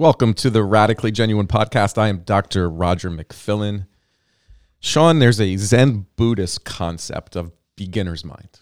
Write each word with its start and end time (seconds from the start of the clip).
Welcome 0.00 0.32
to 0.36 0.48
the 0.48 0.64
Radically 0.64 1.12
Genuine 1.12 1.46
podcast. 1.46 1.98
I 1.98 2.08
am 2.08 2.20
Dr. 2.20 2.70
Roger 2.70 3.10
McFillin. 3.10 3.86
Sean, 4.78 5.18
there's 5.18 5.38
a 5.38 5.58
Zen 5.58 6.06
Buddhist 6.16 6.64
concept 6.64 7.36
of 7.36 7.52
beginner's 7.76 8.24
mind. 8.24 8.60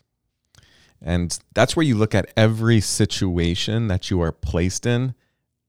And 1.00 1.38
that's 1.54 1.76
where 1.76 1.86
you 1.86 1.94
look 1.94 2.12
at 2.12 2.32
every 2.36 2.80
situation 2.80 3.86
that 3.86 4.10
you 4.10 4.20
are 4.20 4.32
placed 4.32 4.84
in 4.84 5.14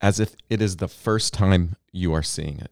as 0.01 0.19
if 0.19 0.33
it 0.49 0.59
is 0.59 0.77
the 0.77 0.87
first 0.87 1.35
time 1.35 1.75
you 1.91 2.13
are 2.13 2.23
seeing 2.23 2.57
it. 2.57 2.71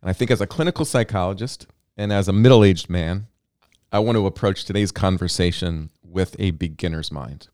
And 0.00 0.08
I 0.08 0.14
think 0.14 0.30
as 0.30 0.40
a 0.40 0.46
clinical 0.46 0.86
psychologist 0.86 1.66
and 1.94 2.10
as 2.10 2.26
a 2.26 2.32
middle 2.32 2.64
aged 2.64 2.88
man, 2.88 3.26
I 3.92 3.98
want 3.98 4.16
to 4.16 4.26
approach 4.26 4.64
today's 4.64 4.92
conversation 4.92 5.90
with 6.02 6.36
a 6.38 6.52
beginner's 6.52 7.12
mind. 7.12 7.48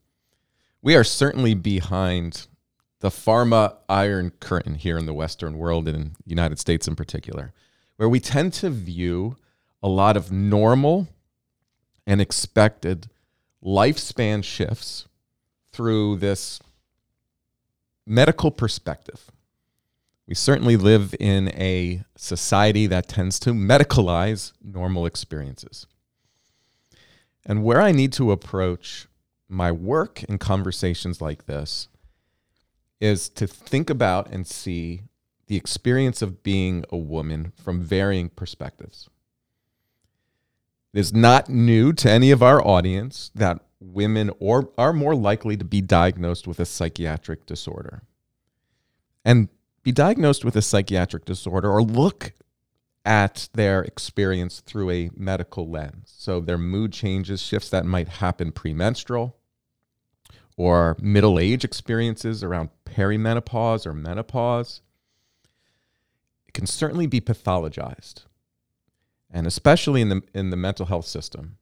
We 0.81 0.95
are 0.95 1.03
certainly 1.03 1.55
behind 1.55 2.47
the 3.01 3.09
pharma 3.09 3.75
iron 3.89 4.31
curtain 4.39 4.75
here 4.75 4.97
in 4.97 5.07
the 5.07 5.13
Western 5.13 5.57
world 5.57 5.87
and 5.87 5.97
in 5.97 6.03
the 6.23 6.29
United 6.29 6.59
States 6.59 6.87
in 6.87 6.95
particular, 6.95 7.51
where 7.97 8.07
we 8.07 8.19
tend 8.19 8.53
to 8.53 8.69
view 8.69 9.35
a 9.83 9.89
lot 9.89 10.15
of 10.15 10.31
normal 10.31 11.07
and 12.05 12.21
expected 12.21 13.09
lifespan 13.63 14.43
shifts 14.43 15.07
through 15.71 16.15
this 16.17 16.59
medical 18.05 18.51
perspective. 18.51 19.31
We 20.27 20.35
certainly 20.35 20.77
live 20.77 21.15
in 21.19 21.49
a 21.49 22.03
society 22.15 22.85
that 22.87 23.07
tends 23.07 23.39
to 23.39 23.51
medicalize 23.51 24.53
normal 24.63 25.05
experiences. 25.05 25.87
And 27.45 27.63
where 27.63 27.81
I 27.81 27.91
need 27.91 28.13
to 28.13 28.31
approach 28.31 29.07
my 29.49 29.71
work 29.71 30.23
and 30.29 30.39
conversations 30.39 31.19
like 31.19 31.47
this 31.47 31.87
is 33.01 33.27
to 33.29 33.47
think 33.47 33.89
about 33.89 34.29
and 34.29 34.47
see 34.47 35.01
the 35.47 35.57
experience 35.57 36.21
of 36.21 36.43
being 36.43 36.85
a 36.89 36.97
woman 36.97 37.51
from 37.61 37.81
varying 37.81 38.29
perspectives. 38.29 39.09
It 40.93 40.99
is 40.99 41.13
not 41.13 41.49
new 41.49 41.91
to 41.93 42.09
any 42.09 42.31
of 42.31 42.43
our 42.43 42.65
audience 42.65 43.31
that 43.35 43.59
women 43.79 44.29
or 44.39 44.69
are 44.77 44.93
more 44.93 45.15
likely 45.15 45.57
to 45.57 45.65
be 45.65 45.81
diagnosed 45.81 46.47
with 46.47 46.59
a 46.59 46.65
psychiatric 46.65 47.45
disorder. 47.45 48.03
And 49.25 49.49
be 49.83 49.91
diagnosed 49.91 50.45
with 50.45 50.55
a 50.55 50.61
psychiatric 50.61 51.25
disorder 51.25 51.69
or 51.69 51.81
look 51.81 52.33
at 53.03 53.49
their 53.53 53.81
experience 53.81 54.61
through 54.61 54.91
a 54.91 55.09
medical 55.15 55.69
lens. 55.69 56.13
So 56.15 56.39
their 56.39 56.57
mood 56.57 56.93
changes, 56.93 57.41
shifts 57.41 57.69
that 57.69 57.85
might 57.85 58.07
happen 58.07 58.51
premenstrual, 58.51 59.35
or 60.57 60.97
middle 60.99 61.39
age 61.39 61.63
experiences 61.63 62.43
around 62.43 62.69
perimenopause 62.85 63.85
or 63.85 63.93
menopause. 63.93 64.81
It 66.47 66.53
can 66.53 66.67
certainly 66.67 67.07
be 67.07 67.21
pathologized. 67.21 68.25
And 69.29 69.47
especially 69.47 70.01
in 70.01 70.09
the, 70.09 70.21
in 70.33 70.49
the 70.49 70.57
mental 70.57 70.87
health 70.87 71.05
system, 71.05 71.57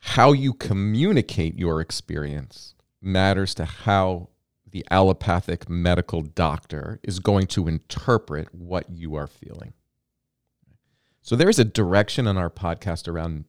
how 0.00 0.32
you 0.32 0.54
communicate 0.54 1.58
your 1.58 1.80
experience 1.80 2.74
matters 3.00 3.54
to 3.54 3.64
how 3.64 4.28
the 4.70 4.84
allopathic 4.90 5.68
medical 5.68 6.22
doctor 6.22 6.98
is 7.02 7.18
going 7.18 7.46
to 7.46 7.68
interpret 7.68 8.54
what 8.54 8.88
you 8.90 9.14
are 9.14 9.26
feeling. 9.26 9.74
So 11.20 11.36
there 11.36 11.50
is 11.50 11.58
a 11.58 11.64
direction 11.64 12.26
on 12.26 12.36
our 12.36 12.50
podcast 12.50 13.06
around 13.06 13.44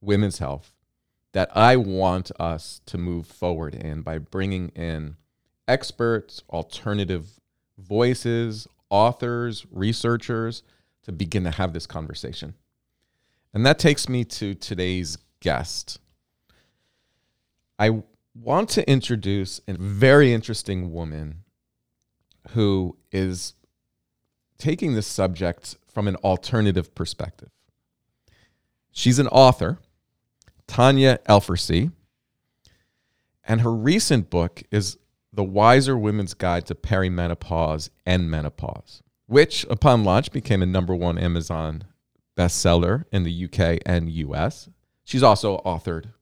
women's 0.00 0.38
health 0.38 0.72
that 1.32 1.54
I 1.56 1.76
want 1.76 2.30
us 2.38 2.80
to 2.86 2.98
move 2.98 3.26
forward 3.26 3.74
in 3.74 4.02
by 4.02 4.18
bringing 4.18 4.68
in 4.70 5.16
experts, 5.66 6.42
alternative 6.50 7.40
voices, 7.78 8.68
authors, 8.90 9.66
researchers 9.70 10.62
to 11.04 11.12
begin 11.12 11.44
to 11.44 11.50
have 11.50 11.72
this 11.72 11.86
conversation. 11.86 12.54
And 13.54 13.66
that 13.66 13.78
takes 13.78 14.08
me 14.08 14.24
to 14.24 14.54
today's 14.54 15.18
guest. 15.40 15.98
I 17.78 18.02
want 18.34 18.68
to 18.70 18.88
introduce 18.88 19.60
a 19.66 19.74
very 19.74 20.32
interesting 20.32 20.92
woman 20.92 21.44
who 22.50 22.96
is 23.10 23.54
taking 24.58 24.94
this 24.94 25.06
subject 25.06 25.76
from 25.86 26.08
an 26.08 26.16
alternative 26.16 26.94
perspective. 26.94 27.50
She's 28.92 29.18
an 29.18 29.28
author 29.28 29.78
Tania 30.66 31.18
Elfersy. 31.28 31.92
And 33.44 33.60
her 33.62 33.72
recent 33.72 34.30
book 34.30 34.62
is 34.70 34.98
The 35.32 35.44
Wiser 35.44 35.98
Women's 35.98 36.34
Guide 36.34 36.66
to 36.66 36.74
Perimenopause 36.74 37.90
and 38.06 38.30
Menopause, 38.30 39.02
which, 39.26 39.66
upon 39.68 40.04
launch, 40.04 40.30
became 40.30 40.62
a 40.62 40.66
number 40.66 40.94
one 40.94 41.18
Amazon 41.18 41.84
bestseller 42.36 43.04
in 43.12 43.24
the 43.24 43.44
UK 43.44 43.80
and 43.84 44.10
US. 44.10 44.68
She's 45.04 45.22
also 45.22 45.58
authored 45.58 46.12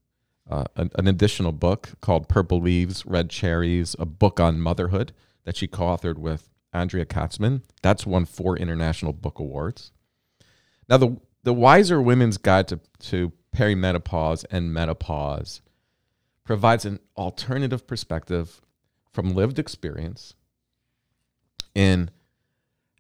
uh, 0.48 0.64
an, 0.76 0.90
an, 0.96 1.06
additional 1.06 1.52
book 1.52 1.90
called 2.00 2.28
Purple 2.28 2.60
Leaves, 2.60 3.06
Red 3.06 3.30
Cherries, 3.30 3.94
a 3.98 4.06
book 4.06 4.40
on 4.40 4.60
motherhood 4.60 5.12
that 5.44 5.56
she 5.56 5.68
co 5.68 5.84
authored 5.84 6.18
with 6.18 6.48
Andrea 6.72 7.04
Katzman. 7.04 7.62
That's 7.82 8.06
won 8.06 8.24
four 8.24 8.56
international 8.56 9.12
book 9.12 9.38
awards. 9.38 9.92
Now, 10.88 10.96
the, 10.96 11.20
the 11.44 11.54
Wiser 11.54 12.02
Women's 12.02 12.36
Guide 12.36 12.66
to, 12.68 12.80
to 13.00 13.32
perimenopause 13.54 14.44
and 14.50 14.72
menopause 14.72 15.60
provides 16.44 16.84
an 16.84 17.00
alternative 17.16 17.86
perspective 17.86 18.60
from 19.12 19.34
lived 19.34 19.58
experience 19.58 20.34
in 21.74 22.10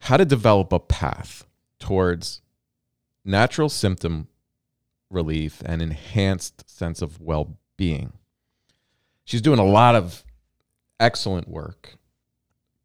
how 0.02 0.16
to 0.16 0.24
develop 0.24 0.72
a 0.72 0.78
path 0.78 1.46
towards 1.78 2.40
natural 3.24 3.68
symptom 3.68 4.28
relief 5.10 5.62
and 5.64 5.82
enhanced 5.82 6.68
sense 6.68 7.02
of 7.02 7.20
well-being. 7.20 8.12
She's 9.24 9.42
doing 9.42 9.58
a 9.58 9.64
lot 9.64 9.94
of 9.94 10.24
excellent 10.98 11.48
work, 11.48 11.96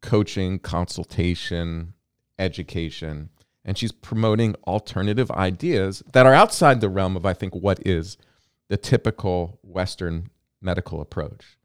coaching, 0.00 0.58
consultation, 0.58 1.94
education 2.38 3.30
and 3.66 3.76
she's 3.76 3.90
promoting 3.90 4.54
alternative 4.66 5.30
ideas 5.32 6.02
that 6.12 6.24
are 6.24 6.32
outside 6.32 6.80
the 6.80 6.88
realm 6.88 7.16
of, 7.16 7.26
I 7.26 7.34
think, 7.34 7.52
what 7.52 7.84
is 7.84 8.16
the 8.68 8.76
typical 8.76 9.58
Western 9.62 10.30
medical 10.62 11.00
approach. 11.00 11.58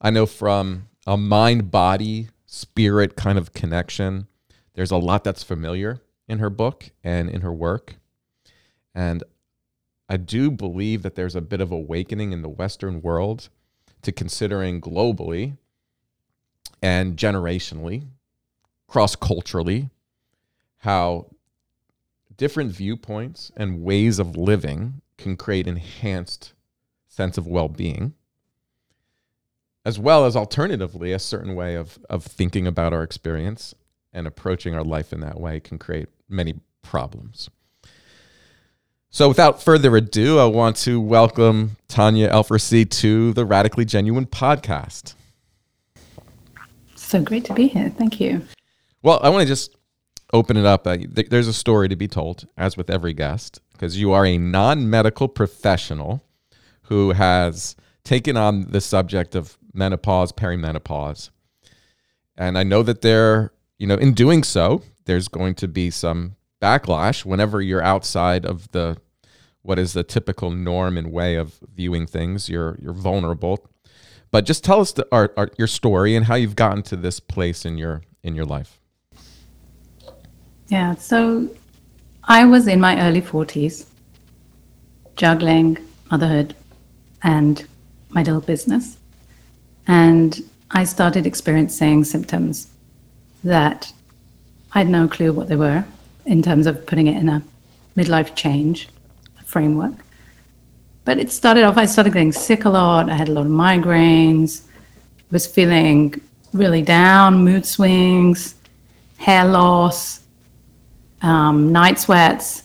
I 0.00 0.10
know 0.10 0.24
from 0.24 0.88
a 1.06 1.18
mind 1.18 1.70
body 1.70 2.28
spirit 2.46 3.16
kind 3.16 3.38
of 3.38 3.52
connection, 3.52 4.28
there's 4.74 4.90
a 4.90 4.96
lot 4.96 5.24
that's 5.24 5.42
familiar 5.42 6.00
in 6.26 6.38
her 6.38 6.50
book 6.50 6.90
and 7.04 7.28
in 7.28 7.42
her 7.42 7.52
work. 7.52 7.96
And 8.94 9.22
I 10.08 10.16
do 10.16 10.50
believe 10.50 11.02
that 11.02 11.16
there's 11.16 11.36
a 11.36 11.42
bit 11.42 11.60
of 11.60 11.70
awakening 11.70 12.32
in 12.32 12.40
the 12.40 12.48
Western 12.48 13.02
world 13.02 13.50
to 14.00 14.10
considering 14.10 14.80
globally 14.80 15.58
and 16.80 17.16
generationally, 17.16 18.06
cross 18.86 19.14
culturally, 19.16 19.90
how 20.78 21.30
different 22.36 22.70
viewpoints 22.70 23.50
and 23.56 23.82
ways 23.82 24.18
of 24.18 24.36
living 24.36 25.00
can 25.16 25.36
create 25.36 25.66
enhanced 25.66 26.54
sense 27.08 27.36
of 27.36 27.46
well-being 27.46 28.14
as 29.88 29.98
well 29.98 30.26
as 30.26 30.36
alternatively 30.36 31.14
a 31.14 31.18
certain 31.18 31.54
way 31.54 31.74
of, 31.74 31.98
of 32.10 32.22
thinking 32.22 32.66
about 32.66 32.92
our 32.92 33.02
experience 33.02 33.74
and 34.12 34.26
approaching 34.26 34.74
our 34.74 34.84
life 34.84 35.14
in 35.14 35.20
that 35.20 35.40
way 35.40 35.58
can 35.60 35.78
create 35.78 36.10
many 36.28 36.60
problems. 36.82 37.48
So 39.08 39.28
without 39.28 39.62
further 39.62 39.96
ado 39.96 40.38
i 40.38 40.44
want 40.44 40.76
to 40.76 41.00
welcome 41.00 41.78
tania 41.88 42.30
elfersy 42.30 42.84
to 43.00 43.32
the 43.32 43.46
radically 43.46 43.86
genuine 43.86 44.26
podcast. 44.26 45.14
So 46.94 47.22
great 47.22 47.46
to 47.46 47.54
be 47.54 47.68
here. 47.68 47.88
Thank 47.88 48.20
you. 48.20 48.42
Well 49.02 49.20
i 49.22 49.30
want 49.30 49.40
to 49.40 49.48
just 49.48 49.74
open 50.32 50.56
it 50.56 50.66
up. 50.66 50.86
Uh, 50.86 50.96
th- 50.96 51.28
there's 51.28 51.48
a 51.48 51.52
story 51.52 51.88
to 51.88 51.96
be 51.96 52.08
told, 52.08 52.46
as 52.56 52.76
with 52.76 52.90
every 52.90 53.12
guest, 53.12 53.60
because 53.72 53.98
you 53.98 54.12
are 54.12 54.26
a 54.26 54.38
non 54.38 54.88
medical 54.88 55.28
professional 55.28 56.22
who 56.82 57.12
has 57.12 57.76
taken 58.04 58.36
on 58.36 58.70
the 58.70 58.80
subject 58.80 59.34
of 59.34 59.58
menopause, 59.74 60.32
perimenopause. 60.32 61.30
And 62.36 62.56
I 62.56 62.62
know 62.62 62.82
that 62.82 63.02
they're, 63.02 63.52
you 63.78 63.86
know, 63.86 63.96
in 63.96 64.14
doing 64.14 64.42
so, 64.42 64.82
there's 65.04 65.28
going 65.28 65.54
to 65.56 65.68
be 65.68 65.90
some 65.90 66.36
backlash 66.62 67.24
whenever 67.24 67.60
you're 67.60 67.82
outside 67.82 68.44
of 68.44 68.70
the 68.72 68.96
what 69.62 69.78
is 69.78 69.92
the 69.92 70.04
typical 70.04 70.50
norm 70.50 70.96
and 70.96 71.12
way 71.12 71.34
of 71.34 71.58
viewing 71.74 72.06
things. 72.06 72.48
You're 72.48 72.78
you're 72.80 72.92
vulnerable. 72.92 73.68
But 74.30 74.44
just 74.44 74.62
tell 74.62 74.80
us 74.80 74.92
the, 74.92 75.06
our, 75.10 75.32
our, 75.38 75.48
your 75.56 75.66
story 75.66 76.14
and 76.14 76.26
how 76.26 76.34
you've 76.34 76.56
gotten 76.56 76.82
to 76.84 76.96
this 76.96 77.18
place 77.18 77.64
in 77.64 77.78
your 77.78 78.02
in 78.22 78.34
your 78.34 78.44
life. 78.44 78.80
Yeah, 80.68 80.96
so 80.96 81.48
I 82.24 82.44
was 82.44 82.68
in 82.68 82.78
my 82.78 83.00
early 83.00 83.22
40s, 83.22 83.86
juggling 85.16 85.78
motherhood 86.10 86.54
and 87.22 87.66
my 88.10 88.22
little 88.22 88.42
business. 88.42 88.98
And 89.86 90.42
I 90.70 90.84
started 90.84 91.26
experiencing 91.26 92.04
symptoms 92.04 92.68
that 93.44 93.90
I 94.72 94.80
had 94.80 94.88
no 94.88 95.08
clue 95.08 95.32
what 95.32 95.48
they 95.48 95.56
were 95.56 95.86
in 96.26 96.42
terms 96.42 96.66
of 96.66 96.86
putting 96.86 97.06
it 97.06 97.16
in 97.16 97.30
a 97.30 97.42
midlife 97.96 98.34
change 98.34 98.90
framework. 99.46 99.94
But 101.06 101.18
it 101.18 101.32
started 101.32 101.64
off, 101.64 101.78
I 101.78 101.86
started 101.86 102.12
getting 102.12 102.32
sick 102.32 102.66
a 102.66 102.68
lot. 102.68 103.08
I 103.08 103.14
had 103.14 103.30
a 103.30 103.32
lot 103.32 103.46
of 103.46 103.52
migraines, 103.52 104.64
was 105.30 105.46
feeling 105.46 106.20
really 106.52 106.82
down, 106.82 107.42
mood 107.42 107.64
swings, 107.64 108.54
hair 109.16 109.46
loss, 109.46 110.20
um, 111.22 111.72
night 111.72 111.98
sweats. 111.98 112.64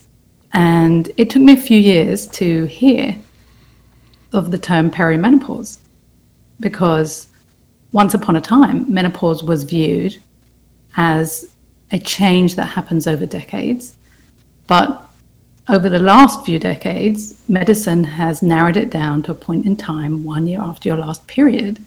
And 0.53 1.11
it 1.17 1.29
took 1.29 1.41
me 1.41 1.53
a 1.53 1.57
few 1.57 1.79
years 1.79 2.27
to 2.27 2.65
hear 2.65 3.17
of 4.31 4.51
the 4.51 4.57
term 4.57 4.89
perimenopause 4.89 5.79
because 6.59 7.27
once 7.91 8.13
upon 8.13 8.35
a 8.35 8.41
time, 8.41 8.91
menopause 8.91 9.43
was 9.43 9.63
viewed 9.63 10.17
as 10.97 11.53
a 11.91 11.99
change 11.99 12.55
that 12.55 12.65
happens 12.65 13.07
over 13.07 13.25
decades. 13.25 13.95
But 14.67 15.07
over 15.69 15.89
the 15.89 15.99
last 15.99 16.45
few 16.45 16.59
decades, 16.59 17.41
medicine 17.47 18.03
has 18.03 18.41
narrowed 18.41 18.77
it 18.77 18.89
down 18.89 19.23
to 19.23 19.31
a 19.31 19.35
point 19.35 19.65
in 19.65 19.75
time, 19.75 20.23
one 20.23 20.47
year 20.47 20.59
after 20.59 20.89
your 20.89 20.97
last 20.97 21.25
period. 21.27 21.83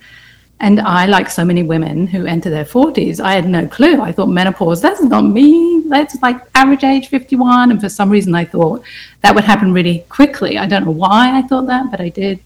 And 0.59 0.81
I, 0.81 1.05
like 1.05 1.29
so 1.29 1.45
many 1.45 1.63
women 1.63 2.07
who 2.07 2.25
enter 2.25 2.49
their 2.49 2.65
40s, 2.65 3.21
I 3.21 3.35
had 3.35 3.47
no 3.47 3.67
clue. 3.67 4.01
I 4.01 4.11
thought 4.11 4.29
menopause, 4.29 4.81
that's 4.81 5.03
not 5.03 5.23
me. 5.23 5.85
That's 5.89 6.21
like 6.23 6.41
average 6.55 6.83
age 6.83 7.09
51. 7.09 7.71
And 7.71 7.81
for 7.81 7.91
some 7.91 8.09
reason, 8.09 8.35
I 8.35 8.47
thought 8.47 8.83
that 9.21 9.35
would 9.35 9.45
happen 9.45 9.75
really 9.75 9.99
quickly. 10.09 10.57
I 10.57 10.67
don't 10.67 10.87
know 10.87 10.93
why 10.93 11.37
I 11.37 11.43
thought 11.43 11.67
that, 11.67 11.91
but 11.91 12.01
I 12.01 12.09
did. 12.09 12.41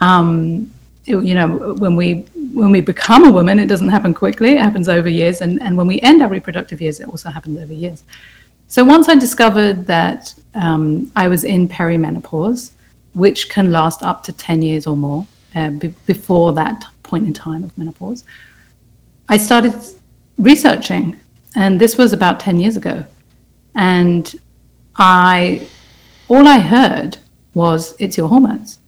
Um, 0.00 0.72
it, 1.06 1.16
you 1.24 1.34
know, 1.34 1.74
when 1.74 1.96
we 1.96 2.26
when 2.52 2.70
we 2.70 2.80
become 2.80 3.24
a 3.24 3.32
woman, 3.32 3.58
it 3.58 3.66
doesn't 3.66 3.88
happen 3.88 4.12
quickly. 4.12 4.52
It 4.52 4.60
happens 4.60 4.88
over 4.88 5.08
years, 5.08 5.40
and 5.40 5.62
and 5.62 5.76
when 5.76 5.86
we 5.86 6.00
end 6.00 6.22
our 6.22 6.28
reproductive 6.28 6.80
years, 6.80 7.00
it 7.00 7.08
also 7.08 7.30
happens 7.30 7.58
over 7.58 7.72
years. 7.72 8.02
So 8.68 8.84
once 8.84 9.08
I 9.08 9.14
discovered 9.14 9.86
that 9.86 10.34
um, 10.54 11.10
I 11.16 11.28
was 11.28 11.44
in 11.44 11.68
perimenopause, 11.68 12.72
which 13.14 13.48
can 13.48 13.72
last 13.72 14.02
up 14.02 14.22
to 14.24 14.32
ten 14.32 14.62
years 14.62 14.86
or 14.86 14.96
more 14.96 15.26
uh, 15.54 15.70
before 16.06 16.52
that 16.54 16.84
point 17.10 17.26
in 17.26 17.34
time 17.34 17.62
of 17.64 17.76
menopause, 17.76 18.24
I 19.28 19.36
started 19.36 19.74
researching, 20.38 21.06
and 21.54 21.80
this 21.80 21.96
was 21.96 22.12
about 22.12 22.40
ten 22.40 22.56
years 22.58 22.76
ago, 22.76 23.04
and 23.74 24.24
I 24.96 25.68
all 26.28 26.46
I 26.56 26.58
heard 26.58 27.18
was 27.54 27.94
it's 27.98 28.16
your 28.16 28.28
hormones 28.28 28.80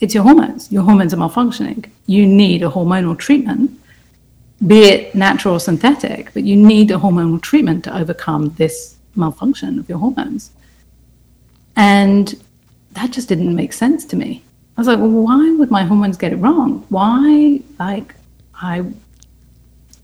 it's 0.00 0.14
your 0.14 0.24
hormones. 0.24 0.72
Your 0.72 0.82
hormones 0.82 1.12
are 1.12 1.18
malfunctioning. 1.18 1.90
You 2.06 2.26
need 2.26 2.62
a 2.62 2.70
hormonal 2.70 3.18
treatment, 3.18 3.78
be 4.66 4.84
it 4.84 5.14
natural 5.14 5.54
or 5.54 5.60
synthetic, 5.60 6.32
but 6.32 6.42
you 6.42 6.56
need 6.56 6.90
a 6.90 6.96
hormonal 6.96 7.40
treatment 7.40 7.84
to 7.84 7.96
overcome 7.96 8.54
this 8.56 8.96
malfunction 9.14 9.78
of 9.78 9.88
your 9.88 9.98
hormones. 9.98 10.52
And 11.76 12.42
that 12.92 13.10
just 13.10 13.28
didn't 13.28 13.54
make 13.54 13.74
sense 13.74 14.06
to 14.06 14.16
me. 14.16 14.42
I 14.80 14.82
was 14.82 14.88
like, 14.88 14.98
well, 14.98 15.10
why 15.10 15.50
would 15.58 15.70
my 15.70 15.84
hormones 15.84 16.16
get 16.16 16.32
it 16.32 16.36
wrong? 16.36 16.86
Why, 16.88 17.60
like, 17.78 18.14
I, 18.54 18.78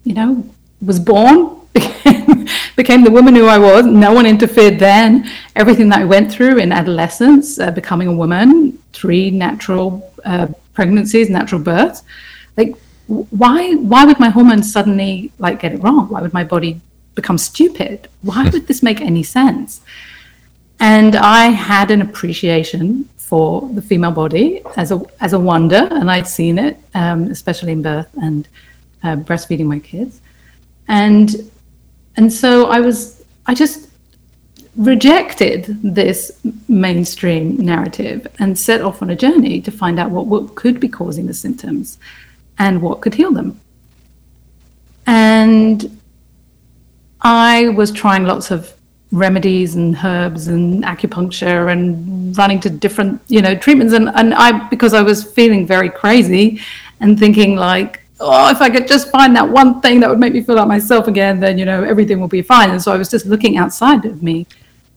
you 0.05 0.13
know, 0.13 0.45
was 0.85 1.01
born, 1.01 1.63
became 2.77 3.03
the 3.03 3.11
woman 3.11 3.35
who 3.35 3.47
I 3.47 3.57
was. 3.57 3.87
No 3.87 4.13
one 4.13 4.27
interfered 4.27 4.79
then. 4.79 5.31
Everything 5.55 5.89
that 5.89 6.01
I 6.01 6.05
went 6.05 6.31
through 6.31 6.59
in 6.59 6.73
adolescence, 6.73 7.59
uh, 7.59 7.71
becoming 7.71 8.09
a 8.09 8.13
woman, 8.13 8.79
three 8.93 9.31
natural 9.31 10.13
uh, 10.27 10.49
pregnancies, 10.75 11.31
natural 11.31 11.63
births. 11.63 12.03
Like, 12.59 12.77
why? 13.07 13.77
Why 13.77 14.05
would 14.05 14.21
my 14.21 14.29
hormones 14.29 14.71
suddenly 14.71 15.33
like 15.39 15.61
get 15.61 15.73
it 15.73 15.83
wrong? 15.83 16.11
Why 16.11 16.21
would 16.21 16.35
my 16.35 16.45
body 16.45 16.83
become 17.15 17.39
stupid? 17.39 18.11
Why 18.21 18.51
would 18.51 18.67
this 18.67 18.83
make 18.83 19.01
any 19.01 19.23
sense? 19.23 19.81
And 20.79 21.17
I 21.17 21.47
had 21.47 21.91
an 21.91 22.03
appreciation 22.03 23.09
for 23.17 23.69
the 23.75 23.83
female 23.83 24.13
body 24.13 24.63
as 24.77 24.93
a 24.93 25.03
as 25.21 25.33
a 25.33 25.39
wonder, 25.39 25.89
and 25.91 26.11
I'd 26.11 26.27
seen 26.27 26.59
it, 26.59 26.79
um, 26.95 27.25
especially 27.25 27.73
in 27.73 27.83
birth 27.83 28.09
and 28.23 28.47
uh, 29.03 29.17
breastfeeding 29.17 29.67
my 29.67 29.79
kids, 29.79 30.21
and 30.87 31.51
and 32.17 32.33
so 32.33 32.67
I 32.67 32.81
was, 32.81 33.25
I 33.47 33.55
just 33.55 33.89
rejected 34.77 35.79
this 35.83 36.33
mainstream 36.69 37.57
narrative 37.57 38.27
and 38.39 38.59
set 38.59 38.83
off 38.83 39.03
on 39.03 39.11
a 39.11 39.17
journey 39.17 39.61
to 39.61 39.71
find 39.71 39.99
out 39.99 40.11
what, 40.11 40.27
what 40.27 40.55
could 40.55 40.81
be 40.81 40.89
causing 40.89 41.27
the 41.27 41.35
symptoms 41.35 41.99
and 42.59 42.83
what 42.83 43.01
could 43.01 43.15
heal 43.15 43.33
them. 43.33 43.61
And 45.07 46.01
I 47.21 47.69
was 47.69 47.91
trying 47.91 48.25
lots 48.25 48.51
of 48.51 48.75
remedies 49.13 49.77
and 49.77 49.97
herbs 50.03 50.49
and 50.49 50.83
acupuncture 50.85 51.71
and 51.71 52.37
running 52.37 52.61
to 52.61 52.71
different, 52.71 53.21
you 53.29 53.41
know, 53.41 53.55
treatments. 53.55 53.95
And, 53.95 54.09
and 54.15 54.35
I, 54.35 54.69
because 54.69 54.95
I 54.95 55.03
was 55.03 55.25
feeling 55.25 55.67
very 55.67 55.89
crazy 55.89 56.61
and 57.01 57.19
thinking 57.19 57.57
like, 57.57 58.03
oh, 58.19 58.51
if 58.51 58.61
I 58.61 58.71
could 58.71 58.89
just 58.89 59.11
find 59.11 59.37
that 59.37 59.49
one 59.49 59.81
thing 59.81 60.01
that 60.01 60.11
would 60.11 60.19
make 60.19 60.33
me 60.33 60.43
feel 60.43 60.57
like 60.57 60.69
myself 60.69 61.07
again, 61.07 61.39
then, 61.41 61.59
you 61.59 61.65
know, 61.65 61.85
everything 61.85 62.21
will 62.21 62.29
be 62.29 62.43
fine. 62.43 62.71
And 62.71 62.83
so 62.83 62.93
I 62.93 62.97
was 62.97 63.11
just 63.11 63.27
looking 63.27 63.57
outside 63.57 64.05
of 64.05 64.23
me 64.23 64.47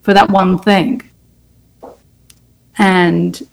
for 0.01 0.13
that 0.13 0.29
one 0.29 0.57
thing. 0.57 1.09
And 2.77 3.47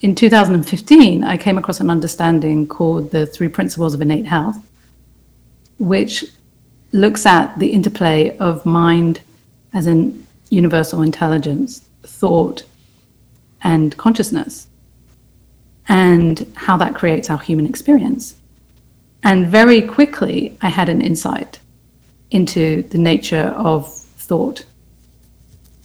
in 0.00 0.14
2015, 0.16 1.22
I 1.22 1.36
came 1.36 1.56
across 1.56 1.80
an 1.80 1.88
understanding 1.88 2.66
called 2.66 3.12
the 3.12 3.24
Three 3.24 3.48
Principles 3.48 3.94
of 3.94 4.02
Innate 4.02 4.26
Health, 4.26 4.56
which 5.78 6.24
looks 6.90 7.24
at 7.24 7.56
the 7.58 7.68
interplay 7.68 8.36
of 8.38 8.66
mind 8.66 9.20
as 9.72 9.86
in 9.86 10.26
universal 10.50 11.02
intelligence, 11.02 11.82
thought, 12.02 12.64
and 13.62 13.96
consciousness, 13.96 14.66
and 15.88 16.50
how 16.54 16.76
that 16.76 16.94
creates 16.94 17.30
our 17.30 17.38
human 17.38 17.66
experience. 17.66 18.36
And 19.22 19.46
very 19.46 19.82
quickly, 19.82 20.56
I 20.60 20.68
had 20.68 20.88
an 20.88 21.00
insight 21.00 21.58
into 22.30 22.82
the 22.84 22.98
nature 22.98 23.54
of 23.56 23.92
thought. 23.94 24.64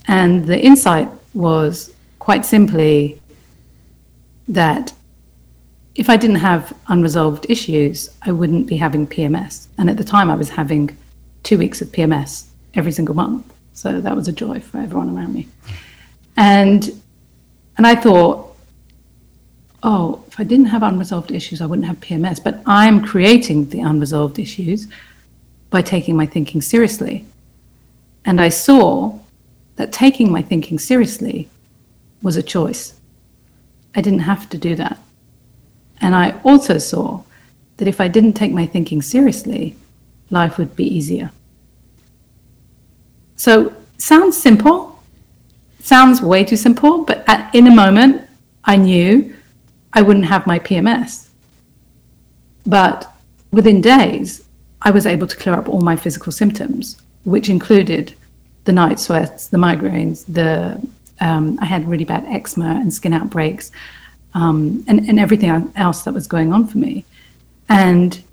And 0.07 0.45
the 0.45 0.59
insight 0.59 1.09
was 1.33 1.93
quite 2.19 2.45
simply 2.45 3.21
that 4.47 4.93
if 5.95 6.09
I 6.09 6.17
didn't 6.17 6.37
have 6.37 6.73
unresolved 6.87 7.45
issues, 7.49 8.09
I 8.21 8.31
wouldn't 8.31 8.67
be 8.67 8.77
having 8.77 9.07
PMS. 9.07 9.67
And 9.77 9.89
at 9.89 9.97
the 9.97 10.03
time, 10.03 10.29
I 10.29 10.35
was 10.35 10.49
having 10.49 10.95
two 11.43 11.57
weeks 11.57 11.81
of 11.81 11.89
PMS 11.89 12.45
every 12.73 12.91
single 12.91 13.15
month. 13.15 13.51
So 13.77 14.01
that 14.01 14.15
was 14.15 14.27
a 14.27 14.31
joy 14.31 14.59
for 14.59 14.79
everyone 14.79 15.15
around 15.15 15.35
me. 15.35 15.47
And 16.35 16.99
and 17.77 17.85
I 17.85 17.93
thought, 17.93 18.55
oh, 19.83 20.23
if 20.27 20.39
I 20.39 20.43
didn't 20.43 20.65
have 20.65 20.81
unresolved 20.81 21.31
issues, 21.31 21.61
I 21.61 21.67
wouldn't 21.67 21.87
have 21.87 21.99
PMS. 21.99 22.43
But 22.43 22.63
I'm 22.65 23.05
creating 23.05 23.69
the 23.69 23.81
unresolved 23.81 24.39
issues 24.39 24.87
by 25.69 25.83
taking 25.83 26.17
my 26.17 26.25
thinking 26.25 26.59
seriously. 26.59 27.27
And 28.25 28.41
I 28.41 28.49
saw 28.49 29.19
that 29.75 29.91
taking 29.91 30.31
my 30.31 30.41
thinking 30.41 30.79
seriously 30.79 31.47
was 32.23 32.35
a 32.35 32.41
choice. 32.41 32.95
I 33.93 34.01
didn't 34.01 34.25
have 34.31 34.49
to 34.49 34.57
do 34.57 34.75
that. 34.75 34.97
And 36.01 36.15
I 36.15 36.31
also 36.43 36.79
saw 36.79 37.21
that 37.77 37.87
if 37.87 38.01
I 38.01 38.07
didn't 38.07 38.33
take 38.33 38.53
my 38.53 38.65
thinking 38.65 39.03
seriously, 39.03 39.75
life 40.31 40.57
would 40.57 40.75
be 40.75 40.83
easier. 40.83 41.29
So, 43.37 43.73
sounds 43.97 44.35
simple, 44.37 45.01
sounds 45.79 46.21
way 46.21 46.43
too 46.43 46.57
simple, 46.57 47.03
but 47.03 47.23
at, 47.27 47.53
in 47.55 47.67
a 47.67 47.75
moment, 47.75 48.27
I 48.65 48.75
knew 48.75 49.33
I 49.93 50.01
wouldn't 50.01 50.25
have 50.25 50.45
my 50.45 50.59
PMS. 50.59 51.29
But 52.65 53.09
within 53.51 53.79
days, 53.79 54.43
I 54.81 54.91
was 54.91 55.05
able 55.05 55.27
to 55.27 55.37
clear 55.37 55.55
up 55.55 55.69
all 55.69 55.81
my 55.81 55.95
physical 55.95 56.31
symptoms, 56.31 57.01
which 57.23 57.47
included 57.49 58.13
the 58.65 58.73
night 58.73 58.99
sweats, 58.99 59.47
the 59.47 59.57
migraines, 59.57 60.25
the 60.27 60.81
um, 61.19 61.57
I 61.61 61.65
had 61.65 61.87
really 61.87 62.03
bad 62.03 62.25
eczema 62.25 62.79
and 62.81 62.93
skin 62.93 63.13
outbreaks. 63.13 63.71
um, 64.33 64.83
and, 64.87 65.07
and 65.09 65.19
everything 65.19 65.71
else 65.75 66.03
that 66.03 66.13
was 66.13 66.27
going 66.27 66.53
on 66.53 66.67
for 66.67 66.77
me. 66.77 67.05
And 67.69 68.23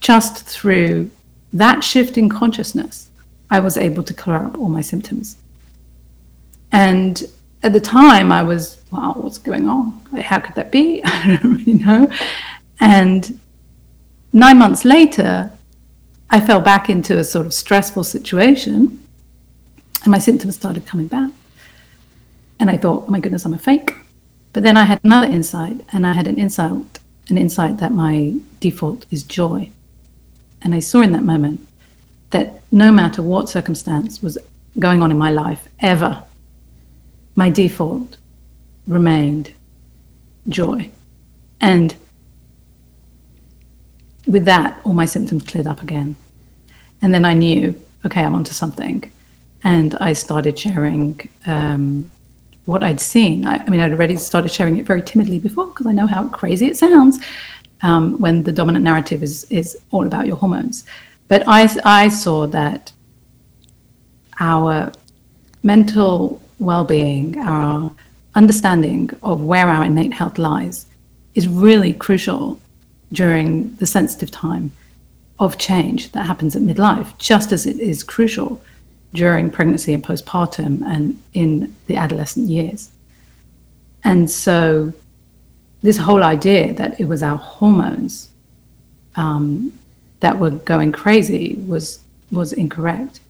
just 0.00 0.44
through 0.44 1.10
that 1.52 1.84
shift 1.84 2.18
in 2.18 2.28
consciousness, 2.28 3.05
I 3.50 3.60
was 3.60 3.76
able 3.76 4.02
to 4.02 4.14
clear 4.14 4.36
up 4.36 4.58
all 4.58 4.68
my 4.68 4.80
symptoms. 4.80 5.36
And 6.72 7.22
at 7.62 7.72
the 7.72 7.80
time, 7.80 8.32
I 8.32 8.42
was, 8.42 8.82
wow, 8.90 9.14
what's 9.16 9.38
going 9.38 9.68
on? 9.68 9.92
How 10.20 10.40
could 10.40 10.54
that 10.56 10.70
be? 10.70 11.02
I 11.04 11.38
don't 11.42 11.54
really 11.54 11.74
know. 11.74 12.10
And 12.80 13.38
nine 14.32 14.58
months 14.58 14.84
later, 14.84 15.50
I 16.28 16.40
fell 16.40 16.60
back 16.60 16.90
into 16.90 17.18
a 17.18 17.24
sort 17.24 17.46
of 17.46 17.54
stressful 17.54 18.04
situation 18.04 19.06
and 20.06 20.12
my 20.12 20.18
symptoms 20.18 20.54
started 20.54 20.86
coming 20.86 21.08
back. 21.08 21.32
And 22.60 22.70
I 22.70 22.76
thought, 22.76 23.04
oh 23.08 23.10
my 23.10 23.18
goodness, 23.18 23.44
I'm 23.44 23.54
a 23.54 23.58
fake. 23.58 23.92
But 24.52 24.62
then 24.62 24.76
I 24.76 24.84
had 24.84 25.00
another 25.02 25.26
insight, 25.26 25.80
and 25.92 26.06
I 26.06 26.12
had 26.12 26.28
an 26.28 26.36
insight, 26.36 27.00
an 27.28 27.36
insight 27.36 27.78
that 27.78 27.92
my 27.92 28.36
default 28.60 29.04
is 29.10 29.24
joy. 29.24 29.70
And 30.62 30.74
I 30.74 30.78
saw 30.78 31.00
in 31.02 31.12
that 31.12 31.24
moment 31.24 31.65
that 32.36 32.62
no 32.70 32.92
matter 32.92 33.22
what 33.22 33.48
circumstance 33.48 34.22
was 34.22 34.36
going 34.78 35.02
on 35.02 35.10
in 35.10 35.18
my 35.18 35.30
life 35.30 35.68
ever, 35.80 36.22
my 37.34 37.48
default 37.50 38.16
remained 38.86 39.52
joy. 40.48 40.90
And 41.60 41.94
with 44.26 44.44
that, 44.44 44.80
all 44.84 44.92
my 44.92 45.06
symptoms 45.06 45.44
cleared 45.44 45.66
up 45.66 45.82
again. 45.82 46.16
And 47.00 47.14
then 47.14 47.24
I 47.24 47.34
knew, 47.34 47.80
okay, 48.04 48.22
I'm 48.22 48.34
onto 48.34 48.52
something. 48.52 49.10
And 49.64 49.94
I 49.96 50.12
started 50.12 50.58
sharing 50.58 51.28
um, 51.46 52.10
what 52.66 52.82
I'd 52.82 53.00
seen. 53.00 53.46
I, 53.46 53.56
I, 53.56 53.68
mean, 53.70 53.80
I'd 53.80 53.92
already 53.92 54.16
started 54.16 54.50
sharing 54.50 54.76
it 54.76 54.86
very 54.86 55.02
timidly 55.02 55.38
before 55.38 55.66
because 55.66 55.86
I 55.86 55.92
know 55.92 56.06
how 56.06 56.28
crazy 56.28 56.66
it 56.66 56.76
sounds 56.76 57.18
um, 57.82 58.18
when 58.20 58.42
the 58.42 58.52
dominant 58.52 58.84
narrative 58.84 59.22
is, 59.22 59.44
is 59.44 59.76
all 59.90 60.06
about 60.06 60.26
your 60.26 60.36
hormones. 60.36 60.84
But 61.28 61.42
I, 61.46 61.68
I 61.84 62.08
saw 62.08 62.46
that 62.48 62.92
our 64.38 64.92
mental 65.62 66.40
well 66.58 66.84
being, 66.84 67.38
our 67.38 67.92
understanding 68.34 69.10
of 69.22 69.42
where 69.42 69.68
our 69.68 69.84
innate 69.84 70.12
health 70.12 70.38
lies, 70.38 70.86
is 71.34 71.48
really 71.48 71.92
crucial 71.92 72.60
during 73.12 73.74
the 73.76 73.86
sensitive 73.86 74.30
time 74.30 74.72
of 75.38 75.58
change 75.58 76.12
that 76.12 76.26
happens 76.26 76.56
at 76.56 76.62
midlife, 76.62 77.16
just 77.18 77.52
as 77.52 77.66
it 77.66 77.78
is 77.78 78.02
crucial 78.02 78.60
during 79.12 79.50
pregnancy 79.50 79.92
and 79.92 80.04
postpartum 80.04 80.82
and 80.86 81.20
in 81.34 81.74
the 81.86 81.96
adolescent 81.96 82.48
years. 82.48 82.90
And 84.04 84.30
so, 84.30 84.92
this 85.82 85.98
whole 85.98 86.22
idea 86.22 86.72
that 86.74 86.98
it 87.00 87.04
was 87.06 87.22
our 87.22 87.36
hormones 87.36 88.30
um, 89.14 89.72
that 90.20 90.38
were 90.38 90.50
going 90.50 90.92
crazy 90.92 91.56
was 91.66 92.00
was 92.30 92.52
incorrect. 92.52 93.20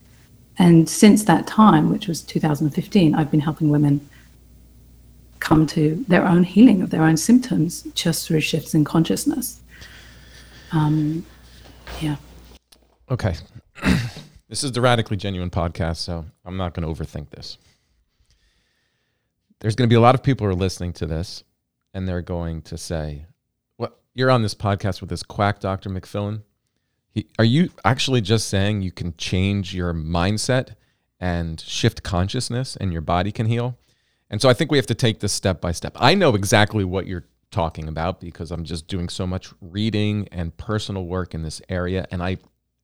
And 0.59 0.89
since 0.89 1.23
that 1.25 1.45
time, 1.45 1.91
which 1.91 2.07
was 2.07 2.21
2015, 2.21 3.13
I've 3.13 3.29
been 3.29 3.41
helping 3.41 3.69
women 3.69 4.07
come 5.39 5.67
to 5.67 6.03
their 6.07 6.25
own 6.25 6.43
healing 6.43 6.81
of 6.81 6.89
their 6.89 7.03
own 7.03 7.15
symptoms 7.15 7.83
just 7.93 8.27
through 8.27 8.41
shifts 8.41 8.73
in 8.73 8.83
consciousness. 8.83 9.61
Um, 10.71 11.25
yeah. 12.01 12.15
Okay. 13.09 13.35
This 14.49 14.63
is 14.63 14.71
the 14.71 14.79
Radically 14.79 15.17
Genuine 15.17 15.49
podcast, 15.49 15.97
so 15.97 16.23
I'm 16.45 16.55
not 16.55 16.73
going 16.73 16.87
to 16.87 17.03
overthink 17.03 17.31
this. 17.31 17.57
There's 19.59 19.75
going 19.75 19.89
to 19.89 19.93
be 19.93 19.97
a 19.97 19.99
lot 19.99 20.15
of 20.15 20.23
people 20.23 20.47
who 20.47 20.51
are 20.51 20.55
listening 20.55 20.93
to 20.93 21.05
this, 21.05 21.43
and 21.93 22.07
they're 22.07 22.21
going 22.21 22.61
to 22.61 22.77
say, 22.77 23.25
"What? 23.75 23.89
Well, 23.89 23.99
you're 24.13 24.31
on 24.31 24.43
this 24.43 24.55
podcast 24.55 25.01
with 25.01 25.09
this 25.09 25.21
quack, 25.21 25.59
Doctor 25.59 25.89
McFillin. 25.89 26.43
Are 27.39 27.45
you 27.45 27.69
actually 27.83 28.21
just 28.21 28.47
saying 28.47 28.81
you 28.81 28.91
can 28.91 29.15
change 29.17 29.73
your 29.73 29.93
mindset 29.93 30.75
and 31.19 31.59
shift 31.59 32.03
consciousness, 32.03 32.75
and 32.75 32.91
your 32.91 33.01
body 33.01 33.31
can 33.31 33.47
heal?" 33.47 33.77
And 34.29 34.41
so 34.41 34.49
I 34.49 34.53
think 34.53 34.71
we 34.71 34.77
have 34.77 34.87
to 34.87 34.95
take 34.95 35.19
this 35.19 35.33
step 35.33 35.61
by 35.61 35.71
step. 35.71 35.95
I 35.95 36.13
know 36.13 36.35
exactly 36.35 36.83
what 36.83 37.07
you're 37.07 37.25
talking 37.49 37.87
about 37.87 38.19
because 38.19 38.51
I'm 38.51 38.65
just 38.65 38.87
doing 38.87 39.09
so 39.09 39.25
much 39.25 39.53
reading 39.61 40.27
and 40.31 40.55
personal 40.57 41.05
work 41.05 41.33
in 41.33 41.43
this 41.43 41.61
area, 41.69 42.05
and 42.11 42.21
I 42.21 42.37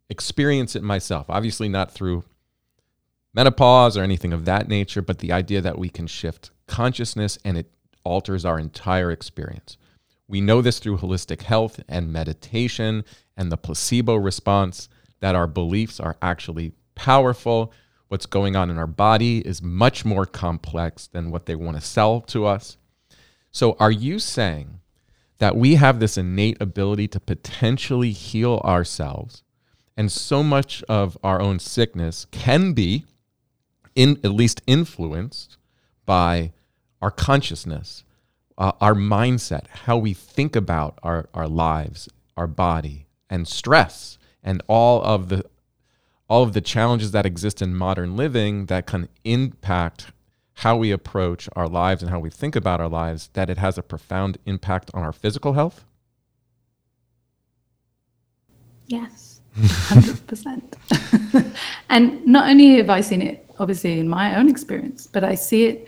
experience 0.09 0.75
it 0.75 0.83
myself. 0.83 1.25
Obviously, 1.29 1.69
not 1.69 1.91
through 1.91 2.23
menopause 3.33 3.97
or 3.97 4.03
anything 4.03 4.31
of 4.31 4.45
that 4.45 4.67
nature, 4.67 5.01
but 5.01 5.19
the 5.19 5.31
idea 5.31 5.59
that 5.61 5.77
we 5.77 5.89
can 5.89 6.07
shift 6.07 6.51
consciousness 6.67 7.37
and 7.43 7.57
it 7.57 7.71
alters 8.03 8.45
our 8.45 8.59
entire 8.59 9.11
experience. 9.11 9.77
We 10.27 10.39
know 10.39 10.61
this 10.61 10.79
through 10.79 10.99
holistic 10.99 11.41
health 11.41 11.79
and 11.89 12.13
meditation 12.13 13.03
and 13.35 13.51
the 13.51 13.57
placebo 13.57 14.15
response 14.15 14.89
that 15.19 15.35
our 15.35 15.47
beliefs 15.47 15.99
are 15.99 16.17
actually 16.21 16.73
powerful. 16.95 17.71
What's 18.07 18.25
going 18.25 18.55
on 18.55 18.69
in 18.69 18.77
our 18.77 18.87
body 18.87 19.39
is 19.39 19.61
much 19.61 20.05
more 20.05 20.25
complex 20.25 21.07
than 21.07 21.31
what 21.31 21.45
they 21.45 21.55
want 21.55 21.77
to 21.77 21.81
sell 21.81 22.21
to 22.21 22.45
us. 22.45 22.77
So, 23.51 23.75
are 23.79 23.91
you 23.91 24.19
saying 24.19 24.79
that 25.37 25.55
we 25.55 25.75
have 25.75 25.99
this 25.99 26.17
innate 26.17 26.61
ability 26.61 27.07
to 27.09 27.19
potentially 27.19 28.11
heal 28.11 28.61
ourselves 28.63 29.43
and 29.95 30.11
so 30.11 30.43
much 30.43 30.83
of 30.89 31.17
our 31.23 31.41
own 31.41 31.59
sickness 31.59 32.25
can 32.31 32.73
be, 32.73 33.05
in 33.95 34.19
at 34.23 34.31
least 34.31 34.61
influenced 34.65 35.57
by 36.05 36.51
our 37.01 37.11
consciousness, 37.11 38.03
uh, 38.57 38.71
our 38.81 38.95
mindset, 38.95 39.67
how 39.67 39.97
we 39.97 40.13
think 40.13 40.55
about 40.55 40.97
our, 41.03 41.29
our 41.33 41.47
lives, 41.47 42.09
our 42.35 42.47
body, 42.47 43.05
and 43.33 43.47
stress, 43.47 44.19
and 44.43 44.61
all 44.67 45.01
of 45.01 45.29
the 45.29 45.43
all 46.29 46.43
of 46.43 46.53
the 46.53 46.61
challenges 46.61 47.11
that 47.11 47.25
exist 47.25 47.61
in 47.61 47.75
modern 47.75 48.15
living 48.15 48.67
that 48.67 48.85
can 48.85 49.09
impact 49.23 50.11
how 50.57 50.77
we 50.77 50.91
approach 50.91 51.49
our 51.55 51.67
lives 51.67 52.01
and 52.03 52.11
how 52.11 52.19
we 52.19 52.29
think 52.29 52.55
about 52.55 52.79
our 52.79 52.87
lives, 52.87 53.29
that 53.33 53.49
it 53.49 53.57
has 53.57 53.77
a 53.77 53.81
profound 53.81 54.37
impact 54.45 54.91
on 54.93 55.01
our 55.03 55.11
physical 55.11 55.53
health? 55.53 55.83
Yes. 58.87 59.41
100%. 59.59 61.55
and 61.89 62.25
not 62.25 62.49
only 62.49 62.77
have 62.77 62.89
I 62.89 63.01
seen 63.01 63.21
it, 63.21 63.45
obviously, 63.59 63.99
in 63.99 64.07
my 64.07 64.35
own 64.35 64.47
experience, 64.49 65.07
but 65.07 65.23
I 65.23 65.35
see 65.35 65.65
it 65.65 65.87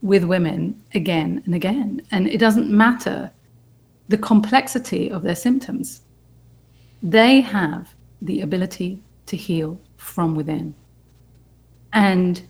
with 0.00 0.24
women 0.24 0.80
again 0.94 1.42
and 1.44 1.54
again. 1.54 2.02
And 2.10 2.28
it 2.28 2.38
doesn't 2.38 2.70
matter 2.70 3.30
the 4.08 4.18
complexity 4.18 5.10
of 5.10 5.22
their 5.22 5.36
symptoms, 5.36 6.02
they 7.02 7.40
have 7.40 7.94
the 8.20 8.40
ability 8.40 9.02
to 9.26 9.36
heal 9.36 9.80
from 9.96 10.34
within. 10.34 10.74
And 11.92 12.42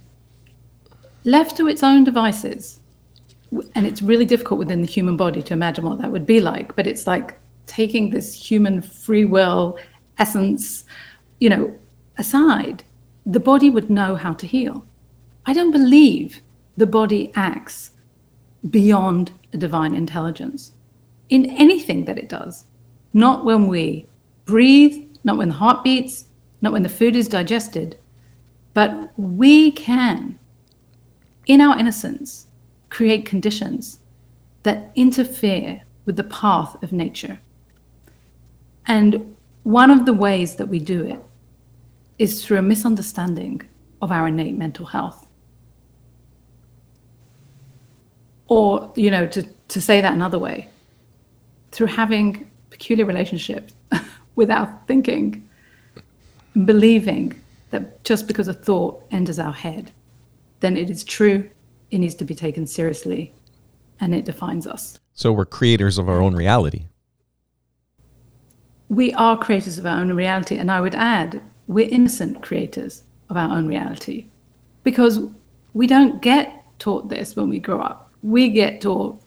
left 1.25 1.57
to 1.57 1.69
its 1.69 1.83
own 1.83 2.05
devices, 2.05 2.81
and 3.75 3.87
it's 3.87 4.03
really 4.03 4.25
difficult 4.25 4.59
within 4.59 4.81
the 4.81 4.87
human 4.87 5.17
body 5.17 5.43
to 5.43 5.55
imagine 5.55 5.85
what 5.85 6.01
that 6.01 6.11
would 6.11 6.27
be 6.27 6.41
like, 6.41 6.75
but 6.77 6.87
it's 6.87 7.07
like 7.07 7.39
taking 7.67 8.11
this 8.11 8.35
human 8.35 8.83
free 8.83 9.25
will 9.25 9.79
essence, 10.19 10.85
you 11.41 11.49
know, 11.49 11.75
aside, 12.19 12.85
the 13.27 13.41
body 13.41 13.71
would 13.71 13.91
know 13.91 14.15
how 14.15 14.33
to 14.35 14.47
heal. 14.47 14.85
I 15.47 15.53
don't 15.53 15.71
believe 15.73 16.41
the 16.77 16.87
body 16.87 17.33
acts 17.35 17.93
beyond 18.71 19.33
a 19.53 19.57
divine 19.57 19.95
intelligence 19.95 20.73
in 21.29 21.47
anything 21.51 22.05
that 22.05 22.19
it 22.19 22.29
does. 22.29 22.65
Not 23.13 23.45
when 23.45 23.67
we 23.67 24.07
breathe, 24.45 25.09
not 25.25 25.37
when 25.37 25.49
the 25.49 25.55
heart 25.55 25.85
beats, 25.85 26.27
not 26.61 26.73
when 26.73 26.83
the 26.83 26.89
food 26.89 27.17
is 27.17 27.29
digested, 27.29 27.99
but 28.75 29.13
we 29.17 29.71
can, 29.73 30.39
in 31.47 31.61
our 31.61 31.79
innocence, 31.79 32.47
create 32.89 33.27
conditions 33.27 33.99
that 34.63 34.93
interfere 34.95 35.83
with 36.05 36.17
the 36.17 36.25
path 36.25 36.81
of 36.83 36.93
nature. 36.93 37.41
And 38.87 39.37
one 39.63 39.91
of 39.91 40.07
the 40.07 40.13
ways 40.13 40.57
that 40.57 40.67
we 40.67 40.79
do 40.79 41.05
it 41.05 41.21
is 42.19 42.45
through 42.45 42.59
a 42.59 42.63
misunderstanding 42.63 43.63
of 44.01 44.11
our 44.11 44.29
innate 44.29 44.57
mental 44.57 44.87
health. 44.87 45.27
Or, 48.49 48.93
you 48.97 49.11
know, 49.11 49.27
to, 49.29 49.43
to 49.69 49.81
say 49.81 50.01
that 50.01 50.13
another 50.13 50.39
way, 50.39 50.69
through 51.71 51.87
having 51.87 52.51
peculiar 52.71 53.07
relationships 53.07 53.73
without 54.35 54.87
thinking, 54.87 55.49
believing 56.65 57.41
that 57.71 58.03
just 58.05 58.27
because 58.27 58.49
a 58.49 58.55
thought 58.55 59.03
enters 59.11 59.39
our 59.39 59.53
head, 59.53 59.91
then 60.61 60.77
it 60.77 60.91
is 60.91 61.05
true, 61.05 61.49
it 61.91 61.99
needs 61.99 62.15
to 62.17 62.25
be 62.25 62.35
taken 62.35 62.67
seriously, 62.67 63.33
and 64.01 64.15
it 64.15 64.25
defines 64.25 64.67
us. 64.67 64.99
So 65.15 65.33
we're 65.33 65.45
creators 65.45 65.99
of 65.99 66.09
our 66.09 66.21
own 66.21 66.35
reality 66.35 66.87
we 68.93 69.11
are 69.15 69.39
creators 69.39 69.79
of 69.79 69.87
our 69.87 69.99
own 69.99 70.12
reality. 70.12 70.59
And 70.59 70.71
I 70.71 70.83
would 70.83 70.95
add, 70.95 71.41
we're 71.67 71.89
innocent 71.89 72.43
creators 72.43 73.05
of 73.31 73.39
our 73.39 73.57
own 73.57 73.67
reality 73.67 74.27
because 74.85 75.21
we 75.73 75.87
don't 75.87 76.21
get 76.21 76.62
taught 76.79 77.09
this 77.09 77.35
when 77.35 77.49
we 77.49 77.59
grow 77.59 77.81
up. 77.81 78.12
We 78.23 78.51
get 78.51 78.83
taught 78.83 79.19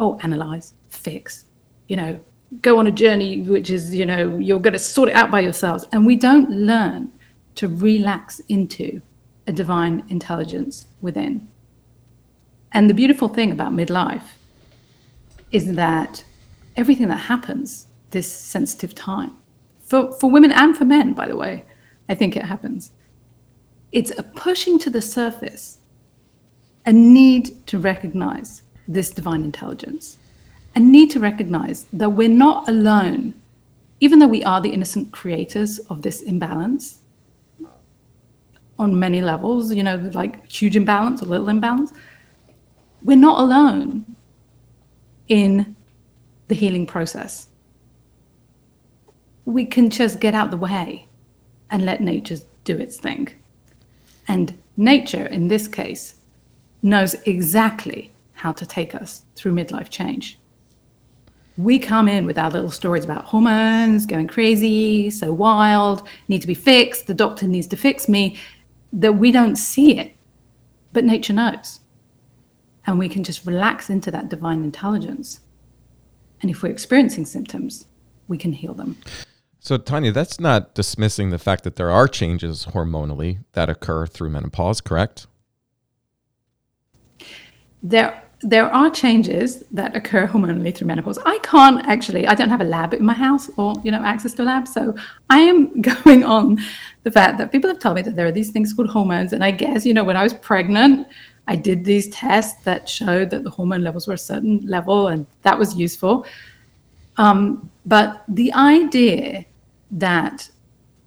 oh, 0.00 0.18
analyze, 0.24 0.74
fix, 0.90 1.44
you 1.86 1.96
know, 1.96 2.18
go 2.60 2.78
on 2.78 2.86
a 2.86 2.92
journey 2.92 3.42
which 3.42 3.70
is, 3.70 3.94
you 3.94 4.06
know, 4.06 4.38
you're 4.38 4.60
going 4.60 4.72
to 4.72 4.78
sort 4.78 5.08
it 5.08 5.14
out 5.14 5.30
by 5.30 5.40
yourselves. 5.40 5.86
And 5.92 6.06
we 6.06 6.16
don't 6.16 6.50
learn 6.50 7.10
to 7.56 7.68
relax 7.68 8.40
into 8.48 9.00
a 9.46 9.52
divine 9.52 10.04
intelligence 10.08 10.86
within. 11.00 11.48
And 12.72 12.90
the 12.90 12.94
beautiful 12.94 13.28
thing 13.28 13.52
about 13.52 13.72
midlife 13.72 14.28
is 15.50 15.74
that 15.74 16.24
everything 16.76 17.08
that 17.08 17.16
happens 17.16 17.86
this 18.10 18.30
sensitive 18.30 18.94
time, 18.94 19.32
for, 19.80 20.12
for 20.12 20.30
women 20.30 20.52
and 20.52 20.76
for 20.76 20.84
men, 20.84 21.12
by 21.12 21.26
the 21.28 21.36
way, 21.36 21.64
I 22.08 22.14
think 22.14 22.36
it 22.36 22.44
happens. 22.44 22.92
It's 23.92 24.12
a 24.18 24.22
pushing 24.22 24.78
to 24.80 24.90
the 24.90 25.00
surface, 25.00 25.78
a 26.84 26.92
need 26.92 27.66
to 27.68 27.78
recognize 27.78 28.62
this 28.88 29.10
divine 29.10 29.42
intelligence, 29.42 30.18
a 30.76 30.80
need 30.80 31.10
to 31.10 31.20
recognize 31.20 31.86
that 31.94 32.10
we're 32.10 32.28
not 32.28 32.68
alone, 32.68 33.34
even 34.00 34.18
though 34.18 34.28
we 34.28 34.44
are 34.44 34.60
the 34.60 34.68
innocent 34.68 35.10
creators 35.10 35.78
of 35.90 36.02
this 36.02 36.20
imbalance 36.20 36.98
on 38.78 38.98
many 38.98 39.22
levels, 39.22 39.72
you 39.72 39.82
know, 39.82 39.96
like 40.12 40.46
huge 40.52 40.76
imbalance 40.76 41.22
or 41.22 41.26
little 41.26 41.48
imbalance. 41.48 41.92
We're 43.02 43.16
not 43.16 43.40
alone 43.40 44.16
in 45.28 45.74
the 46.48 46.54
healing 46.54 46.86
process. 46.86 47.48
We 49.46 49.64
can 49.64 49.88
just 49.88 50.20
get 50.20 50.34
out 50.34 50.50
the 50.50 50.58
way 50.58 51.08
and 51.70 51.86
let 51.86 52.02
nature 52.02 52.36
do 52.64 52.76
its 52.76 52.98
thing. 52.98 53.28
And 54.28 54.58
nature, 54.76 55.24
in 55.24 55.48
this 55.48 55.68
case, 55.68 56.16
knows 56.82 57.14
exactly 57.24 58.12
how 58.34 58.52
to 58.52 58.66
take 58.66 58.94
us 58.94 59.22
through 59.36 59.54
midlife 59.54 59.88
change. 59.88 60.38
We 61.58 61.78
come 61.78 62.08
in 62.08 62.26
with 62.26 62.36
our 62.38 62.50
little 62.50 62.70
stories 62.70 63.04
about 63.04 63.24
hormones, 63.24 64.04
going 64.04 64.28
crazy, 64.28 65.10
so 65.10 65.32
wild, 65.32 66.06
need 66.28 66.42
to 66.42 66.46
be 66.46 66.54
fixed, 66.54 67.06
the 67.06 67.14
doctor 67.14 67.46
needs 67.46 67.66
to 67.68 67.76
fix 67.76 68.08
me, 68.08 68.36
that 68.92 69.14
we 69.14 69.32
don't 69.32 69.56
see 69.56 69.98
it, 69.98 70.14
but 70.92 71.04
nature 71.04 71.32
knows. 71.32 71.80
And 72.86 72.98
we 72.98 73.08
can 73.08 73.24
just 73.24 73.46
relax 73.46 73.88
into 73.88 74.10
that 74.10 74.28
divine 74.28 74.62
intelligence. 74.64 75.40
And 76.42 76.50
if 76.50 76.62
we're 76.62 76.70
experiencing 76.70 77.24
symptoms, 77.24 77.86
we 78.28 78.36
can 78.36 78.52
heal 78.52 78.74
them. 78.74 78.98
So, 79.58 79.78
Tania, 79.78 80.12
that's 80.12 80.38
not 80.38 80.74
dismissing 80.74 81.30
the 81.30 81.38
fact 81.38 81.64
that 81.64 81.76
there 81.76 81.90
are 81.90 82.06
changes 82.06 82.66
hormonally 82.66 83.38
that 83.52 83.68
occur 83.68 84.06
through 84.06 84.30
menopause, 84.30 84.80
correct? 84.80 85.26
There, 87.82 88.22
there 88.46 88.72
are 88.72 88.88
changes 88.88 89.64
that 89.72 89.96
occur 89.96 90.24
hormonally 90.24 90.72
through 90.72 90.86
menopause. 90.86 91.18
I 91.26 91.38
can't 91.42 91.84
actually, 91.84 92.28
I 92.28 92.36
don't 92.36 92.48
have 92.48 92.60
a 92.60 92.64
lab 92.64 92.94
in 92.94 93.04
my 93.04 93.12
house 93.12 93.50
or, 93.56 93.74
you 93.82 93.90
know, 93.90 94.00
access 94.04 94.34
to 94.34 94.42
a 94.42 94.44
lab. 94.44 94.68
So 94.68 94.94
I 95.30 95.40
am 95.40 95.80
going 95.90 96.22
on 96.22 96.60
the 97.02 97.10
fact 97.10 97.38
that 97.38 97.50
people 97.50 97.68
have 97.68 97.80
told 97.80 97.96
me 97.96 98.02
that 98.02 98.14
there 98.14 98.24
are 98.24 98.32
these 98.32 98.50
things 98.50 98.72
called 98.72 98.88
hormones. 98.88 99.32
And 99.32 99.42
I 99.42 99.50
guess, 99.50 99.84
you 99.84 99.92
know, 99.92 100.04
when 100.04 100.16
I 100.16 100.22
was 100.22 100.32
pregnant, 100.32 101.08
I 101.48 101.56
did 101.56 101.84
these 101.84 102.08
tests 102.10 102.62
that 102.62 102.88
showed 102.88 103.30
that 103.30 103.42
the 103.42 103.50
hormone 103.50 103.82
levels 103.82 104.06
were 104.06 104.14
a 104.14 104.18
certain 104.18 104.64
level, 104.64 105.08
and 105.08 105.26
that 105.42 105.58
was 105.58 105.74
useful. 105.76 106.24
Um, 107.16 107.68
but 107.84 108.22
the 108.28 108.52
idea 108.52 109.44
that 109.90 110.48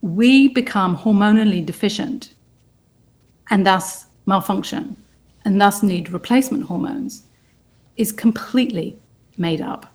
we 0.01 0.49
become 0.49 0.97
hormonally 0.97 1.65
deficient 1.65 2.33
and 3.49 3.65
thus 3.65 4.07
malfunction 4.25 4.97
and 5.45 5.59
thus 5.59 5.83
need 5.83 6.11
replacement 6.11 6.63
hormones 6.63 7.23
is 7.99 8.11
completely 8.11 8.97
made 9.37 9.61
up. 9.61 9.93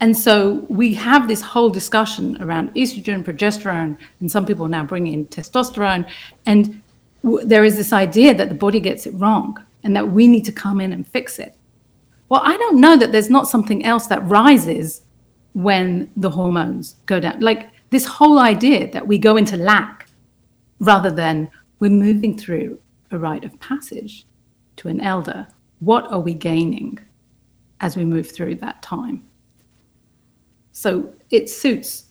And 0.00 0.14
so 0.14 0.66
we 0.68 0.92
have 0.94 1.26
this 1.26 1.40
whole 1.40 1.70
discussion 1.70 2.36
around 2.42 2.74
estrogen, 2.74 3.24
progesterone, 3.24 3.96
and 4.20 4.30
some 4.30 4.44
people 4.44 4.68
now 4.68 4.84
bring 4.84 5.06
in 5.06 5.24
testosterone. 5.26 6.06
And 6.44 6.82
w- 7.22 7.46
there 7.46 7.64
is 7.64 7.76
this 7.76 7.92
idea 7.94 8.34
that 8.34 8.50
the 8.50 8.54
body 8.54 8.80
gets 8.80 9.06
it 9.06 9.12
wrong 9.12 9.56
and 9.84 9.96
that 9.96 10.10
we 10.10 10.26
need 10.26 10.44
to 10.44 10.52
come 10.52 10.80
in 10.80 10.92
and 10.92 11.06
fix 11.06 11.38
it. 11.38 11.54
Well, 12.28 12.42
I 12.44 12.56
don't 12.56 12.80
know 12.80 12.96
that 12.96 13.12
there's 13.12 13.30
not 13.30 13.48
something 13.48 13.84
else 13.84 14.08
that 14.08 14.26
rises 14.26 15.02
when 15.52 16.10
the 16.16 16.30
hormones 16.30 16.96
go 17.06 17.20
down. 17.20 17.40
Like 17.40 17.70
this 17.90 18.04
whole 18.04 18.40
idea 18.40 18.90
that 18.90 19.06
we 19.06 19.16
go 19.16 19.36
into 19.36 19.56
lack 19.56 20.08
rather 20.80 21.10
than 21.10 21.48
we're 21.78 21.90
moving 21.90 22.36
through 22.36 22.80
a 23.12 23.18
rite 23.18 23.44
of 23.44 23.58
passage 23.60 24.26
to 24.76 24.88
an 24.88 25.00
elder. 25.00 25.46
What 25.80 26.10
are 26.10 26.20
we 26.20 26.34
gaining 26.34 26.98
as 27.80 27.96
we 27.96 28.04
move 28.04 28.30
through 28.30 28.56
that 28.56 28.82
time? 28.82 29.24
So 30.72 31.12
it 31.30 31.48
suits 31.50 32.06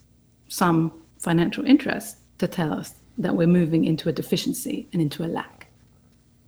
some 0.47 0.91
financial 1.19 1.65
interests 1.65 2.17
to 2.37 2.47
tell 2.47 2.73
us 2.73 2.95
that 3.17 3.35
we're 3.35 3.47
moving 3.47 3.85
into 3.85 4.09
a 4.09 4.11
deficiency 4.11 4.87
and 4.93 5.01
into 5.01 5.23
a 5.23 5.27
lack. 5.27 5.67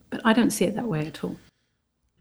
But 0.09 0.21
I 0.23 0.33
don't 0.33 0.51
see 0.51 0.65
it 0.65 0.75
that 0.75 0.87
way 0.87 1.07
at 1.07 1.23
all. 1.23 1.37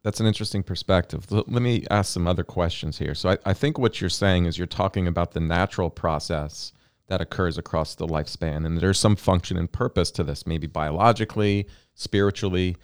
That's 0.02 0.20
an 0.20 0.26
interesting 0.26 0.62
perspective. 0.62 1.30
Let 1.32 1.48
me 1.48 1.84
ask 1.90 2.12
some 2.12 2.28
other 2.28 2.44
questions 2.44 2.96
here. 2.98 3.14
So, 3.14 3.30
I, 3.30 3.38
I, 3.44 3.52
think 3.54 3.76
what 3.76 4.00
you're 4.00 4.08
saying 4.08 4.46
is 4.46 4.56
you're 4.56 4.66
talking 4.68 5.08
about 5.08 5.32
the 5.32 5.40
natural 5.40 5.90
process 5.90 6.72
that 7.08 7.20
occurs 7.20 7.58
across 7.58 7.96
the 7.96 8.06
lifespan, 8.06 8.64
and 8.64 8.78
there's 8.78 9.00
some 9.00 9.16
function 9.16 9.56
and 9.56 9.70
purpose 9.70 10.12
to 10.12 10.22
this, 10.22 10.46
maybe 10.46 10.68
biologically, 10.68 11.66
spiritually. 11.94 12.76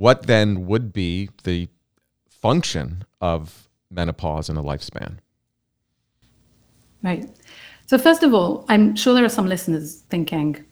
What 0.00 0.26
then 0.26 0.64
would 0.64 0.94
be 0.94 1.28
the 1.44 1.68
function 2.30 3.04
of 3.20 3.68
menopause 3.90 4.48
in 4.48 4.56
a 4.56 4.62
lifespan? 4.62 5.18
Right. 7.02 7.28
So, 7.84 7.98
first 7.98 8.22
of 8.22 8.32
all, 8.32 8.64
I'm 8.70 8.96
sure 8.96 9.12
there 9.12 9.26
are 9.26 9.28
some 9.28 9.46
listeners 9.46 9.96
thinking, 10.08 10.64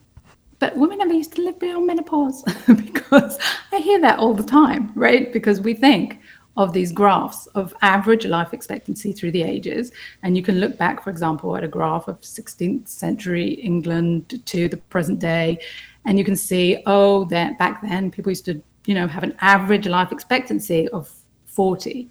but 0.60 0.74
women 0.78 0.96
never 0.96 1.12
used 1.12 1.34
to 1.34 1.42
live 1.42 1.58
beyond 1.58 1.86
menopause 1.86 2.42
because 2.68 3.38
I 3.70 3.80
hear 3.80 4.00
that 4.00 4.18
all 4.18 4.32
the 4.32 4.42
time, 4.42 4.92
right? 4.94 5.30
Because 5.30 5.60
we 5.60 5.74
think 5.74 6.20
of 6.56 6.72
these 6.72 6.90
graphs 6.90 7.48
of 7.48 7.74
average 7.82 8.24
life 8.24 8.54
expectancy 8.54 9.12
through 9.12 9.32
the 9.32 9.42
ages. 9.42 9.92
And 10.22 10.38
you 10.38 10.42
can 10.42 10.58
look 10.58 10.78
back, 10.78 11.04
for 11.04 11.10
example, 11.10 11.54
at 11.54 11.62
a 11.62 11.68
graph 11.68 12.08
of 12.08 12.18
16th 12.22 12.88
century 12.88 13.50
England 13.50 14.40
to 14.46 14.68
the 14.70 14.78
present 14.78 15.18
day. 15.18 15.58
And 16.06 16.18
you 16.18 16.24
can 16.24 16.34
see, 16.34 16.82
oh, 16.86 17.26
that 17.26 17.58
back 17.58 17.82
then 17.82 18.10
people 18.10 18.30
used 18.30 18.46
to, 18.46 18.62
you 18.88 18.94
know, 18.94 19.06
have 19.06 19.22
an 19.22 19.36
average 19.42 19.86
life 19.86 20.10
expectancy 20.12 20.88
of 20.88 21.12
40. 21.44 22.08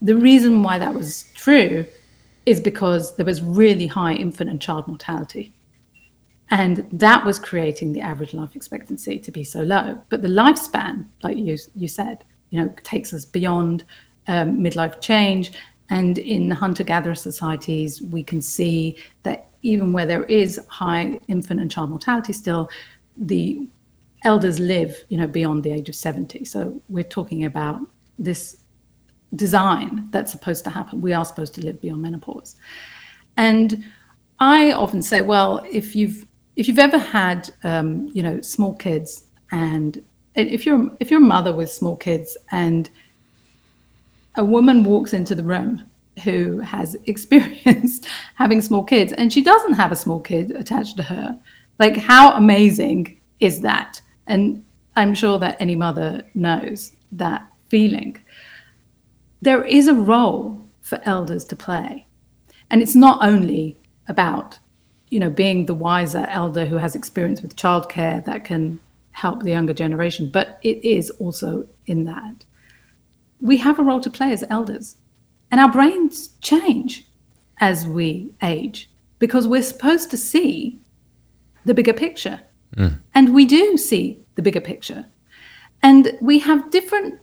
The 0.00 0.14
reason 0.14 0.62
why 0.62 0.78
that 0.78 0.94
was 0.94 1.24
true 1.34 1.84
is 2.46 2.60
because 2.60 3.16
there 3.16 3.26
was 3.26 3.42
really 3.42 3.88
high 3.88 4.12
infant 4.12 4.48
and 4.48 4.62
child 4.62 4.86
mortality. 4.86 5.52
And 6.52 6.86
that 6.92 7.24
was 7.24 7.40
creating 7.40 7.92
the 7.92 8.00
average 8.00 8.32
life 8.32 8.54
expectancy 8.54 9.18
to 9.18 9.32
be 9.32 9.42
so 9.42 9.62
low. 9.62 10.00
But 10.08 10.22
the 10.22 10.28
lifespan, 10.28 11.06
like 11.24 11.36
you, 11.36 11.58
you 11.74 11.88
said, 11.88 12.22
you 12.50 12.60
know, 12.60 12.72
takes 12.84 13.12
us 13.12 13.24
beyond 13.24 13.84
um, 14.28 14.60
midlife 14.60 15.00
change. 15.00 15.50
And 15.90 16.18
in 16.18 16.48
the 16.48 16.54
hunter 16.54 16.84
gatherer 16.84 17.16
societies, 17.16 18.00
we 18.00 18.22
can 18.22 18.40
see 18.40 18.98
that 19.24 19.48
even 19.62 19.92
where 19.92 20.06
there 20.06 20.24
is 20.24 20.60
high 20.68 21.18
infant 21.26 21.58
and 21.58 21.68
child 21.68 21.90
mortality 21.90 22.32
still, 22.32 22.70
the 23.16 23.66
elders 24.26 24.58
live, 24.58 25.04
you 25.08 25.16
know, 25.16 25.26
beyond 25.26 25.62
the 25.62 25.70
age 25.70 25.88
of 25.88 25.94
70. 25.94 26.44
So 26.44 26.82
we're 26.88 27.04
talking 27.04 27.44
about 27.44 27.80
this 28.18 28.58
design 29.36 30.08
that's 30.10 30.32
supposed 30.32 30.64
to 30.64 30.70
happen. 30.70 31.00
We 31.00 31.12
are 31.12 31.24
supposed 31.24 31.54
to 31.54 31.64
live 31.64 31.80
beyond 31.80 32.02
menopause. 32.02 32.56
And 33.36 33.84
I 34.40 34.72
often 34.72 35.00
say, 35.00 35.20
well, 35.22 35.64
if 35.70 35.96
you've 35.96 36.26
if 36.56 36.66
you've 36.66 36.78
ever 36.78 36.98
had 36.98 37.50
um, 37.64 38.10
you 38.14 38.22
know 38.22 38.40
small 38.40 38.74
kids 38.74 39.24
and 39.52 40.02
if 40.34 40.66
you're 40.66 40.90
if 41.00 41.10
you're 41.10 41.20
a 41.20 41.32
mother 41.36 41.52
with 41.54 41.70
small 41.70 41.96
kids 41.96 42.36
and 42.50 42.90
a 44.36 44.44
woman 44.44 44.82
walks 44.82 45.12
into 45.12 45.34
the 45.34 45.44
room 45.44 45.84
who 46.24 46.58
has 46.60 46.96
experienced 47.04 48.06
having 48.34 48.62
small 48.62 48.82
kids 48.82 49.12
and 49.12 49.32
she 49.32 49.42
doesn't 49.42 49.74
have 49.74 49.92
a 49.92 49.96
small 49.96 50.20
kid 50.20 50.50
attached 50.52 50.96
to 50.96 51.02
her 51.02 51.38
like 51.78 51.96
how 51.96 52.32
amazing 52.32 53.20
is 53.40 53.60
that 53.60 54.00
and 54.26 54.64
i'm 54.96 55.14
sure 55.14 55.38
that 55.38 55.56
any 55.60 55.76
mother 55.76 56.22
knows 56.34 56.92
that 57.12 57.46
feeling 57.68 58.16
there 59.42 59.64
is 59.64 59.86
a 59.88 59.94
role 59.94 60.60
for 60.86 61.00
elders 61.04 61.44
to 61.44 61.56
play. 61.56 62.06
And 62.70 62.82
it's 62.82 62.94
not 62.94 63.18
only 63.24 63.76
about, 64.08 64.58
you 65.08 65.20
know, 65.20 65.30
being 65.30 65.66
the 65.66 65.74
wiser 65.74 66.26
elder 66.28 66.64
who 66.64 66.76
has 66.76 66.94
experience 66.94 67.42
with 67.42 67.56
childcare 67.56 68.24
that 68.24 68.44
can 68.44 68.80
help 69.12 69.42
the 69.42 69.50
younger 69.50 69.74
generation, 69.74 70.30
but 70.30 70.58
it 70.62 70.84
is 70.84 71.10
also 71.10 71.66
in 71.86 72.04
that. 72.04 72.44
We 73.40 73.56
have 73.58 73.78
a 73.78 73.82
role 73.82 74.00
to 74.00 74.10
play 74.10 74.32
as 74.32 74.44
elders. 74.50 74.96
And 75.50 75.60
our 75.60 75.70
brains 75.70 76.30
change 76.40 77.06
as 77.58 77.86
we 77.86 78.30
age 78.42 78.90
because 79.18 79.48
we're 79.48 79.62
supposed 79.62 80.10
to 80.10 80.16
see 80.16 80.78
the 81.64 81.74
bigger 81.74 81.92
picture. 81.92 82.40
Mm. 82.76 82.98
And 83.14 83.34
we 83.34 83.44
do 83.44 83.76
see 83.76 84.18
the 84.34 84.42
bigger 84.42 84.60
picture. 84.60 85.04
And 85.82 86.16
we 86.20 86.38
have 86.40 86.70
different 86.70 87.20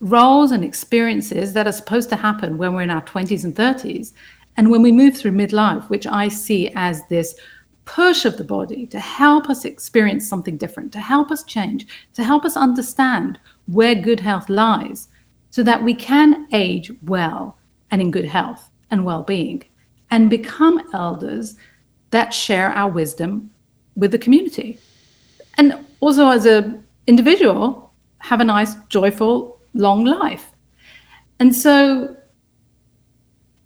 roles 0.00 0.50
and 0.52 0.64
experiences 0.64 1.52
that 1.54 1.66
are 1.66 1.72
supposed 1.72 2.08
to 2.10 2.16
happen 2.16 2.58
when 2.58 2.74
we're 2.74 2.82
in 2.82 2.90
our 2.90 3.02
20s 3.02 3.44
and 3.44 3.54
30s. 3.54 4.12
And 4.56 4.70
when 4.70 4.82
we 4.82 4.92
move 4.92 5.16
through 5.16 5.32
midlife, 5.32 5.88
which 5.88 6.06
I 6.06 6.28
see 6.28 6.70
as 6.74 7.06
this 7.08 7.34
push 7.84 8.24
of 8.24 8.36
the 8.36 8.44
body 8.44 8.86
to 8.86 8.98
help 8.98 9.48
us 9.48 9.64
experience 9.64 10.28
something 10.28 10.56
different, 10.56 10.92
to 10.92 11.00
help 11.00 11.30
us 11.30 11.44
change, 11.44 11.86
to 12.14 12.24
help 12.24 12.44
us 12.44 12.56
understand 12.56 13.38
where 13.66 13.94
good 13.94 14.20
health 14.20 14.48
lies, 14.48 15.08
so 15.50 15.62
that 15.62 15.82
we 15.82 15.94
can 15.94 16.46
age 16.52 16.90
well 17.02 17.56
and 17.90 18.02
in 18.02 18.10
good 18.10 18.24
health 18.24 18.70
and 18.90 19.04
well 19.04 19.22
being 19.22 19.62
and 20.10 20.30
become 20.30 20.82
elders 20.92 21.56
that 22.10 22.32
share 22.32 22.70
our 22.70 22.90
wisdom 22.90 23.50
with 23.96 24.12
the 24.12 24.18
community. 24.18 24.78
And 25.58 25.74
also, 26.00 26.28
as 26.28 26.46
an 26.46 26.84
individual, 27.06 27.92
have 28.18 28.40
a 28.40 28.44
nice, 28.44 28.74
joyful, 28.88 29.58
long 29.74 30.04
life. 30.04 30.52
And 31.38 31.54
so 31.54 32.16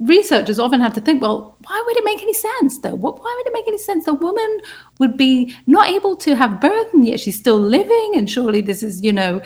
researchers 0.01 0.59
often 0.59 0.81
have 0.81 0.95
to 0.95 1.01
think, 1.01 1.21
well, 1.21 1.57
why 1.67 1.83
would 1.87 1.97
it 1.97 2.05
make 2.05 2.23
any 2.23 2.33
sense 2.33 2.79
though? 2.79 2.95
Why 2.95 3.11
would 3.11 3.47
it 3.47 3.53
make 3.53 3.69
any 3.69 3.79
sense? 3.79 4.09
A 4.09 4.15
woman 4.15 4.61
would 4.99 5.17
be 5.17 5.55
not 5.67 5.89
able 5.89 6.17
to 6.17 6.35
have 6.35 6.61
birth 6.61 6.95
and 6.95 7.07
yet 7.07 7.21
she's 7.21 7.39
still 7.39 7.59
living, 7.59 8.13
and 8.17 8.29
surely 8.29 8.61
this 8.61 8.83
is, 8.83 9.03
you 9.03 9.13
know, 9.13 9.43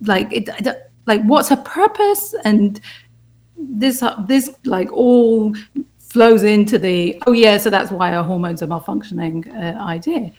like 0.00 0.32
it, 0.32 0.48
like 1.06 1.22
what's 1.22 1.50
her 1.50 1.56
purpose? 1.56 2.34
And 2.44 2.80
this, 3.58 4.02
this 4.26 4.50
like 4.64 4.90
all 4.92 5.54
flows 6.16 6.44
into 6.44 6.78
the 6.78 7.22
oh 7.26 7.32
yeah, 7.32 7.58
so 7.58 7.68
that's 7.68 7.90
why 7.90 8.14
our 8.14 8.24
hormones 8.24 8.62
are 8.62 8.66
malfunctioning 8.66 9.46
uh, 9.54 9.78
idea. 9.82 10.32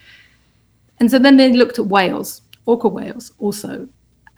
And 0.98 1.08
so 1.08 1.20
then 1.20 1.36
they 1.36 1.52
looked 1.52 1.78
at 1.78 1.86
whales, 1.86 2.42
orca 2.66 2.88
whales 2.88 3.30
also. 3.38 3.88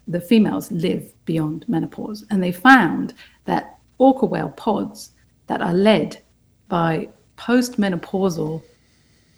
The 0.07 0.21
females 0.21 0.71
live 0.71 1.15
beyond 1.25 1.65
menopause, 1.67 2.27
and 2.29 2.43
they 2.43 2.53
found 2.53 3.15
that 3.47 3.79
orca 3.97 4.27
whale 4.27 4.51
pods 4.51 5.13
that 5.47 5.63
are 5.63 5.73
led 5.73 6.21
by 6.69 7.09
postmenopausal 7.39 8.63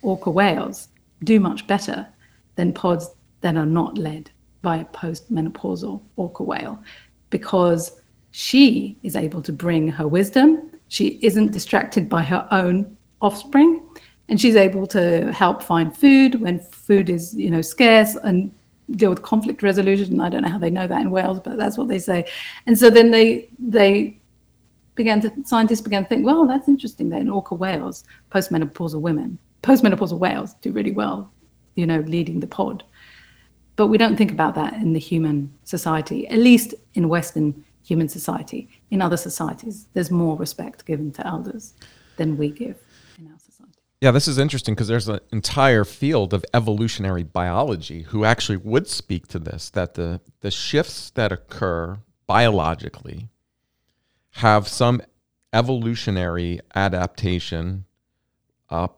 orca 0.02 0.30
whales 0.30 0.88
do 1.22 1.38
much 1.38 1.68
better 1.68 2.04
than 2.56 2.72
pods 2.72 3.14
that 3.42 3.56
are 3.56 3.72
not 3.80 3.96
led 3.96 4.28
by 4.60 4.78
a 4.78 4.84
postmenopausal 4.86 6.02
orca 6.16 6.42
whale 6.42 6.82
because 7.30 8.00
she 8.32 8.98
is 9.04 9.14
able 9.14 9.40
to 9.40 9.52
bring 9.52 9.86
her 9.86 10.08
wisdom. 10.08 10.68
She 10.92 11.18
isn't 11.22 11.52
distracted 11.52 12.06
by 12.10 12.20
her 12.20 12.46
own 12.50 12.98
offspring, 13.22 13.80
and 14.28 14.38
she's 14.38 14.56
able 14.56 14.86
to 14.88 15.32
help 15.32 15.62
find 15.62 15.96
food 15.96 16.38
when 16.38 16.58
food 16.58 17.08
is, 17.08 17.34
you 17.34 17.48
know, 17.48 17.62
scarce 17.62 18.14
and 18.16 18.52
deal 18.90 19.08
with 19.08 19.22
conflict 19.22 19.62
resolution. 19.62 20.20
I 20.20 20.28
don't 20.28 20.42
know 20.42 20.50
how 20.50 20.58
they 20.58 20.68
know 20.68 20.86
that 20.86 21.00
in 21.00 21.10
whales, 21.10 21.40
but 21.40 21.56
that's 21.56 21.78
what 21.78 21.88
they 21.88 21.98
say. 21.98 22.26
And 22.66 22.78
so 22.78 22.90
then 22.90 23.10
they 23.10 23.48
they 23.58 24.20
began 24.94 25.22
to 25.22 25.32
scientists 25.46 25.80
began 25.80 26.02
to 26.02 26.08
think, 26.10 26.26
well, 26.26 26.46
that's 26.46 26.68
interesting 26.68 27.08
that 27.08 27.22
in 27.22 27.30
orca 27.30 27.54
whales, 27.54 28.04
postmenopausal 28.30 29.00
women, 29.00 29.38
postmenopausal 29.62 30.18
whales 30.18 30.52
do 30.60 30.72
really 30.72 30.92
well, 30.92 31.32
you 31.74 31.86
know, 31.86 32.00
leading 32.00 32.40
the 32.40 32.46
pod. 32.46 32.84
But 33.76 33.86
we 33.86 33.96
don't 33.96 34.18
think 34.18 34.30
about 34.30 34.54
that 34.56 34.74
in 34.74 34.92
the 34.92 35.00
human 35.00 35.50
society, 35.64 36.28
at 36.28 36.38
least 36.38 36.74
in 36.92 37.08
Western 37.08 37.64
human 37.84 38.08
society. 38.08 38.68
In 38.90 39.02
other 39.02 39.16
societies, 39.16 39.88
there's 39.92 40.10
more 40.10 40.36
respect 40.36 40.86
given 40.86 41.10
to 41.12 41.26
elders 41.26 41.74
than 42.16 42.36
we 42.36 42.50
give 42.50 42.78
in 43.18 43.26
our 43.26 43.38
society. 43.38 43.78
Yeah, 44.00 44.10
this 44.10 44.28
is 44.28 44.38
interesting 44.38 44.74
because 44.74 44.88
there's 44.88 45.08
an 45.08 45.20
entire 45.30 45.84
field 45.84 46.34
of 46.34 46.44
evolutionary 46.54 47.22
biology 47.22 48.02
who 48.02 48.24
actually 48.24 48.58
would 48.58 48.88
speak 48.88 49.28
to 49.28 49.38
this 49.38 49.70
that 49.70 49.94
the, 49.94 50.20
the 50.40 50.50
shifts 50.50 51.10
that 51.10 51.32
occur 51.32 51.98
biologically 52.26 53.28
have 54.36 54.66
some 54.66 55.02
evolutionary 55.52 56.60
adaptation 56.74 57.84
uh, 58.70 58.88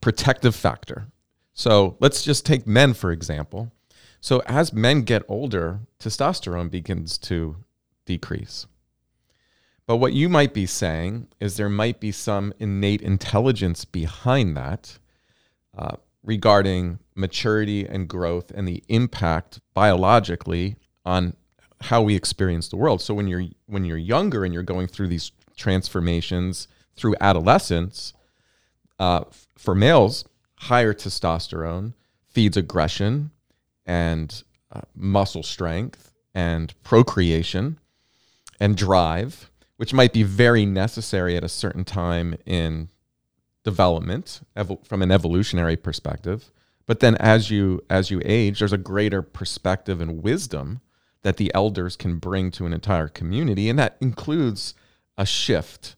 protective 0.00 0.54
factor. 0.54 1.06
So 1.54 1.96
let's 2.00 2.22
just 2.22 2.44
take 2.44 2.66
men, 2.66 2.92
for 2.94 3.10
example. 3.10 3.72
So 4.20 4.42
as 4.46 4.72
men 4.72 5.02
get 5.02 5.22
older, 5.28 5.80
testosterone 5.98 6.70
begins 6.70 7.18
to 7.18 7.56
decrease. 8.04 8.66
But 9.86 9.96
what 9.96 10.12
you 10.12 10.28
might 10.28 10.54
be 10.54 10.66
saying 10.66 11.28
is 11.40 11.56
there 11.56 11.68
might 11.68 12.00
be 12.00 12.12
some 12.12 12.52
innate 12.58 13.02
intelligence 13.02 13.84
behind 13.84 14.56
that 14.56 14.98
uh, 15.76 15.96
regarding 16.22 16.98
maturity 17.14 17.86
and 17.86 18.08
growth 18.08 18.50
and 18.52 18.66
the 18.66 18.82
impact 18.88 19.60
biologically 19.74 20.76
on 21.04 21.34
how 21.80 22.00
we 22.00 22.14
experience 22.14 22.68
the 22.68 22.76
world. 22.76 23.00
So 23.00 23.12
when 23.12 23.26
you're 23.26 23.44
when 23.66 23.84
you're 23.84 23.96
younger 23.96 24.44
and 24.44 24.54
you're 24.54 24.62
going 24.62 24.86
through 24.86 25.08
these 25.08 25.32
transformations 25.56 26.68
through 26.94 27.16
adolescence, 27.20 28.12
uh, 28.98 29.24
for 29.58 29.74
males, 29.74 30.24
higher 30.56 30.94
testosterone 30.94 31.94
feeds 32.28 32.56
aggression 32.56 33.30
and 33.84 34.42
uh, 34.70 34.82
muscle 34.94 35.42
strength 35.42 36.14
and 36.34 36.72
procreation 36.82 37.78
and 38.62 38.76
drive, 38.76 39.50
which 39.76 39.92
might 39.92 40.12
be 40.12 40.22
very 40.22 40.64
necessary 40.64 41.36
at 41.36 41.42
a 41.42 41.48
certain 41.48 41.84
time 41.84 42.36
in 42.46 42.88
development 43.64 44.40
ev- 44.54 44.78
from 44.84 45.02
an 45.02 45.10
evolutionary 45.10 45.76
perspective. 45.76 46.52
But 46.86 47.00
then 47.00 47.16
as 47.16 47.50
you 47.50 47.82
as 47.90 48.12
you 48.12 48.22
age, 48.24 48.60
there's 48.60 48.72
a 48.72 48.78
greater 48.78 49.20
perspective 49.20 50.00
and 50.00 50.22
wisdom 50.22 50.80
that 51.22 51.38
the 51.38 51.52
elders 51.52 51.96
can 51.96 52.18
bring 52.18 52.52
to 52.52 52.64
an 52.64 52.72
entire 52.72 53.08
community. 53.08 53.68
And 53.68 53.80
that 53.80 53.96
includes 54.00 54.74
a 55.18 55.26
shift 55.26 55.96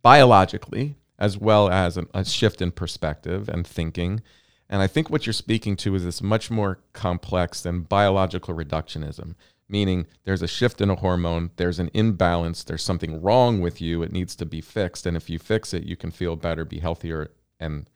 biologically, 0.00 0.94
as 1.18 1.36
well 1.36 1.68
as 1.68 1.98
a 2.14 2.24
shift 2.24 2.62
in 2.62 2.70
perspective 2.70 3.48
and 3.48 3.66
thinking. 3.66 4.22
And 4.68 4.80
I 4.80 4.86
think 4.86 5.10
what 5.10 5.26
you're 5.26 5.32
speaking 5.32 5.74
to 5.78 5.96
is 5.96 6.04
this 6.04 6.22
much 6.22 6.52
more 6.52 6.78
complex 6.92 7.62
than 7.62 7.80
biological 7.80 8.54
reductionism, 8.54 9.34
meaning 9.68 10.06
there's 10.24 10.42
a 10.42 10.48
shift 10.48 10.80
in 10.80 10.90
a 10.90 10.94
hormone, 10.96 11.50
there's 11.56 11.78
an 11.78 11.90
imbalance, 11.92 12.64
there's 12.64 12.82
something 12.82 13.20
wrong 13.22 13.60
with 13.60 13.80
you, 13.80 14.02
it 14.02 14.12
needs 14.12 14.36
to 14.36 14.46
be 14.46 14.60
fixed. 14.60 15.06
And 15.06 15.16
if 15.16 15.28
you 15.28 15.38
fix 15.38 15.74
it, 15.74 15.84
you 15.84 15.96
can 15.96 16.10
feel 16.10 16.36
better, 16.36 16.64
be 16.64 16.78
healthier, 16.78 17.30
and 17.58 17.88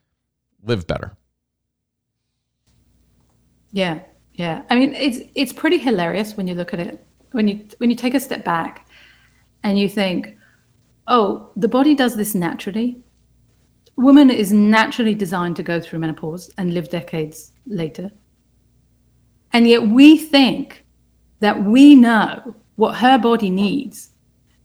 live 0.62 0.86
better. 0.86 1.16
Yeah, 3.72 4.00
yeah, 4.34 4.62
I 4.68 4.76
mean 4.76 4.94
it's 4.94 5.20
it's 5.34 5.52
pretty 5.52 5.78
hilarious 5.78 6.36
when 6.36 6.48
you 6.48 6.54
look 6.54 6.74
at 6.74 6.80
it 6.80 7.06
when 7.32 7.48
you 7.48 7.66
when 7.78 7.90
you 7.90 7.96
take 7.96 8.14
a 8.14 8.20
step 8.20 8.44
back 8.44 8.88
and 9.62 9.78
you 9.78 9.88
think, 9.88 10.36
oh, 11.06 11.50
the 11.56 11.68
body 11.68 11.94
does 11.94 12.16
this 12.16 12.34
naturally. 12.34 13.02
Woman 13.96 14.30
is 14.30 14.52
naturally 14.52 15.14
designed 15.14 15.56
to 15.56 15.62
go 15.62 15.80
through 15.80 15.98
menopause 15.98 16.50
and 16.56 16.72
live 16.72 16.88
decades 16.88 17.52
later. 17.66 18.10
And 19.52 19.68
yet 19.68 19.86
we 19.86 20.16
think 20.16 20.84
that 21.40 21.64
we 21.64 21.94
know 21.94 22.54
what 22.76 22.96
her 22.96 23.18
body 23.18 23.50
needs, 23.50 24.10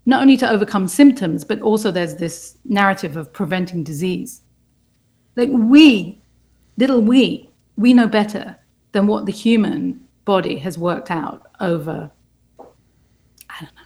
not 0.06 0.22
only 0.22 0.38
to 0.38 0.50
overcome 0.50 0.88
symptoms, 0.88 1.44
but 1.44 1.62
also 1.62 1.92
there's 1.92 2.16
this 2.16 2.58
narrative 2.64 3.18
of 3.18 3.34
preventing 3.34 3.84
disease. 3.84 4.42
Like 5.36 5.50
we, 5.52 6.22
little 6.78 7.02
we, 7.02 7.50
we 7.78 7.94
know 7.94 8.08
better 8.08 8.58
than 8.92 9.08
what 9.08 9.26
the 9.26 9.32
human 9.32 10.06
body 10.24 10.58
has 10.60 10.78
worked 10.78 11.12
out 11.12 11.48
over, 11.60 12.10
I 12.60 13.60
don't 13.60 13.76
know, 13.76 13.82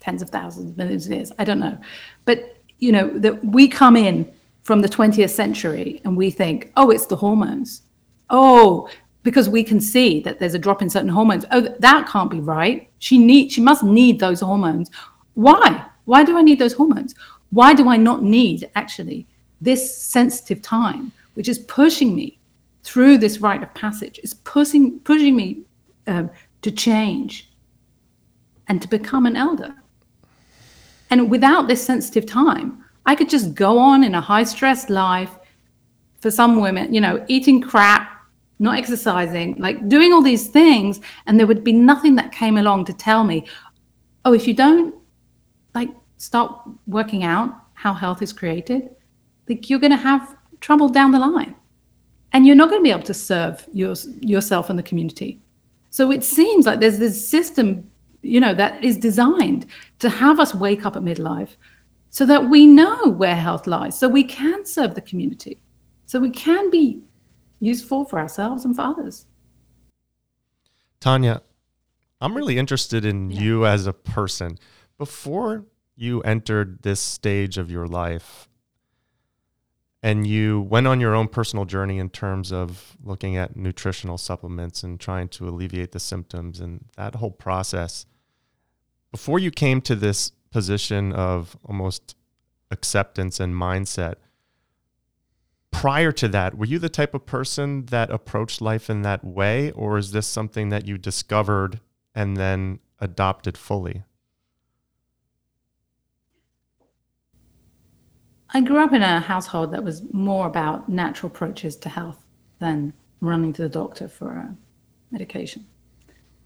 tens 0.00 0.22
of 0.22 0.30
thousands, 0.30 0.76
millions 0.76 1.06
of 1.06 1.12
years. 1.12 1.32
I 1.38 1.44
don't 1.44 1.60
know. 1.60 1.78
But, 2.24 2.56
you 2.78 2.92
know, 2.92 3.08
that 3.18 3.44
we 3.44 3.68
come 3.68 3.96
in 3.96 4.30
from 4.62 4.80
the 4.80 4.88
20th 4.88 5.30
century 5.30 6.00
and 6.04 6.16
we 6.16 6.30
think, 6.30 6.72
oh, 6.76 6.90
it's 6.90 7.06
the 7.06 7.16
hormones. 7.16 7.82
Oh, 8.30 8.88
because 9.22 9.48
we 9.48 9.62
can 9.62 9.80
see 9.80 10.20
that 10.20 10.38
there's 10.38 10.54
a 10.54 10.58
drop 10.58 10.82
in 10.82 10.90
certain 10.90 11.08
hormones. 11.08 11.44
Oh, 11.50 11.74
that 11.78 12.08
can't 12.08 12.30
be 12.30 12.40
right. 12.40 12.88
She 12.98 13.18
need 13.18 13.52
she 13.52 13.60
must 13.60 13.82
need 13.82 14.18
those 14.18 14.40
hormones. 14.40 14.90
Why? 15.34 15.84
Why 16.04 16.24
do 16.24 16.36
I 16.36 16.42
need 16.42 16.58
those 16.58 16.72
hormones? 16.72 17.14
Why 17.50 17.74
do 17.74 17.88
I 17.88 17.96
not 17.96 18.22
need 18.22 18.70
actually 18.74 19.26
this 19.60 19.96
sensitive 19.96 20.60
time, 20.60 21.12
which 21.34 21.48
is 21.48 21.60
pushing 21.60 22.14
me 22.14 22.38
through 22.82 23.18
this 23.18 23.38
rite 23.38 23.62
of 23.62 23.72
passage 23.74 24.18
is 24.22 24.34
pushing 24.34 24.98
pushing 25.00 25.36
me 25.36 25.62
um, 26.06 26.30
to 26.62 26.70
change 26.70 27.50
and 28.68 28.82
to 28.82 28.88
become 28.88 29.26
an 29.26 29.36
elder. 29.36 29.74
And 31.10 31.30
without 31.30 31.68
this 31.68 31.84
sensitive 31.84 32.26
time, 32.26 32.84
I 33.06 33.14
could 33.14 33.28
just 33.28 33.54
go 33.54 33.78
on 33.78 34.02
in 34.02 34.14
a 34.14 34.20
high 34.20 34.44
stress 34.44 34.88
life. 34.88 35.30
For 36.20 36.30
some 36.30 36.60
women, 36.60 36.94
you 36.94 37.00
know, 37.00 37.24
eating 37.26 37.60
crap, 37.60 38.21
not 38.58 38.78
exercising, 38.78 39.56
like 39.58 39.88
doing 39.88 40.12
all 40.12 40.22
these 40.22 40.48
things, 40.48 41.00
and 41.26 41.38
there 41.38 41.46
would 41.46 41.64
be 41.64 41.72
nothing 41.72 42.14
that 42.16 42.32
came 42.32 42.56
along 42.56 42.84
to 42.86 42.92
tell 42.92 43.24
me, 43.24 43.46
oh, 44.24 44.32
if 44.32 44.46
you 44.46 44.54
don't 44.54 44.94
like 45.74 45.90
start 46.18 46.60
working 46.86 47.24
out 47.24 47.54
how 47.74 47.92
health 47.92 48.22
is 48.22 48.32
created, 48.32 48.90
like 49.48 49.68
you're 49.68 49.80
going 49.80 49.90
to 49.90 49.96
have 49.96 50.36
trouble 50.60 50.88
down 50.88 51.10
the 51.10 51.18
line 51.18 51.54
and 52.32 52.46
you're 52.46 52.56
not 52.56 52.70
going 52.70 52.80
to 52.80 52.84
be 52.84 52.92
able 52.92 53.02
to 53.02 53.14
serve 53.14 53.66
your, 53.72 53.94
yourself 54.20 54.70
and 54.70 54.78
the 54.78 54.82
community. 54.82 55.40
So 55.90 56.12
it 56.12 56.22
seems 56.22 56.64
like 56.66 56.78
there's 56.78 56.98
this 56.98 57.28
system 57.28 57.90
you 58.22 58.40
know, 58.40 58.54
that 58.54 58.82
is 58.82 58.96
designed 58.96 59.66
to 59.98 60.08
have 60.08 60.40
us 60.40 60.54
wake 60.54 60.86
up 60.86 60.96
at 60.96 61.02
midlife 61.02 61.56
so 62.10 62.24
that 62.26 62.48
we 62.48 62.66
know 62.66 63.08
where 63.08 63.34
health 63.34 63.66
lies, 63.66 63.98
so 63.98 64.08
we 64.08 64.24
can 64.24 64.64
serve 64.64 64.94
the 64.94 65.00
community, 65.00 65.60
so 66.06 66.20
we 66.20 66.30
can 66.30 66.70
be 66.70 67.00
useful 67.62 68.04
for 68.04 68.18
ourselves 68.18 68.64
and 68.64 68.74
for 68.74 68.82
others. 68.82 69.26
Tania, 71.00 71.42
I'm 72.20 72.34
really 72.34 72.58
interested 72.58 73.04
in 73.04 73.30
yeah. 73.30 73.40
you 73.40 73.66
as 73.66 73.86
a 73.86 73.92
person. 73.92 74.58
Before 74.98 75.64
you 75.94 76.20
entered 76.22 76.82
this 76.82 77.00
stage 77.00 77.58
of 77.58 77.70
your 77.70 77.86
life 77.86 78.48
and 80.02 80.26
you 80.26 80.60
went 80.60 80.88
on 80.88 81.00
your 81.00 81.14
own 81.14 81.28
personal 81.28 81.64
journey 81.64 81.98
in 81.98 82.10
terms 82.10 82.52
of 82.52 82.96
looking 83.02 83.36
at 83.36 83.56
nutritional 83.56 84.18
supplements 84.18 84.82
and 84.82 84.98
trying 84.98 85.28
to 85.28 85.48
alleviate 85.48 85.92
the 85.92 86.00
symptoms 86.00 86.58
and 86.60 86.84
that 86.96 87.14
whole 87.16 87.30
process, 87.30 88.06
before 89.12 89.38
you 89.38 89.50
came 89.52 89.80
to 89.82 89.94
this 89.94 90.32
position 90.50 91.12
of 91.12 91.56
almost 91.64 92.16
acceptance 92.72 93.38
and 93.38 93.54
mindset. 93.54 94.14
Prior 95.72 96.12
to 96.12 96.28
that, 96.28 96.56
were 96.56 96.66
you 96.66 96.78
the 96.78 96.88
type 96.88 97.12
of 97.12 97.26
person 97.26 97.86
that 97.86 98.10
approached 98.10 98.60
life 98.60 98.88
in 98.88 99.02
that 99.02 99.24
way, 99.24 99.72
or 99.72 99.98
is 99.98 100.12
this 100.12 100.28
something 100.28 100.68
that 100.68 100.86
you 100.86 100.96
discovered 100.96 101.80
and 102.14 102.36
then 102.36 102.78
adopted 103.00 103.58
fully? 103.58 104.04
I 108.54 108.60
grew 108.60 108.84
up 108.84 108.92
in 108.92 109.02
a 109.02 109.18
household 109.18 109.72
that 109.72 109.82
was 109.82 110.02
more 110.12 110.46
about 110.46 110.88
natural 110.88 111.32
approaches 111.32 111.74
to 111.76 111.88
health 111.88 112.22
than 112.60 112.92
running 113.20 113.52
to 113.54 113.62
the 113.62 113.68
doctor 113.68 114.08
for 114.08 114.54
medication. 115.10 115.66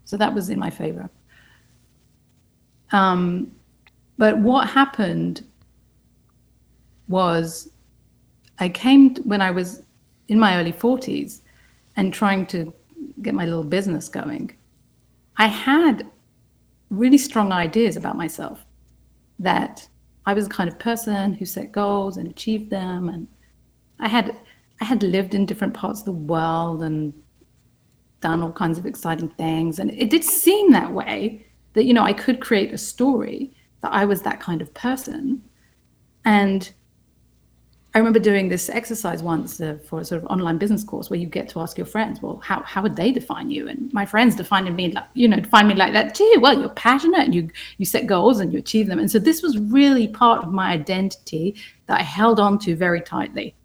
So 0.05 0.15
that 0.17 0.33
was 0.33 0.49
in 0.49 0.57
my 0.57 0.69
favor. 0.69 1.09
Um, 2.91 3.51
but 4.17 4.39
what 4.39 4.69
happened 4.69 5.45
was 7.09 7.69
I 8.59 8.69
came 8.69 9.15
when 9.17 9.41
I 9.41 9.51
was 9.51 9.83
in 10.27 10.39
my 10.39 10.57
early 10.57 10.73
40s 10.73 11.41
and 11.95 12.13
trying 12.13 12.45
to 12.47 12.73
get 13.21 13.33
my 13.33 13.45
little 13.45 13.63
business 13.63 14.09
going. 14.09 14.51
I 15.37 15.47
had 15.47 16.07
really 16.89 17.17
strong 17.17 17.51
ideas 17.51 17.95
about 17.95 18.17
myself 18.17 18.65
that 19.39 19.87
I 20.25 20.33
was 20.33 20.47
the 20.47 20.53
kind 20.53 20.69
of 20.69 20.79
person 20.79 21.33
who 21.33 21.45
set 21.45 21.71
goals 21.71 22.17
and 22.17 22.27
achieved 22.29 22.69
them 22.69 23.09
and 23.09 23.27
I 23.99 24.07
had 24.07 24.35
I 24.79 24.85
had 24.85 25.01
lived 25.01 25.33
in 25.33 25.45
different 25.45 25.73
parts 25.73 25.99
of 25.99 26.05
the 26.05 26.11
world 26.11 26.83
and 26.83 27.13
done 28.21 28.43
all 28.43 28.51
kinds 28.51 28.77
of 28.77 28.85
exciting 28.85 29.29
things 29.29 29.79
and 29.79 29.91
it 29.91 30.09
did 30.09 30.23
seem 30.23 30.71
that 30.71 30.91
way 30.91 31.45
that 31.73 31.85
you 31.85 31.93
know 31.93 32.03
I 32.03 32.13
could 32.13 32.39
create 32.39 32.73
a 32.73 32.77
story 32.77 33.53
that 33.81 33.93
I 33.93 34.05
was 34.05 34.21
that 34.21 34.39
kind 34.39 34.61
of 34.61 34.73
person. 34.73 35.41
And 36.25 36.71
I 37.97 37.99
remember 37.99 38.19
doing 38.19 38.47
this 38.47 38.69
exercise 38.69 39.23
once 39.23 39.59
uh, 39.59 39.79
for 39.83 40.01
a 40.01 40.05
sort 40.05 40.21
of 40.21 40.29
online 40.29 40.59
business 40.59 40.83
course 40.83 41.09
where 41.09 41.19
you 41.19 41.25
get 41.25 41.49
to 41.49 41.61
ask 41.61 41.79
your 41.79 41.87
friends, 41.87 42.21
well, 42.21 42.39
how, 42.43 42.61
how 42.61 42.83
would 42.83 42.95
they 42.95 43.11
define 43.11 43.49
you? 43.49 43.67
And 43.67 43.91
my 43.91 44.05
friends 44.05 44.35
defined 44.35 44.75
me 44.75 44.91
like, 44.91 45.05
you 45.15 45.27
know, 45.27 45.39
define 45.39 45.67
me 45.67 45.73
like 45.73 45.93
that 45.93 46.13
too. 46.13 46.35
Well, 46.39 46.59
you're 46.59 46.69
passionate 46.69 47.21
and 47.21 47.33
you 47.33 47.49
you 47.79 47.87
set 47.87 48.05
goals 48.05 48.39
and 48.39 48.53
you 48.53 48.59
achieve 48.59 48.85
them. 48.85 48.99
And 48.99 49.09
so 49.09 49.17
this 49.17 49.41
was 49.41 49.57
really 49.57 50.07
part 50.07 50.43
of 50.43 50.53
my 50.53 50.73
identity 50.73 51.55
that 51.87 51.99
I 51.99 52.03
held 52.03 52.39
on 52.39 52.59
to 52.59 52.75
very 52.75 53.01
tightly. 53.01 53.55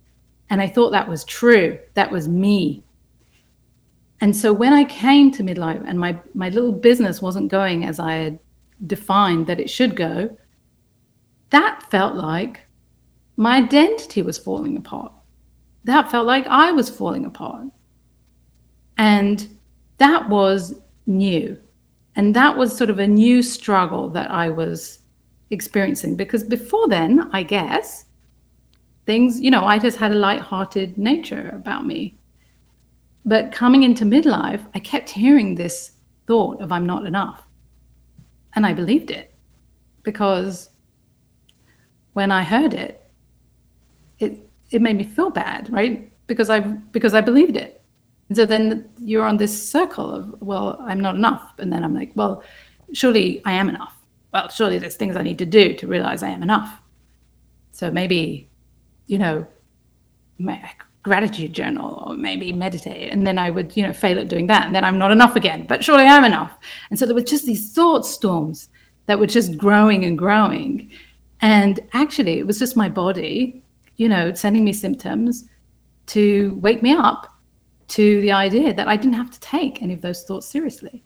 And 0.48 0.62
I 0.62 0.66
thought 0.66 0.92
that 0.92 1.10
was 1.10 1.24
true. 1.24 1.78
That 1.92 2.10
was 2.10 2.26
me. 2.26 2.82
And 4.22 4.34
so 4.34 4.50
when 4.50 4.72
I 4.72 4.84
came 4.84 5.30
to 5.32 5.42
midlife 5.42 5.84
and 5.86 5.98
my 5.98 6.18
my 6.32 6.48
little 6.48 6.72
business 6.72 7.20
wasn't 7.20 7.50
going 7.50 7.84
as 7.84 8.00
I 8.00 8.14
had 8.14 8.38
defined 8.86 9.46
that 9.48 9.60
it 9.60 9.68
should 9.68 9.94
go, 9.94 10.34
that 11.50 11.82
felt 11.90 12.14
like 12.14 12.60
my 13.36 13.56
identity 13.56 14.22
was 14.22 14.38
falling 14.38 14.76
apart. 14.76 15.12
That 15.84 16.10
felt 16.10 16.26
like 16.26 16.46
I 16.46 16.72
was 16.72 16.90
falling 16.90 17.24
apart. 17.24 17.66
And 18.98 19.58
that 19.98 20.28
was 20.28 20.80
new. 21.06 21.58
And 22.14 22.36
that 22.36 22.56
was 22.56 22.76
sort 22.76 22.90
of 22.90 22.98
a 22.98 23.06
new 23.06 23.42
struggle 23.42 24.08
that 24.10 24.30
I 24.30 24.50
was 24.50 25.00
experiencing 25.50 26.16
because 26.16 26.44
before 26.44 26.88
then, 26.88 27.30
I 27.32 27.42
guess, 27.42 28.04
things, 29.06 29.40
you 29.40 29.50
know, 29.50 29.64
I 29.64 29.78
just 29.78 29.98
had 29.98 30.12
a 30.12 30.16
light-hearted 30.16 30.98
nature 30.98 31.50
about 31.54 31.86
me. 31.86 32.18
But 33.24 33.52
coming 33.52 33.82
into 33.82 34.04
midlife, 34.04 34.66
I 34.74 34.78
kept 34.78 35.08
hearing 35.08 35.54
this 35.54 35.92
thought 36.26 36.60
of 36.60 36.72
I'm 36.72 36.86
not 36.86 37.06
enough. 37.06 37.46
And 38.54 38.66
I 38.66 38.74
believed 38.74 39.10
it 39.10 39.34
because 40.02 40.70
when 42.12 42.30
I 42.30 42.42
heard 42.42 42.74
it, 42.74 43.01
it 44.22 44.38
it 44.70 44.82
made 44.82 44.96
me 44.96 45.04
feel 45.04 45.30
bad, 45.30 45.70
right? 45.70 46.10
Because 46.26 46.50
I 46.50 46.60
because 46.60 47.14
I 47.14 47.20
believed 47.20 47.56
it. 47.56 47.82
And 48.28 48.36
so 48.36 48.46
then 48.46 48.88
you're 48.98 49.26
on 49.26 49.36
this 49.36 49.70
circle 49.70 50.10
of, 50.14 50.40
well, 50.40 50.78
I'm 50.80 51.00
not 51.00 51.16
enough. 51.16 51.52
And 51.58 51.70
then 51.70 51.84
I'm 51.84 51.94
like, 51.94 52.12
well, 52.14 52.42
surely 52.94 53.42
I 53.44 53.52
am 53.52 53.68
enough. 53.68 53.94
Well, 54.32 54.48
surely 54.48 54.78
there's 54.78 54.96
things 54.96 55.16
I 55.16 55.22
need 55.22 55.38
to 55.38 55.44
do 55.44 55.74
to 55.74 55.86
realize 55.86 56.22
I 56.22 56.30
am 56.30 56.42
enough. 56.42 56.80
So 57.72 57.90
maybe, 57.90 58.48
you 59.06 59.18
know, 59.18 59.46
gratitude 61.02 61.52
journal 61.52 62.04
or 62.06 62.16
maybe 62.16 62.52
meditate 62.52 63.12
and 63.12 63.26
then 63.26 63.36
i 63.36 63.50
would 63.50 63.76
you 63.76 63.82
know 63.84 63.92
fail 63.92 64.18
at 64.18 64.28
doing 64.28 64.46
that 64.46 64.66
and 64.66 64.74
then 64.74 64.84
i'm 64.84 64.98
not 64.98 65.10
enough 65.10 65.34
again 65.34 65.66
but 65.66 65.82
surely 65.82 66.04
i'm 66.04 66.24
enough 66.24 66.56
and 66.90 66.98
so 66.98 67.04
there 67.04 67.14
were 67.14 67.20
just 67.20 67.44
these 67.44 67.72
thought 67.72 68.06
storms 68.06 68.68
that 69.06 69.18
were 69.18 69.26
just 69.26 69.56
growing 69.58 70.04
and 70.04 70.16
growing 70.16 70.88
and 71.40 71.80
actually 71.92 72.38
it 72.38 72.46
was 72.46 72.58
just 72.58 72.76
my 72.76 72.88
body 72.88 73.62
you 74.02 74.08
know 74.08 74.24
sending 74.34 74.64
me 74.64 74.72
symptoms 74.72 75.44
to 76.06 76.58
wake 76.66 76.82
me 76.82 76.92
up 76.92 77.20
to 77.88 78.20
the 78.22 78.32
idea 78.32 78.74
that 78.74 78.88
i 78.88 78.96
didn't 78.96 79.20
have 79.22 79.30
to 79.30 79.40
take 79.40 79.82
any 79.82 79.94
of 79.94 80.02
those 80.06 80.24
thoughts 80.24 80.46
seriously 80.46 81.04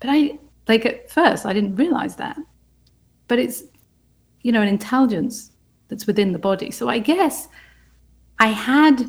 but 0.00 0.08
i 0.10 0.18
like 0.68 0.84
at 0.86 1.10
first 1.10 1.46
i 1.46 1.52
didn't 1.52 1.74
realize 1.76 2.14
that 2.16 2.36
but 3.28 3.38
it's 3.38 3.64
you 4.42 4.52
know 4.52 4.62
an 4.62 4.68
intelligence 4.68 5.52
that's 5.88 6.06
within 6.06 6.32
the 6.32 6.38
body 6.38 6.70
so 6.70 6.88
i 6.88 6.98
guess 6.98 7.48
I 8.42 8.48
had 8.48 9.08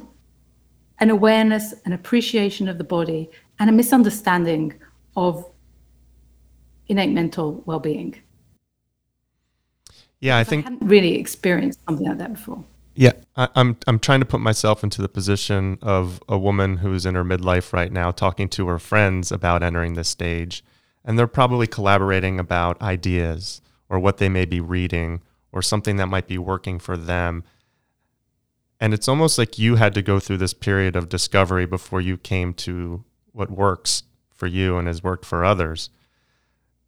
an 1.00 1.10
awareness, 1.10 1.74
an 1.86 1.94
appreciation 1.94 2.68
of 2.68 2.78
the 2.78 2.84
body, 2.84 3.32
and 3.58 3.68
a 3.68 3.74
misunderstanding 3.74 4.80
of 5.16 5.50
innate 6.88 7.10
mental 7.10 7.63
well-being. 7.66 8.16
Yeah, 10.20 10.38
I 10.38 10.44
think 10.44 10.68
I 10.68 10.70
hadn't 10.70 10.88
really 10.88 11.16
experienced 11.16 11.80
something 11.88 12.08
like 12.08 12.20
that 12.20 12.34
before. 12.34 12.63
Yeah, 12.95 13.13
I, 13.36 13.49
I'm 13.56 13.77
I'm 13.88 13.99
trying 13.99 14.19
to 14.19 14.25
put 14.25 14.39
myself 14.39 14.84
into 14.84 15.01
the 15.01 15.10
position 15.10 15.79
of 15.82 16.21
a 16.29 16.38
woman 16.38 16.77
who's 16.77 17.06
in 17.06 17.15
her 17.15 17.23
midlife 17.23 17.73
right 17.73 17.91
now, 17.91 18.12
talking 18.12 18.47
to 18.49 18.67
her 18.67 18.79
friends 18.79 19.32
about 19.32 19.63
entering 19.63 19.95
this 19.95 20.10
stage, 20.10 20.63
and 21.03 21.17
they're 21.17 21.27
probably 21.27 21.67
collaborating 21.67 22.39
about 22.39 22.82
ideas 22.82 23.62
or 23.89 23.99
what 23.99 24.17
they 24.17 24.29
may 24.29 24.45
be 24.45 24.62
reading 24.62 25.21
or 25.51 25.62
something 25.62 25.95
that 25.97 26.08
might 26.08 26.27
be 26.27 26.38
working 26.38 26.79
for 26.79 26.97
them. 26.97 27.43
And 28.79 28.93
it's 28.93 29.08
almost 29.08 29.38
like 29.38 29.58
you 29.58 29.75
had 29.75 29.93
to 29.93 30.01
go 30.01 30.19
through 30.19 30.38
this 30.38 30.53
period 30.53 30.95
of 30.95 31.10
discovery 31.10 31.65
before 31.65 32.01
you 32.01 32.17
came 32.17 32.53
to 32.56 33.03
what 33.32 33.49
works 33.49 34.03
for 34.34 34.47
you 34.47 34.77
and 34.77 34.88
has 34.88 35.03
worked 35.03 35.25
for 35.25 35.43
others. 35.45 35.89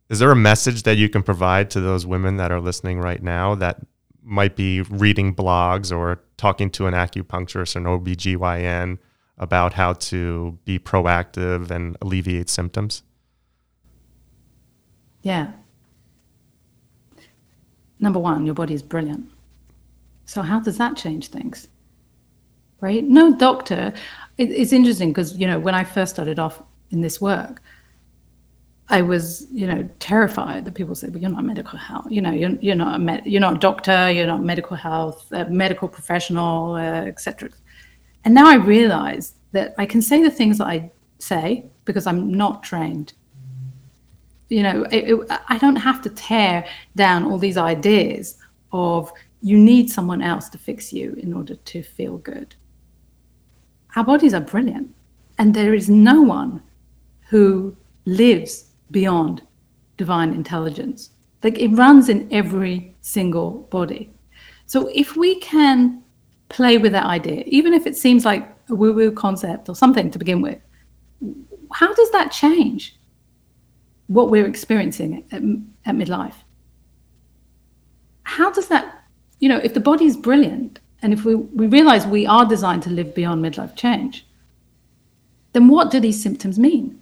Is 0.10 0.20
there 0.20 0.32
a 0.32 0.36
message 0.36 0.84
that 0.84 0.98
you 0.98 1.10
can 1.10 1.24
provide 1.24 1.70
to 1.72 1.80
those 1.80 2.06
women 2.06 2.38
that 2.38 2.52
are 2.52 2.60
listening 2.60 3.00
right 3.00 3.24
now 3.24 3.56
that 3.56 3.80
might 4.26 4.56
be 4.56 4.82
reading 4.82 5.34
blogs 5.34 5.96
or 5.96 6.22
talking 6.38 6.70
to 6.72 6.88
an 6.88 6.94
acupuncturist 6.94 7.76
or 7.76 7.80
an 7.80 7.86
OBGYN 7.86 8.98
about 9.38 9.74
how 9.74 9.94
to 9.94 10.58
be 10.66 10.80
proactive 10.80 11.72
and 11.72 11.96
alleviate 12.02 12.50
symptoms? 12.50 13.04
Yeah. 15.22 15.52
Number 18.00 18.20
one, 18.20 18.46
your 18.46 18.56
body 18.56 18.74
is 18.74 18.84
brilliant. 18.84 19.32
So, 20.26 20.42
how 20.42 20.60
does 20.60 20.78
that 20.78 20.98
change 20.98 21.28
things? 21.28 21.68
right? 22.86 23.04
No 23.04 23.36
doctor. 23.36 23.94
It, 24.38 24.52
it's 24.52 24.72
interesting 24.72 25.10
because, 25.10 25.38
you 25.38 25.48
know, 25.48 25.60
when 25.60 25.76
I 25.76 25.84
first 25.84 26.14
started 26.14 26.40
off 26.40 26.62
in 26.92 27.02
this 27.02 27.20
work, 27.20 27.62
I 28.90 29.02
was, 29.02 29.48
you 29.52 29.66
know, 29.66 29.90
terrified 30.00 30.66
that 30.66 30.76
people 30.76 30.96
said, 30.96 31.14
"Well, 31.14 31.22
you're 31.22 31.32
not 31.32 31.44
medical 31.44 31.80
health. 31.80 32.06
You 32.10 32.22
know, 32.22 32.32
you're, 32.32 32.52
you're 32.62 32.76
not 32.76 32.96
a 32.96 33.00
med- 33.00 33.26
you're 33.26 33.42
not 33.42 33.56
a 33.56 33.60
doctor. 33.60 34.12
You're 34.12 34.28
not 34.28 34.44
medical 34.44 34.78
health, 34.78 35.32
medical 35.50 35.88
professional, 35.88 36.76
uh, 36.76 37.06
etc." 37.06 37.50
And 38.24 38.34
now 38.34 38.48
I 38.48 38.56
realize 38.56 39.34
that 39.54 39.74
I 39.78 39.86
can 39.86 40.02
say 40.02 40.22
the 40.22 40.32
things 40.32 40.60
that 40.60 40.68
I 40.68 40.92
say 41.20 41.66
because 41.86 42.06
I'm 42.08 42.32
not 42.34 42.64
trained. 42.64 43.14
You 44.50 44.64
know, 44.64 44.84
it, 44.92 45.10
it, 45.10 45.42
I 45.50 45.58
don't 45.58 45.76
have 45.78 46.02
to 46.04 46.10
tear 46.10 46.68
down 46.96 47.26
all 47.26 47.40
these 47.40 47.58
ideas 47.58 48.38
of 48.72 49.12
you 49.42 49.58
need 49.58 49.90
someone 49.90 50.22
else 50.22 50.50
to 50.50 50.58
fix 50.58 50.94
you 50.94 51.14
in 51.14 51.34
order 51.34 51.56
to 51.56 51.82
feel 51.82 52.18
good 52.18 52.56
our 53.96 54.04
bodies 54.04 54.34
are 54.34 54.42
brilliant. 54.42 54.94
And 55.38 55.54
there 55.54 55.74
is 55.74 55.90
no 55.90 56.22
one 56.22 56.62
who 57.30 57.76
lives 58.06 58.66
beyond 58.96 59.42
divine 59.98 60.34
intelligence. 60.34 61.10
Like 61.44 61.60
it 61.60 61.68
runs 61.84 62.08
in 62.08 62.30
every 62.32 62.96
single 63.02 63.68
body. 63.70 64.10
So 64.68 64.88
if 64.94 65.18
we 65.18 65.38
can 65.42 66.02
play 66.48 66.78
with 66.78 66.94
that 66.94 67.06
idea, 67.06 67.44
even 67.46 67.74
if 67.74 67.86
it 67.86 67.98
seems 67.98 68.24
like 68.24 68.44
a 68.70 68.76
woo 68.76 68.94
woo 68.94 69.12
concept 69.12 69.68
or 69.68 69.76
something 69.76 70.10
to 70.12 70.18
begin 70.18 70.42
with, 70.42 70.60
how 71.74 71.94
does 71.94 72.10
that 72.12 72.32
change 72.32 72.96
what 74.08 74.30
we're 74.30 74.48
experiencing 74.48 75.26
at, 75.34 75.42
at 75.90 75.96
midlife? 75.96 76.40
How 78.24 78.50
does 78.50 78.70
that, 78.70 79.04
you 79.42 79.50
know, 79.50 79.58
if 79.58 79.74
the 79.74 79.82
body 79.92 80.06
is 80.06 80.16
brilliant 80.16 80.80
and 81.02 81.12
if 81.12 81.26
we, 81.26 81.36
we 81.36 81.68
realize 81.68 82.08
we 82.08 82.26
are 82.26 82.46
designed 82.46 82.84
to 82.84 82.90
live 82.90 83.14
beyond 83.14 83.44
midlife 83.44 83.76
change, 83.76 84.26
then 85.52 85.68
what 85.68 85.92
do 85.92 86.00
these 86.00 86.24
symptoms 86.24 86.58
mean? 86.58 87.02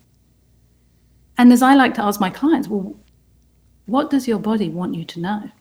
And 1.38 1.52
as 1.52 1.62
I 1.62 1.76
like 1.76 1.93
to 1.96 2.04
ask 2.04 2.19
my 2.19 2.30
clients, 2.30 2.67
well, 2.67 2.96
what 3.86 4.10
does 4.10 4.28
your 4.28 4.39
body 4.39 4.69
want 4.69 4.96
you 4.96 5.04
to 5.06 5.19
know? 5.19 5.52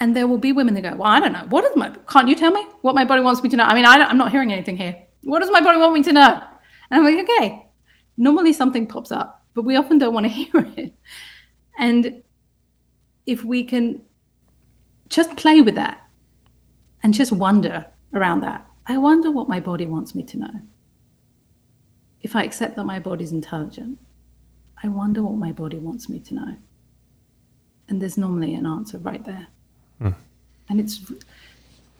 And 0.00 0.16
there 0.16 0.26
will 0.26 0.38
be 0.38 0.52
women 0.52 0.74
that 0.74 0.82
go, 0.82 0.96
well, 0.96 1.10
I 1.10 1.20
don't 1.20 1.32
know. 1.32 1.46
What 1.48 1.64
is 1.64 1.76
my, 1.76 1.90
can't 2.08 2.28
you 2.28 2.34
tell 2.34 2.50
me 2.50 2.66
what 2.82 2.94
my 2.94 3.04
body 3.04 3.22
wants 3.22 3.42
me 3.42 3.48
to 3.50 3.56
know? 3.56 3.64
I 3.64 3.74
mean, 3.74 3.86
I 3.86 3.96
am 3.96 4.18
not 4.18 4.32
hearing 4.32 4.52
anything 4.52 4.76
here. 4.76 4.96
What 5.22 5.40
does 5.40 5.50
my 5.50 5.60
body 5.60 5.78
want 5.78 5.94
me 5.94 6.02
to 6.02 6.12
know? 6.12 6.42
And 6.90 7.00
I'm 7.00 7.04
like, 7.04 7.28
okay. 7.28 7.66
Normally 8.16 8.52
something 8.52 8.86
pops 8.86 9.12
up, 9.12 9.44
but 9.54 9.64
we 9.64 9.76
often 9.76 9.98
don't 9.98 10.14
want 10.14 10.24
to 10.24 10.32
hear 10.40 10.50
it. 10.76 10.94
And 11.78 12.22
if 13.26 13.44
we 13.44 13.64
can 13.64 14.02
just 15.08 15.36
play 15.36 15.60
with 15.60 15.74
that 15.76 16.02
and 17.02 17.14
just 17.14 17.32
wonder 17.32 17.86
around 18.12 18.40
that, 18.40 18.66
I 18.86 18.98
wonder 18.98 19.30
what 19.30 19.48
my 19.48 19.60
body 19.60 19.86
wants 19.86 20.14
me 20.14 20.22
to 20.24 20.38
know. 20.38 20.60
If 22.24 22.34
I 22.34 22.42
accept 22.42 22.74
that 22.76 22.84
my 22.84 22.98
body's 22.98 23.32
intelligent, 23.32 23.98
I 24.82 24.88
wonder 24.88 25.22
what 25.22 25.36
my 25.36 25.52
body 25.52 25.78
wants 25.78 26.08
me 26.08 26.18
to 26.20 26.34
know. 26.34 26.56
And 27.88 28.00
there's 28.00 28.16
normally 28.16 28.54
an 28.54 28.66
answer 28.66 28.96
right 28.98 29.22
there. 29.24 29.46
Mm. 30.00 30.14
And 30.70 30.80
it's 30.80 31.12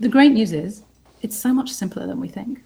the 0.00 0.08
great 0.08 0.32
news 0.32 0.52
is 0.52 0.82
it's 1.20 1.36
so 1.36 1.52
much 1.52 1.70
simpler 1.70 2.06
than 2.06 2.20
we 2.20 2.28
think. 2.28 2.64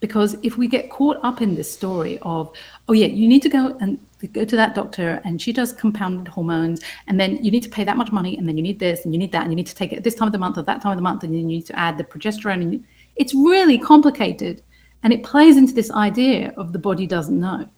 Because 0.00 0.36
if 0.42 0.58
we 0.58 0.66
get 0.66 0.90
caught 0.90 1.18
up 1.22 1.40
in 1.40 1.54
this 1.54 1.70
story 1.70 2.18
of, 2.22 2.52
oh 2.88 2.92
yeah, 2.92 3.06
you 3.06 3.28
need 3.28 3.42
to 3.42 3.48
go 3.48 3.76
and 3.80 3.98
go 4.32 4.44
to 4.44 4.56
that 4.56 4.74
doctor 4.74 5.20
and 5.24 5.40
she 5.40 5.52
does 5.52 5.72
compounded 5.72 6.26
hormones, 6.26 6.80
and 7.06 7.20
then 7.20 7.42
you 7.44 7.52
need 7.52 7.62
to 7.62 7.68
pay 7.68 7.84
that 7.84 7.96
much 7.96 8.10
money, 8.10 8.36
and 8.36 8.48
then 8.48 8.56
you 8.56 8.64
need 8.64 8.80
this 8.80 9.04
and 9.04 9.14
you 9.14 9.18
need 9.18 9.30
that, 9.30 9.42
and 9.42 9.52
you 9.52 9.56
need 9.56 9.66
to 9.68 9.76
take 9.76 9.92
it 9.92 9.98
at 9.98 10.04
this 10.04 10.16
time 10.16 10.26
of 10.26 10.32
the 10.32 10.38
month 10.38 10.58
or 10.58 10.62
that 10.62 10.82
time 10.82 10.90
of 10.90 10.98
the 10.98 11.02
month, 11.02 11.22
and 11.22 11.32
then 11.32 11.40
you 11.42 11.46
need 11.46 11.66
to 11.66 11.78
add 11.78 11.98
the 11.98 12.04
progesterone. 12.04 12.62
And 12.62 12.84
it's 13.14 13.34
really 13.34 13.78
complicated. 13.78 14.62
And 15.02 15.12
it 15.12 15.22
plays 15.22 15.56
into 15.56 15.72
this 15.72 15.90
idea 15.90 16.52
of 16.56 16.72
the 16.72 16.78
body 16.78 17.06
doesn't 17.06 17.38
know, 17.38 17.68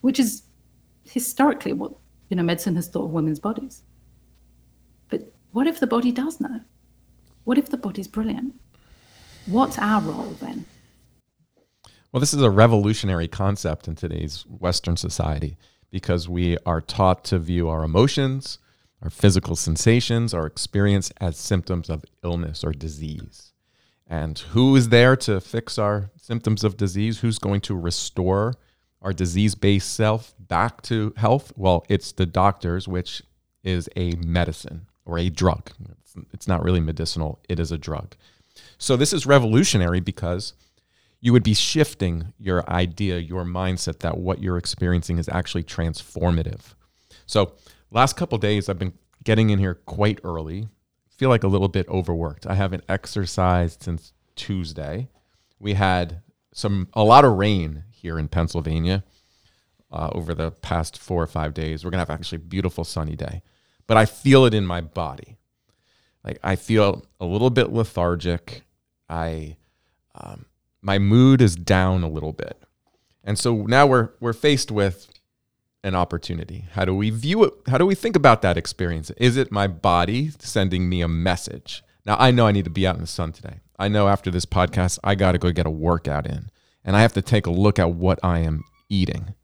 which 0.00 0.20
is 0.20 0.42
historically 1.04 1.72
what 1.72 1.92
you 2.28 2.36
know 2.36 2.42
medicine 2.42 2.76
has 2.76 2.88
thought 2.88 3.04
of 3.04 3.10
women's 3.10 3.40
bodies. 3.40 3.82
But 5.08 5.32
what 5.52 5.66
if 5.66 5.80
the 5.80 5.86
body 5.86 6.12
does 6.12 6.40
know? 6.40 6.60
What 7.44 7.58
if 7.58 7.70
the 7.70 7.78
body's 7.78 8.08
brilliant? 8.08 8.54
What's 9.46 9.78
our 9.78 10.02
role 10.02 10.36
then? 10.40 10.66
Well, 12.12 12.20
this 12.20 12.34
is 12.34 12.42
a 12.42 12.50
revolutionary 12.50 13.28
concept 13.28 13.88
in 13.88 13.94
today's 13.94 14.44
Western 14.46 14.96
society 14.96 15.56
because 15.90 16.28
we 16.28 16.58
are 16.66 16.80
taught 16.80 17.24
to 17.24 17.38
view 17.38 17.68
our 17.68 17.84
emotions, 17.84 18.58
our 19.02 19.10
physical 19.10 19.56
sensations, 19.56 20.34
our 20.34 20.46
experience 20.46 21.10
as 21.20 21.38
symptoms 21.38 21.88
of 21.88 22.04
illness 22.22 22.62
or 22.62 22.72
disease. 22.72 23.52
And 24.08 24.38
who 24.38 24.74
is 24.74 24.88
there 24.88 25.16
to 25.16 25.40
fix 25.40 25.78
our 25.78 26.10
symptoms 26.16 26.64
of 26.64 26.78
disease? 26.78 27.20
Who's 27.20 27.38
going 27.38 27.60
to 27.62 27.76
restore 27.76 28.54
our 29.02 29.12
disease 29.12 29.54
based 29.54 29.94
self 29.94 30.34
back 30.38 30.80
to 30.82 31.12
health? 31.16 31.52
Well, 31.56 31.84
it's 31.88 32.12
the 32.12 32.24
doctors, 32.24 32.88
which 32.88 33.22
is 33.62 33.88
a 33.96 34.12
medicine 34.16 34.86
or 35.04 35.18
a 35.18 35.28
drug. 35.28 35.70
It's, 36.32 36.48
not 36.48 36.64
really 36.64 36.80
medicinal, 36.80 37.38
it 37.48 37.60
is 37.60 37.70
a 37.70 37.78
drug. 37.78 38.16
So, 38.78 38.96
this 38.96 39.12
is 39.12 39.26
revolutionary 39.26 40.00
because 40.00 40.54
you 41.20 41.32
would 41.32 41.42
be 41.42 41.54
shifting 41.54 42.32
your 42.38 42.68
idea, 42.68 43.18
your 43.18 43.44
mindset 43.44 44.00
that 44.00 44.18
what 44.18 44.42
you're 44.42 44.56
experiencing 44.56 45.18
is 45.18 45.28
actually 45.28 45.64
transformative. 45.64 46.74
So, 47.26 47.52
last 47.90 48.16
couple 48.16 48.38
days, 48.38 48.68
I've 48.68 48.78
been 48.78 48.94
getting 49.22 49.50
in 49.50 49.58
here 49.58 49.74
quite 49.74 50.18
early. 50.24 50.68
Feel 51.18 51.30
like 51.30 51.42
a 51.42 51.48
little 51.48 51.66
bit 51.66 51.88
overworked. 51.88 52.46
I 52.46 52.54
haven't 52.54 52.84
exercised 52.88 53.82
since 53.82 54.12
Tuesday. 54.36 55.08
We 55.58 55.74
had 55.74 56.22
some 56.52 56.86
a 56.92 57.02
lot 57.02 57.24
of 57.24 57.32
rain 57.32 57.82
here 57.90 58.20
in 58.20 58.28
Pennsylvania 58.28 59.02
uh, 59.90 60.10
over 60.12 60.32
the 60.32 60.52
past 60.52 60.96
four 60.96 61.20
or 61.20 61.26
five 61.26 61.54
days. 61.54 61.84
We're 61.84 61.90
gonna 61.90 62.02
have 62.02 62.10
actually 62.10 62.36
a 62.36 62.42
beautiful 62.42 62.84
sunny 62.84 63.16
day, 63.16 63.42
but 63.88 63.96
I 63.96 64.06
feel 64.06 64.44
it 64.44 64.54
in 64.54 64.64
my 64.64 64.80
body. 64.80 65.38
Like 66.22 66.38
I 66.44 66.54
feel 66.54 67.04
a 67.18 67.26
little 67.26 67.50
bit 67.50 67.72
lethargic. 67.72 68.62
I, 69.08 69.56
um, 70.14 70.46
my 70.82 71.00
mood 71.00 71.42
is 71.42 71.56
down 71.56 72.04
a 72.04 72.08
little 72.08 72.32
bit, 72.32 72.62
and 73.24 73.36
so 73.36 73.66
now 73.66 73.88
we're 73.88 74.10
we're 74.20 74.32
faced 74.32 74.70
with 74.70 75.08
an 75.84 75.94
opportunity. 75.94 76.66
How 76.72 76.84
do 76.84 76.94
we 76.94 77.10
view 77.10 77.44
it? 77.44 77.54
How 77.68 77.78
do 77.78 77.86
we 77.86 77.94
think 77.94 78.16
about 78.16 78.42
that 78.42 78.56
experience? 78.56 79.10
Is 79.16 79.36
it 79.36 79.52
my 79.52 79.66
body 79.66 80.30
sending 80.38 80.88
me 80.88 81.02
a 81.02 81.08
message? 81.08 81.82
Now 82.04 82.16
I 82.18 82.30
know 82.30 82.46
I 82.46 82.52
need 82.52 82.64
to 82.64 82.70
be 82.70 82.86
out 82.86 82.96
in 82.96 83.00
the 83.00 83.06
sun 83.06 83.32
today. 83.32 83.60
I 83.78 83.88
know 83.88 84.08
after 84.08 84.30
this 84.30 84.46
podcast 84.46 84.98
I 85.04 85.14
got 85.14 85.32
to 85.32 85.38
go 85.38 85.52
get 85.52 85.66
a 85.66 85.70
workout 85.70 86.26
in 86.26 86.50
and 86.84 86.96
I 86.96 87.02
have 87.02 87.12
to 87.14 87.22
take 87.22 87.46
a 87.46 87.50
look 87.50 87.78
at 87.78 87.92
what 87.92 88.18
I 88.22 88.40
am 88.40 88.64
eating. 88.88 89.34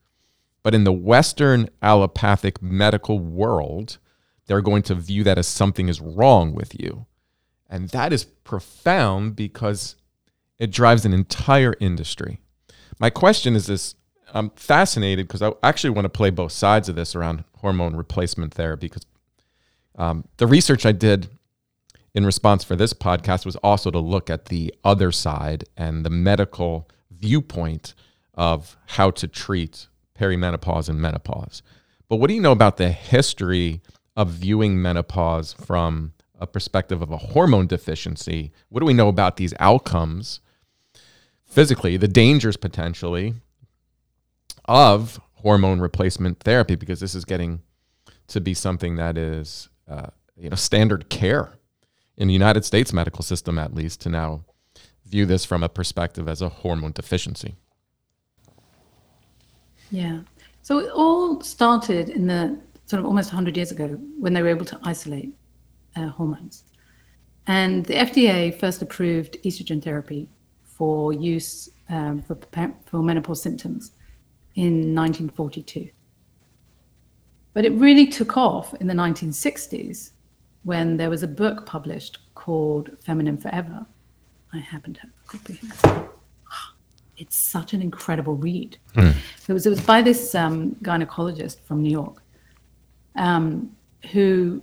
But 0.62 0.74
in 0.74 0.84
the 0.84 0.92
Western 0.92 1.68
allopathic 1.82 2.62
medical 2.62 3.18
world, 3.18 3.98
they're 4.46 4.62
going 4.62 4.82
to 4.84 4.94
view 4.94 5.22
that 5.24 5.38
as 5.38 5.46
something 5.46 5.88
is 5.88 6.00
wrong 6.00 6.54
with 6.54 6.80
you. 6.80 7.06
And 7.68 7.90
that 7.90 8.12
is 8.12 8.24
profound 8.24 9.36
because 9.36 9.96
it 10.58 10.70
drives 10.70 11.04
an 11.04 11.12
entire 11.12 11.74
industry. 11.80 12.40
My 12.98 13.10
question 13.10 13.54
is 13.56 13.66
this 13.66 13.94
I'm 14.34 14.50
fascinated 14.50 15.28
because 15.28 15.42
I 15.42 15.52
actually 15.62 15.90
want 15.90 16.06
to 16.06 16.10
play 16.10 16.30
both 16.30 16.52
sides 16.52 16.88
of 16.88 16.96
this 16.96 17.14
around 17.14 17.44
hormone 17.58 17.94
replacement 17.94 18.52
therapy 18.52 18.88
because 18.88 19.06
um, 19.96 20.24
the 20.38 20.46
research 20.48 20.84
I 20.84 20.92
did 20.92 21.28
in 22.14 22.26
response 22.26 22.64
for 22.64 22.74
this 22.74 22.92
podcast 22.92 23.46
was 23.46 23.56
also 23.56 23.90
to 23.92 23.98
look 23.98 24.28
at 24.28 24.46
the 24.46 24.74
other 24.82 25.12
side 25.12 25.64
and 25.76 26.04
the 26.04 26.10
medical 26.10 26.88
viewpoint 27.10 27.94
of 28.34 28.76
how 28.86 29.10
to 29.12 29.28
treat 29.28 29.86
perimenopause 30.18 30.88
and 30.88 31.00
menopause. 31.00 31.62
But 32.08 32.16
what 32.16 32.28
do 32.28 32.34
you 32.34 32.40
know 32.40 32.52
about 32.52 32.76
the 32.76 32.90
history 32.90 33.82
of 34.16 34.30
viewing 34.30 34.82
menopause 34.82 35.52
from 35.52 36.12
a 36.40 36.46
perspective 36.46 37.02
of 37.02 37.12
a 37.12 37.16
hormone 37.16 37.68
deficiency? 37.68 38.52
What 38.68 38.80
do 38.80 38.86
we 38.86 38.94
know 38.94 39.08
about 39.08 39.36
these 39.36 39.54
outcomes 39.60 40.40
physically, 41.44 41.96
the 41.96 42.08
dangers 42.08 42.56
potentially 42.56 43.34
of 44.66 45.20
hormone 45.34 45.80
replacement 45.80 46.40
therapy? 46.40 46.74
Because 46.74 47.00
this 47.00 47.14
is 47.14 47.24
getting 47.24 47.62
to 48.28 48.40
be 48.40 48.54
something 48.54 48.96
that 48.96 49.18
is, 49.18 49.68
uh, 49.88 50.08
you 50.36 50.48
know, 50.48 50.56
standard 50.56 51.08
care 51.08 51.54
in 52.16 52.28
the 52.28 52.34
United 52.34 52.64
States 52.64 52.92
medical 52.92 53.22
system, 53.22 53.58
at 53.58 53.74
least, 53.74 54.00
to 54.02 54.08
now 54.08 54.44
view 55.06 55.26
this 55.26 55.44
from 55.44 55.62
a 55.62 55.68
perspective 55.68 56.28
as 56.28 56.40
a 56.40 56.48
hormone 56.48 56.92
deficiency. 56.92 57.56
Yeah. 59.90 60.20
So 60.62 60.78
it 60.78 60.90
all 60.90 61.40
started 61.42 62.08
in 62.08 62.26
the 62.26 62.58
sort 62.86 63.00
of 63.00 63.06
almost 63.06 63.28
100 63.30 63.56
years 63.56 63.70
ago 63.70 63.88
when 64.18 64.32
they 64.32 64.42
were 64.42 64.48
able 64.48 64.64
to 64.66 64.78
isolate 64.82 65.34
uh, 65.96 66.08
hormones. 66.08 66.64
And 67.46 67.84
the 67.84 67.94
FDA 67.94 68.58
first 68.58 68.80
approved 68.80 69.36
estrogen 69.44 69.82
therapy 69.82 70.28
for 70.62 71.12
use 71.12 71.68
um, 71.90 72.22
for, 72.22 72.38
for 72.86 73.02
menopause 73.02 73.42
symptoms 73.42 73.92
in 74.54 74.94
1942. 74.94 75.90
But 77.52 77.64
it 77.64 77.72
really 77.72 78.06
took 78.06 78.36
off 78.36 78.74
in 78.74 78.86
the 78.86 78.94
1960s 78.94 80.10
when 80.64 80.96
there 80.96 81.10
was 81.10 81.22
a 81.22 81.28
book 81.28 81.66
published 81.66 82.18
called 82.34 82.90
Feminine 83.00 83.36
Forever 83.36 83.86
I 84.54 84.58
happen 84.58 84.94
to 84.94 85.00
have 85.00 85.10
a 85.10 85.28
copy 85.28 85.54
here. 85.54 86.08
It's 87.16 87.36
such 87.36 87.74
an 87.74 87.80
incredible 87.80 88.34
read. 88.34 88.76
Mm. 88.96 89.14
It 89.48 89.52
was 89.52 89.66
it 89.66 89.70
was 89.70 89.80
by 89.80 90.02
this 90.02 90.34
um, 90.34 90.74
gynecologist 90.82 91.60
from 91.60 91.80
New 91.80 91.92
York, 91.92 92.20
um, 93.14 93.70
who 94.10 94.60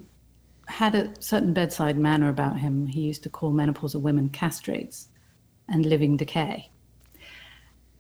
had 0.67 0.93
a 0.93 1.13
certain 1.21 1.53
bedside 1.53 1.97
manner 1.97 2.27
about 2.27 2.59
him. 2.59 2.87
He 2.87 2.99
used 2.99 3.23
to 3.23 3.29
call 3.29 3.53
menopausal 3.53 4.01
women 4.01 4.27
castrates 4.29 5.07
and 5.69 5.85
living 5.85 6.17
decay. 6.17 6.69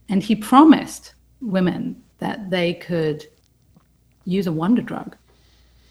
And 0.09 0.21
he 0.21 0.35
promised 0.35 1.13
women 1.41 2.01
that 2.19 2.49
they 2.49 2.73
could 2.75 3.25
use 4.25 4.47
a 4.47 4.51
wonder 4.51 4.81
drug 4.81 5.15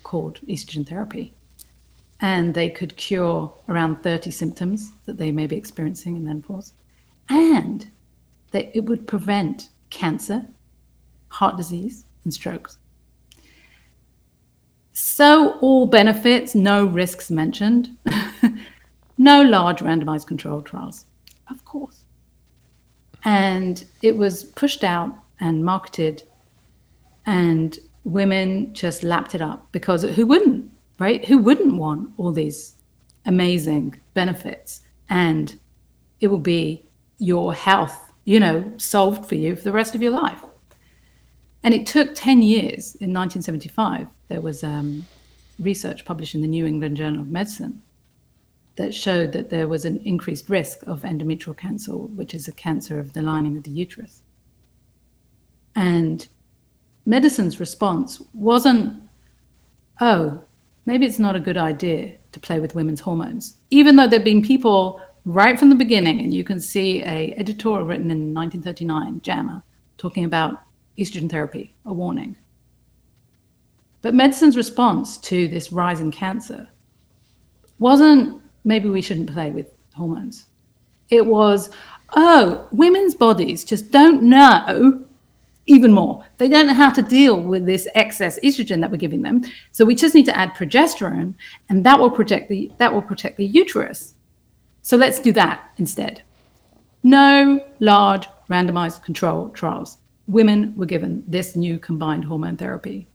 called 0.03 0.41
estrogen 0.49 0.89
therapy 0.89 1.35
and 2.21 2.53
they 2.53 2.69
could 2.69 2.97
cure 2.97 3.53
around 3.69 4.03
30 4.03 4.31
symptoms 4.31 4.93
that 5.07 5.17
they 5.17 5.33
may 5.33 5.47
be 5.47 5.57
experiencing 5.57 6.17
in 6.17 6.25
menopause. 6.25 6.75
And 7.29 7.91
that 8.51 8.71
it 8.77 8.85
would 8.85 9.07
prevent 9.07 9.71
cancer, 9.91 10.45
heart 11.29 11.57
disease, 11.57 12.05
and 12.25 12.35
strokes. 12.35 12.79
So, 14.93 15.53
all 15.61 15.87
benefits, 15.87 16.55
no 16.55 16.85
risks 16.85 17.31
mentioned, 17.31 17.97
no 19.19 19.43
large 19.43 19.81
randomized 19.81 20.27
controlled 20.27 20.67
trials, 20.67 21.07
of 21.49 21.65
course. 21.65 22.05
And 23.25 23.85
it 24.03 24.17
was 24.17 24.45
pushed 24.45 24.85
out 24.85 25.17
and 25.41 25.64
marketed, 25.64 26.22
and 27.26 27.78
women 28.05 28.72
just 28.74 29.03
lapped 29.03 29.34
it 29.34 29.43
up 29.43 29.66
because 29.72 30.03
who 30.03 30.26
wouldn't, 30.26 30.70
right? 30.99 31.24
Who 31.24 31.38
wouldn't 31.38 31.76
want 31.76 32.11
all 32.16 32.32
these 32.32 32.76
amazing 33.26 34.01
benefits? 34.14 34.82
And 35.09 35.59
it 36.20 36.28
will 36.28 36.38
be 36.38 36.84
your 37.18 37.53
health, 37.55 37.99
you 38.24 38.41
know, 38.41 38.72
solved 38.76 39.26
for 39.26 39.34
you 39.34 39.57
for 39.57 39.64
the 39.64 39.72
rest 39.72 39.95
of 39.95 40.03
your 40.03 40.12
life. 40.12 40.43
And 41.62 41.74
it 41.74 41.86
took 41.86 42.14
10 42.14 42.43
years. 42.43 42.95
In 42.97 43.12
1975, 43.12 44.07
there 44.28 44.41
was 44.41 44.64
um, 44.64 45.07
research 45.59 46.05
published 46.05 46.34
in 46.34 46.41
the 46.41 46.49
New 46.49 46.66
England 46.66 46.97
Journal 46.97 47.20
of 47.20 47.28
Medicine 47.28 47.82
that 48.76 48.95
showed 48.95 49.32
that 49.32 49.51
there 49.51 49.68
was 49.68 49.84
an 49.84 49.99
increased 50.05 50.49
risk 50.49 50.82
of 50.86 51.03
endometrial 51.03 51.57
cancer, 51.57 51.93
which 51.93 52.34
is 52.34 52.49
a 52.49 52.53
cancer 52.53 52.99
of 52.99 53.12
the 53.12 53.20
lining 53.20 53.57
of 53.59 53.64
the 53.64 53.70
uterus. 53.70 54.22
And 55.81 56.28
medicine's 57.07 57.59
response 57.59 58.20
wasn't, 58.35 59.03
oh, 60.03 60.45
maybe 60.85 61.07
it's 61.07 61.18
not 61.18 61.37
a 61.37 61.41
good 61.41 61.57
idea 61.57 62.18
to 62.33 62.39
play 62.39 62.61
with 62.61 62.74
women's 62.74 63.01
hormones, 63.01 63.57
even 63.70 63.97
though 63.97 64.07
there've 64.07 64.22
been 64.22 64.45
people 64.45 65.01
right 65.24 65.59
from 65.59 65.70
the 65.70 65.74
beginning, 65.74 66.20
and 66.20 66.35
you 66.35 66.45
can 66.45 66.61
see 66.61 67.03
a 67.05 67.35
editorial 67.39 67.87
written 67.87 68.11
in 68.11 68.35
1939, 68.35 69.22
JAMA, 69.22 69.64
talking 69.97 70.26
about 70.26 70.61
estrogen 70.99 71.31
therapy, 71.31 71.74
a 71.87 71.95
warning. 71.95 72.37
But 74.03 74.12
medicine's 74.14 74.59
response 74.59 75.16
to 75.16 75.49
this 75.49 75.72
rise 75.72 76.01
in 76.01 76.12
cancer 76.12 76.68
wasn't 77.78 78.43
maybe 78.64 78.91
we 78.91 79.01
shouldn't 79.01 79.33
play 79.33 79.51
with 79.51 79.72
hormones. 79.95 80.45
It 81.09 81.24
was, 81.24 81.70
oh, 82.16 82.68
women's 82.70 83.14
bodies 83.14 83.64
just 83.64 83.91
don't 83.91 84.22
know 84.24 85.07
even 85.67 85.93
more. 85.93 86.25
They 86.39 86.49
don't 86.49 86.67
know 86.67 86.75
how 86.75 86.91
to 86.91 87.03
deal 87.03 87.41
with 87.41 87.67
this 87.67 87.87
excess 87.95 88.39
estrogen 88.41 88.81
that 88.81 88.91
we're 88.91 88.97
giving 88.97 89.23
them. 89.23 89.45
So 89.73 89.85
we 89.85 89.95
just 89.95 90.15
need 90.15 90.27
to 90.27 90.37
add 90.37 90.55
progesterone 90.55 91.35
and 91.69 91.85
that 91.85 91.99
will 91.99 92.11
protect 92.11 92.49
the 92.49 92.71
that 92.79 92.93
will 92.93 93.03
protect 93.03 93.37
the 93.37 93.47
uterus. 93.47 94.15
So 94.83 94.97
let's 94.97 95.21
do 95.21 95.33
that 95.33 95.71
instead. 95.77 96.23
No 97.03 97.65
large 97.79 98.29
randomized 98.49 99.05
control 99.05 99.51
trials 99.51 99.99
women 100.31 100.73
were 100.77 100.87
given 100.87 101.25
this 101.27 101.57
new 101.57 101.79
combined 101.79 102.25
hormone 102.25 102.57
therapy. 102.57 103.09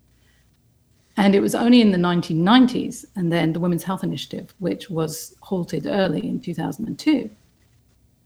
And 1.18 1.34
it 1.34 1.40
was 1.40 1.56
only 1.56 1.80
in 1.80 1.92
the 1.92 1.98
1990s, 1.98 3.06
and 3.16 3.32
then 3.32 3.54
the 3.54 3.60
Women's 3.60 3.84
Health 3.84 4.04
Initiative, 4.04 4.54
which 4.60 4.90
was 4.90 5.34
halted 5.40 5.86
early 5.88 6.28
in 6.28 6.42
2002, 6.42 7.30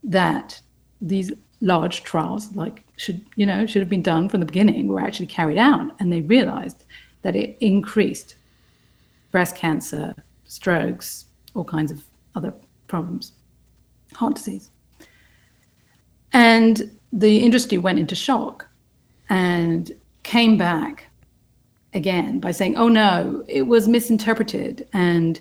that 0.02 0.60
these 1.00 1.30
large 1.60 2.02
trials, 2.02 2.52
like 2.56 2.82
should 3.00 3.24
you 3.34 3.46
know, 3.46 3.64
should 3.64 3.80
have 3.80 3.88
been 3.88 4.02
done 4.02 4.28
from 4.28 4.40
the 4.40 4.46
beginning, 4.46 4.86
were 4.86 5.00
actually 5.00 5.26
carried 5.26 5.56
out, 5.56 5.92
and 5.98 6.12
they 6.12 6.20
realized 6.20 6.84
that 7.22 7.34
it 7.34 7.56
increased 7.60 8.36
breast 9.30 9.56
cancer, 9.56 10.14
strokes, 10.44 11.24
all 11.54 11.64
kinds 11.64 11.90
of 11.90 12.04
other 12.34 12.52
problems, 12.88 13.32
heart 14.12 14.34
disease. 14.34 14.70
And 16.34 16.90
the 17.12 17.38
industry 17.38 17.78
went 17.78 17.98
into 17.98 18.14
shock 18.14 18.66
and 19.30 19.90
came 20.22 20.58
back 20.58 21.06
again 21.94 22.38
by 22.38 22.50
saying, 22.50 22.76
oh 22.76 22.88
no, 22.88 23.44
it 23.48 23.62
was 23.62 23.88
misinterpreted. 23.88 24.86
And 24.92 25.40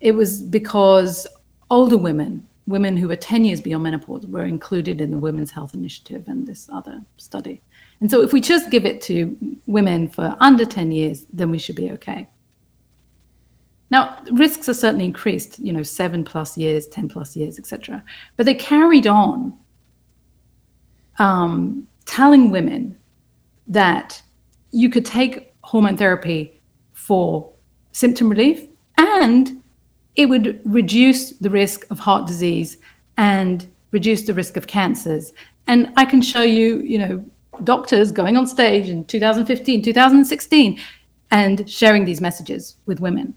it 0.00 0.12
was 0.12 0.42
because 0.42 1.26
older 1.70 1.98
women, 1.98 2.46
women 2.66 2.96
who 2.96 3.08
were 3.08 3.16
10 3.16 3.44
years 3.44 3.60
beyond 3.60 3.82
menopause, 3.82 4.26
were 4.26 4.44
included 4.44 5.00
in 5.00 5.10
the 5.10 5.18
Women's 5.18 5.50
Health 5.50 5.74
Initiative 5.74 6.24
and 6.26 6.46
this 6.46 6.68
other 6.72 7.00
study. 7.18 7.60
And 8.00 8.10
so 8.10 8.22
if 8.22 8.32
we 8.32 8.40
just 8.40 8.70
give 8.70 8.86
it 8.86 9.00
to 9.02 9.36
women 9.66 10.08
for 10.08 10.36
under 10.40 10.64
10 10.64 10.90
years, 10.92 11.26
then 11.32 11.50
we 11.50 11.58
should 11.58 11.76
be 11.76 11.90
okay. 11.92 12.28
Now, 13.90 14.18
risks 14.32 14.68
are 14.68 14.74
certainly 14.74 15.04
increased, 15.04 15.58
you 15.58 15.72
know, 15.72 15.82
seven 15.82 16.24
plus 16.24 16.56
years, 16.56 16.88
10 16.88 17.08
plus 17.08 17.36
years, 17.36 17.58
etc. 17.58 18.02
But 18.36 18.46
they 18.46 18.54
carried 18.54 19.06
on 19.06 19.56
um, 21.18 21.86
telling 22.06 22.50
women 22.50 22.98
that 23.66 24.20
you 24.72 24.90
could 24.90 25.04
take 25.04 25.54
hormone 25.62 25.96
therapy 25.96 26.60
for 26.92 27.52
symptom 27.92 28.28
relief 28.28 28.66
and 28.98 29.53
it 30.16 30.26
would 30.26 30.60
reduce 30.64 31.30
the 31.32 31.50
risk 31.50 31.86
of 31.90 31.98
heart 31.98 32.26
disease 32.26 32.76
and 33.16 33.66
reduce 33.90 34.22
the 34.22 34.34
risk 34.34 34.56
of 34.56 34.66
cancers. 34.66 35.32
And 35.66 35.92
I 35.96 36.04
can 36.04 36.22
show 36.22 36.42
you, 36.42 36.80
you 36.80 36.98
know, 36.98 37.24
doctors 37.62 38.10
going 38.10 38.36
on 38.36 38.46
stage 38.46 38.88
in 38.88 39.04
2015, 39.04 39.82
2016 39.82 40.80
and 41.30 41.68
sharing 41.68 42.04
these 42.04 42.20
messages 42.20 42.76
with 42.86 43.00
women. 43.00 43.34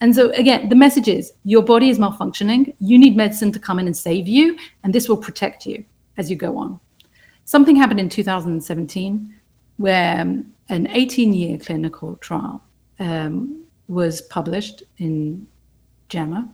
And 0.00 0.14
so, 0.14 0.30
again, 0.30 0.68
the 0.68 0.74
message 0.74 1.08
is 1.08 1.32
your 1.44 1.62
body 1.62 1.88
is 1.88 1.98
malfunctioning. 1.98 2.74
You 2.78 2.98
need 2.98 3.16
medicine 3.16 3.52
to 3.52 3.58
come 3.58 3.78
in 3.78 3.86
and 3.86 3.96
save 3.96 4.28
you, 4.28 4.58
and 4.82 4.94
this 4.94 5.08
will 5.08 5.16
protect 5.16 5.66
you 5.66 5.84
as 6.18 6.30
you 6.30 6.36
go 6.36 6.58
on. 6.58 6.78
Something 7.44 7.76
happened 7.76 8.00
in 8.00 8.08
2017 8.08 9.34
where 9.76 10.20
um, 10.20 10.52
an 10.68 10.86
18 10.88 11.32
year 11.32 11.58
clinical 11.58 12.16
trial 12.16 12.62
um, 12.98 13.64
was 13.88 14.22
published 14.22 14.82
in 14.98 15.46
JAMA. 16.14 16.48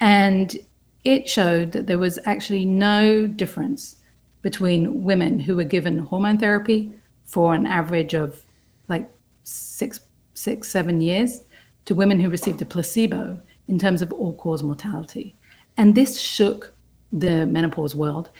And 0.00 0.56
it 1.04 1.28
showed 1.28 1.72
that 1.72 1.86
there 1.86 1.98
was 1.98 2.18
actually 2.24 2.64
no 2.64 3.26
difference 3.26 3.96
between 4.42 5.04
women 5.04 5.38
who 5.38 5.56
were 5.56 5.64
given 5.64 5.98
hormone 5.98 6.38
therapy 6.38 6.92
for 7.24 7.54
an 7.54 7.66
average 7.66 8.14
of 8.14 8.42
like 8.88 9.08
six, 9.44 10.00
six, 10.34 10.68
seven 10.68 11.00
years 11.00 11.42
to 11.84 11.94
women 11.94 12.18
who 12.20 12.28
received 12.30 12.60
a 12.62 12.66
placebo 12.66 13.40
in 13.68 13.78
terms 13.78 14.02
of 14.02 14.12
all 14.12 14.34
cause 14.34 14.62
mortality. 14.62 15.34
And 15.76 15.94
this 15.94 16.20
shook 16.20 16.72
the 17.12 17.46
menopause 17.46 17.94
world. 17.94 18.30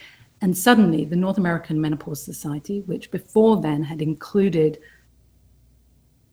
And 0.41 0.57
suddenly, 0.57 1.05
the 1.05 1.17
North 1.17 1.39
American 1.39 1.81
Menopause 1.81 2.23
Society, 2.23 2.81
which 2.81 3.11
before 3.11 3.61
then 3.61 3.83
had 3.83 4.03
included 4.03 4.79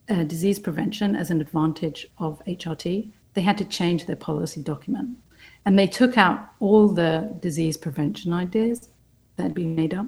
uh, 0.10 0.24
disease 0.24 0.60
prevention 0.60 1.16
as 1.16 1.32
an 1.32 1.40
advantage 1.40 2.08
of 2.18 2.44
HRT, 2.46 3.12
they 3.34 3.42
had 3.42 3.58
to 3.58 3.66
change 3.66 4.06
their 4.06 4.16
policy 4.16 4.62
document. 4.62 5.18
And 5.66 5.78
they 5.78 5.88
took 5.88 6.18
out 6.18 6.50
all 6.60 6.88
the 6.88 7.36
disease 7.40 7.78
prevention 7.78 8.34
ideas 8.34 8.90
that 9.36 9.44
had 9.44 9.54
been 9.54 9.76
made 9.76 9.94
up. 9.94 10.08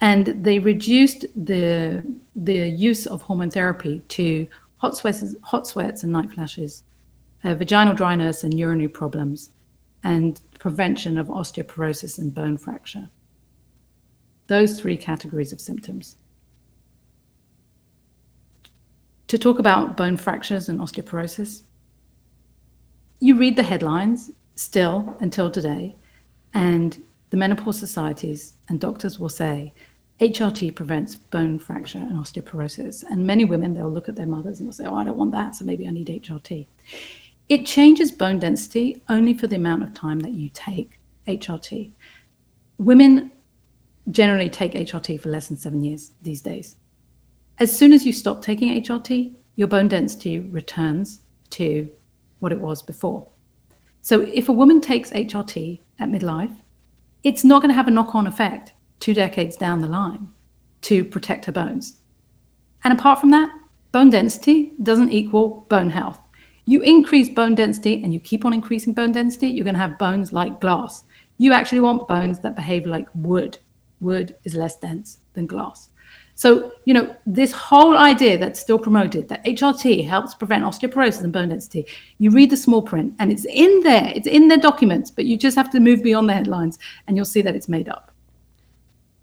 And 0.00 0.26
they 0.44 0.58
reduced 0.58 1.26
the, 1.36 2.02
the 2.34 2.68
use 2.68 3.06
of 3.06 3.22
hormone 3.22 3.50
therapy 3.50 4.00
to 4.08 4.46
hot 4.78 4.96
sweats, 4.96 5.34
hot 5.42 5.66
sweats 5.66 6.02
and 6.02 6.12
night 6.12 6.32
flashes, 6.32 6.84
uh, 7.44 7.54
vaginal 7.54 7.94
dryness 7.94 8.44
and 8.44 8.58
urinary 8.58 8.88
problems, 8.88 9.50
and 10.02 10.40
prevention 10.58 11.18
of 11.18 11.28
osteoporosis 11.28 12.18
and 12.18 12.34
bone 12.34 12.56
fracture. 12.56 13.08
Those 14.46 14.80
three 14.80 14.96
categories 14.96 15.52
of 15.52 15.60
symptoms. 15.60 16.16
To 19.28 19.38
talk 19.38 19.58
about 19.58 19.96
bone 19.96 20.16
fractures 20.16 20.68
and 20.68 20.80
osteoporosis, 20.80 21.62
you 23.20 23.36
read 23.36 23.56
the 23.56 23.62
headlines 23.62 24.30
still 24.56 25.16
until 25.20 25.50
today, 25.50 25.96
and 26.54 27.02
the 27.30 27.36
menopause 27.36 27.78
societies 27.78 28.54
and 28.68 28.80
doctors 28.80 29.18
will 29.18 29.28
say 29.28 29.72
HRT 30.20 30.74
prevents 30.74 31.14
bone 31.14 31.58
fracture 31.58 31.98
and 31.98 32.12
osteoporosis. 32.12 33.04
And 33.04 33.26
many 33.26 33.44
women, 33.44 33.72
they'll 33.72 33.90
look 33.90 34.08
at 34.08 34.16
their 34.16 34.26
mothers 34.26 34.58
and 34.58 34.68
they'll 34.68 34.72
say, 34.72 34.86
Oh, 34.86 34.96
I 34.96 35.04
don't 35.04 35.16
want 35.16 35.32
that, 35.32 35.54
so 35.54 35.64
maybe 35.64 35.86
I 35.86 35.90
need 35.90 36.08
HRT. 36.08 36.66
It 37.48 37.66
changes 37.66 38.12
bone 38.12 38.38
density 38.38 39.02
only 39.08 39.34
for 39.34 39.46
the 39.46 39.56
amount 39.56 39.82
of 39.82 39.94
time 39.94 40.20
that 40.20 40.32
you 40.32 40.50
take 40.52 40.98
HRT. 41.26 41.92
Women 42.78 43.32
generally 44.10 44.50
take 44.50 44.72
HRT 44.72 45.20
for 45.20 45.28
less 45.28 45.48
than 45.48 45.56
seven 45.56 45.82
years 45.84 46.12
these 46.22 46.40
days. 46.40 46.76
As 47.58 47.76
soon 47.76 47.92
as 47.92 48.06
you 48.06 48.12
stop 48.12 48.42
taking 48.42 48.82
HRT, 48.82 49.34
your 49.56 49.68
bone 49.68 49.88
density 49.88 50.40
returns 50.40 51.20
to 51.50 51.90
what 52.40 52.52
it 52.52 52.60
was 52.60 52.82
before. 52.82 53.26
So 54.02 54.22
if 54.22 54.48
a 54.48 54.52
woman 54.52 54.80
takes 54.80 55.10
HRT 55.10 55.80
at 55.98 56.08
midlife, 56.08 56.56
it's 57.22 57.44
not 57.44 57.62
going 57.62 57.70
to 57.70 57.74
have 57.74 57.88
a 57.88 57.90
knock 57.90 58.14
on 58.14 58.26
effect 58.26 58.72
two 58.98 59.14
decades 59.14 59.56
down 59.56 59.80
the 59.80 59.88
line 59.88 60.28
to 60.82 61.04
protect 61.04 61.44
her 61.46 61.52
bones. 61.52 61.98
And 62.84 62.98
apart 62.98 63.20
from 63.20 63.30
that, 63.30 63.50
bone 63.92 64.10
density 64.10 64.72
doesn't 64.82 65.12
equal 65.12 65.66
bone 65.68 65.90
health 65.90 66.18
you 66.70 66.80
increase 66.82 67.28
bone 67.28 67.56
density 67.56 68.00
and 68.04 68.14
you 68.14 68.20
keep 68.20 68.44
on 68.44 68.52
increasing 68.52 68.92
bone 68.92 69.10
density, 69.10 69.48
you're 69.48 69.64
going 69.64 69.74
to 69.74 69.80
have 69.80 69.98
bones 69.98 70.32
like 70.32 70.60
glass. 70.60 71.02
You 71.38 71.52
actually 71.52 71.80
want 71.80 72.06
bones 72.06 72.38
that 72.40 72.54
behave 72.54 72.86
like 72.86 73.08
wood. 73.12 73.58
Wood 74.00 74.36
is 74.44 74.54
less 74.54 74.76
dense 74.76 75.18
than 75.32 75.48
glass. 75.48 75.89
So, 76.40 76.72
you 76.86 76.94
know, 76.94 77.14
this 77.26 77.52
whole 77.52 77.98
idea 77.98 78.38
that's 78.38 78.58
still 78.58 78.78
promoted 78.78 79.28
that 79.28 79.44
HRT 79.44 80.08
helps 80.08 80.34
prevent 80.34 80.64
osteoporosis 80.64 81.22
and 81.22 81.30
bone 81.30 81.50
density, 81.50 81.84
you 82.16 82.30
read 82.30 82.48
the 82.48 82.56
small 82.56 82.80
print 82.80 83.12
and 83.18 83.30
it's 83.30 83.44
in 83.44 83.80
there, 83.82 84.10
it's 84.14 84.26
in 84.26 84.48
their 84.48 84.56
documents, 84.56 85.10
but 85.10 85.26
you 85.26 85.36
just 85.36 85.54
have 85.54 85.68
to 85.68 85.80
move 85.80 86.02
beyond 86.02 86.30
the 86.30 86.32
headlines 86.32 86.78
and 87.06 87.14
you'll 87.14 87.26
see 87.26 87.42
that 87.42 87.54
it's 87.54 87.68
made 87.68 87.90
up. 87.90 88.10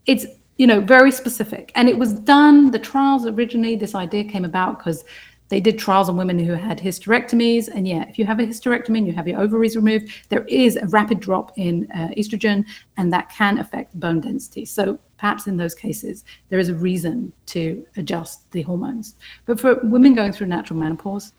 It's, 0.05 0.28
you 0.57 0.68
know, 0.68 0.80
very 0.80 1.11
specific. 1.11 1.72
And 1.74 1.89
it 1.89 1.97
was 1.97 2.13
done, 2.13 2.70
the 2.70 2.78
trials 2.78 3.26
originally, 3.26 3.76
this 3.76 3.95
idea 3.95 4.24
came 4.24 4.45
about 4.45 4.78
because 4.78 5.03
they 5.49 5.59
did 5.59 5.80
trials 5.80 6.09
on 6.09 6.18
women 6.18 6.38
who 6.38 6.53
had 6.53 6.78
hysterectomies. 6.78 7.68
And 7.68 7.88
yeah, 7.88 8.07
if 8.07 8.20
you 8.20 8.28
have 8.28 8.39
a 8.39 8.43
hysterectomy 8.43 8.99
and 8.99 9.07
you 9.07 9.13
have 9.13 9.28
your 9.28 9.39
ovaries 9.39 9.76
removed, 9.76 10.11
there 10.30 10.45
is 10.45 10.76
a 10.76 10.86
rapid 10.86 11.20
drop 11.20 11.51
in 11.57 11.88
uh, 11.95 12.09
estrogen, 12.15 12.63
and 12.97 13.11
that 13.11 13.32
can 13.32 13.57
affect 13.57 13.99
bone 13.99 14.22
density. 14.22 14.65
So 14.65 14.99
perhaps 15.18 15.47
in 15.47 15.57
those 15.57 15.76
cases, 15.76 16.24
there 16.49 16.59
is 16.59 16.70
a 16.70 16.76
reason 16.76 17.32
to 17.47 17.86
adjust 17.97 18.49
the 18.51 18.61
hormones. 18.61 19.15
But 19.45 19.59
for 19.59 19.76
women 19.84 20.13
going 20.13 20.32
through 20.32 20.47
natural 20.47 20.80
menopause, 20.80 21.34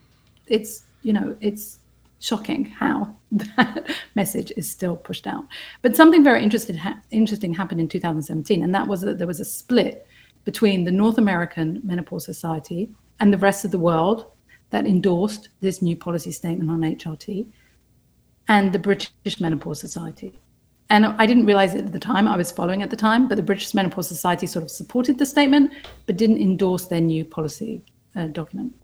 it's, 0.47 0.85
you 1.03 1.12
know, 1.12 1.37
it's 1.41 1.79
shocking 2.20 2.64
how 2.64 3.14
that 3.33 3.95
message 4.14 4.53
is 4.57 4.68
still 4.68 4.97
pushed 4.97 5.26
out. 5.26 5.45
But 5.83 5.97
something 5.97 6.24
very 6.24 6.43
interesting, 6.43 6.81
interesting 7.11 7.55
happened 7.55 7.81
in 7.81 7.89
2017, 7.89 8.62
and 8.62 8.74
that 8.74 8.87
was 8.87 9.01
that 9.03 9.18
there 9.18 9.26
was 9.26 9.41
a 9.41 9.45
split 9.45 10.07
between 10.45 10.85
the 10.85 10.91
North 10.91 11.18
American 11.18 11.81
Menopause 11.85 12.24
Society 12.24 12.89
and 13.20 13.33
the 13.33 13.39
rest 13.39 13.64
of 13.64 13.70
the 13.70 13.79
world 13.79 14.26
that 14.70 14.87
endorsed 14.87 15.49
this 15.61 15.83
new 15.83 15.97
policy 15.97 16.33
statement 16.33 16.70
on 16.70 16.81
HRT 16.81 17.47
and 18.49 18.72
the 18.72 18.79
British 18.79 19.41
Menopause 19.41 19.81
Society. 19.81 20.39
And 20.91 21.07
I 21.07 21.26
didn't 21.26 21.47
realize 21.47 21.74
it 21.74 21.84
at 21.84 21.93
the 21.93 21.99
time, 21.99 22.26
I 22.26 22.36
was 22.36 22.51
following 22.51 22.82
at 22.82 22.89
the 22.89 22.97
time, 22.97 23.28
but 23.28 23.36
the 23.36 23.43
British 23.43 23.74
Menopause 23.74 24.09
Society 24.09 24.47
sort 24.47 24.62
of 24.62 24.70
supported 24.70 25.18
the 25.18 25.26
statement, 25.26 25.72
but 26.07 26.16
didn't 26.16 26.41
endorse 26.41 26.86
their 26.86 27.01
new 27.01 27.24
policy 27.24 27.82
uh, 28.16 28.28
document. 28.28 28.74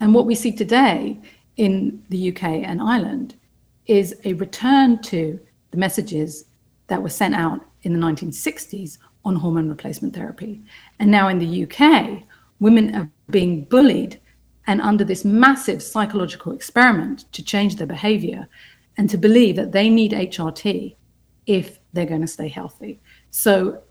And 0.00 0.14
what 0.14 0.24
we 0.26 0.34
see 0.34 0.52
today 0.52 1.20
in 1.56 2.02
the 2.08 2.30
UK 2.32 2.42
and 2.42 2.80
Ireland 2.80 3.34
is 3.86 4.14
a 4.24 4.32
return 4.34 5.02
to 5.02 5.38
the 5.72 5.76
messages 5.76 6.46
that 6.86 7.02
were 7.02 7.08
sent 7.10 7.34
out 7.34 7.66
in 7.82 7.92
the 7.92 7.98
1960s 7.98 8.98
on 9.24 9.36
hormone 9.36 9.68
replacement 9.68 10.14
therapy. 10.14 10.62
And 10.98 11.10
now 11.10 11.28
in 11.28 11.38
the 11.38 11.64
UK, 11.64 12.22
women 12.60 12.94
are 12.94 13.10
being 13.28 13.64
bullied 13.64 14.20
and 14.66 14.80
under 14.80 15.04
this 15.04 15.24
massive 15.24 15.82
psychological 15.82 16.52
experiment 16.52 17.30
to 17.32 17.42
change 17.42 17.76
their 17.76 17.86
behavior 17.86 18.48
and 18.98 19.08
to 19.08 19.16
believe 19.16 19.56
that 19.56 19.72
they 19.72 19.88
need 19.88 20.12
HRT 20.12 20.96
if 21.46 21.78
they're 21.92 22.04
going 22.04 22.20
to 22.20 22.26
stay 22.26 22.48
healthy. 22.48 23.00
So 23.30 23.82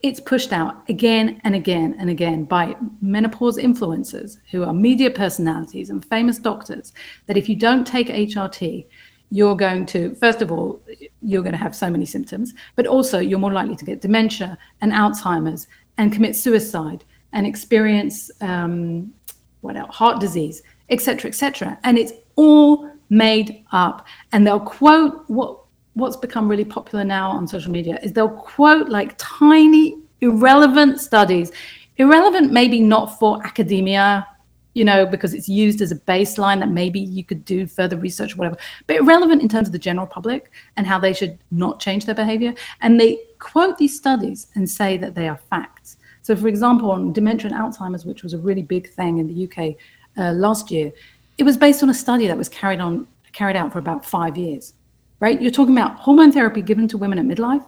it's 0.00 0.20
pushed 0.20 0.52
out 0.52 0.88
again 0.88 1.40
and 1.42 1.54
again 1.56 1.96
and 1.98 2.08
again 2.08 2.44
by 2.44 2.76
menopause 3.02 3.58
influencers 3.58 4.38
who 4.50 4.62
are 4.62 4.72
media 4.72 5.10
personalities 5.10 5.90
and 5.90 6.04
famous 6.04 6.38
doctors 6.38 6.92
that 7.26 7.36
if 7.36 7.48
you 7.48 7.56
don't 7.56 7.86
take 7.86 8.06
HRT, 8.06 8.86
you're 9.30 9.56
going 9.56 9.84
to, 9.86 10.14
first 10.14 10.40
of 10.40 10.52
all, 10.52 10.80
you're 11.20 11.42
going 11.42 11.52
to 11.52 11.58
have 11.58 11.74
so 11.74 11.90
many 11.90 12.06
symptoms, 12.06 12.54
but 12.76 12.86
also 12.86 13.18
you're 13.18 13.38
more 13.38 13.52
likely 13.52 13.76
to 13.76 13.84
get 13.84 14.00
dementia 14.00 14.56
and 14.80 14.92
Alzheimer's 14.92 15.66
and 15.98 16.12
commit 16.12 16.36
suicide 16.36 17.04
and 17.32 17.46
experience 17.46 18.30
um, 18.40 19.12
what 19.60 19.76
else, 19.76 19.94
heart 19.94 20.20
disease, 20.20 20.62
etc., 20.88 21.28
etc. 21.28 21.78
And 21.82 21.98
it's 21.98 22.12
all 22.36 22.90
made 23.10 23.64
up. 23.72 24.06
And 24.32 24.46
they'll 24.46 24.60
quote 24.60 25.24
what 25.28 25.60
what's 25.94 26.16
become 26.16 26.48
really 26.48 26.64
popular 26.64 27.04
now 27.04 27.28
on 27.28 27.48
social 27.48 27.72
media 27.72 27.98
is 28.04 28.12
they'll 28.12 28.28
quote 28.28 28.88
like 28.88 29.14
tiny 29.18 29.96
irrelevant 30.20 31.00
studies, 31.00 31.50
irrelevant 31.96 32.52
maybe 32.52 32.80
not 32.80 33.18
for 33.18 33.44
academia, 33.44 34.24
you 34.74 34.84
know, 34.84 35.04
because 35.04 35.34
it's 35.34 35.48
used 35.48 35.80
as 35.80 35.90
a 35.90 35.96
baseline 35.96 36.60
that 36.60 36.70
maybe 36.70 37.00
you 37.00 37.24
could 37.24 37.44
do 37.44 37.66
further 37.66 37.96
research, 37.96 38.34
or 38.34 38.36
whatever, 38.36 38.56
but 38.86 38.96
irrelevant 38.96 39.42
in 39.42 39.48
terms 39.48 39.66
of 39.66 39.72
the 39.72 39.78
general 39.78 40.06
public 40.06 40.52
and 40.76 40.86
how 40.86 41.00
they 41.00 41.12
should 41.12 41.36
not 41.50 41.80
change 41.80 42.06
their 42.06 42.14
behavior. 42.14 42.54
And 42.80 43.00
they 43.00 43.18
quote 43.40 43.76
these 43.76 43.96
studies 43.96 44.46
and 44.54 44.70
say 44.70 44.96
that 44.98 45.16
they 45.16 45.28
are 45.28 45.40
facts. 45.50 45.96
So, 46.22 46.36
for 46.36 46.46
example, 46.46 46.92
on 46.92 47.12
dementia 47.12 47.50
and 47.50 47.58
Alzheimer's, 47.58 48.04
which 48.04 48.22
was 48.22 48.34
a 48.34 48.38
really 48.38 48.62
big 48.62 48.88
thing 48.90 49.18
in 49.18 49.26
the 49.26 49.44
UK 49.48 49.76
uh, 50.16 50.32
last 50.32 50.70
year, 50.70 50.92
it 51.38 51.44
was 51.44 51.56
based 51.56 51.82
on 51.82 51.88
a 51.88 51.94
study 51.94 52.26
that 52.26 52.36
was 52.36 52.48
carried 52.48 52.80
on 52.80 53.06
carried 53.32 53.56
out 53.56 53.72
for 53.72 53.78
about 53.78 54.04
five 54.04 54.36
years. 54.36 54.74
Right? 55.20 55.40
You're 55.40 55.50
talking 55.50 55.76
about 55.76 55.96
hormone 55.96 56.30
therapy 56.32 56.62
given 56.62 56.86
to 56.88 56.98
women 56.98 57.18
at 57.18 57.24
midlife, 57.24 57.66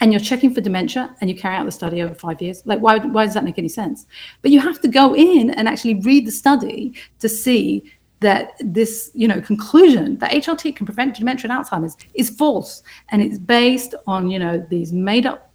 and 0.00 0.12
you're 0.12 0.20
checking 0.20 0.54
for 0.54 0.60
dementia, 0.60 1.14
and 1.20 1.28
you 1.28 1.36
carry 1.36 1.56
out 1.56 1.66
the 1.66 1.72
study 1.72 2.00
over 2.02 2.14
five 2.14 2.40
years. 2.40 2.62
Like, 2.64 2.80
why? 2.80 2.98
Why 2.98 3.24
does 3.24 3.34
that 3.34 3.44
make 3.44 3.58
any 3.58 3.68
sense? 3.68 4.06
But 4.42 4.50
you 4.50 4.60
have 4.60 4.80
to 4.82 4.88
go 4.88 5.14
in 5.14 5.50
and 5.50 5.68
actually 5.68 5.94
read 5.94 6.26
the 6.26 6.32
study 6.32 6.94
to 7.18 7.28
see 7.28 7.90
that 8.20 8.52
this 8.60 9.10
you 9.14 9.28
know 9.28 9.40
conclusion 9.40 10.18
that 10.18 10.32
HRT 10.32 10.76
can 10.76 10.86
prevent 10.86 11.16
dementia 11.16 11.50
and 11.50 11.64
Alzheimer's 11.64 11.96
is 12.14 12.30
false 12.30 12.82
and 13.10 13.22
it's 13.22 13.38
based 13.38 13.94
on 14.06 14.30
you 14.30 14.38
know 14.38 14.66
these 14.70 14.92
made 14.92 15.24
up 15.24 15.52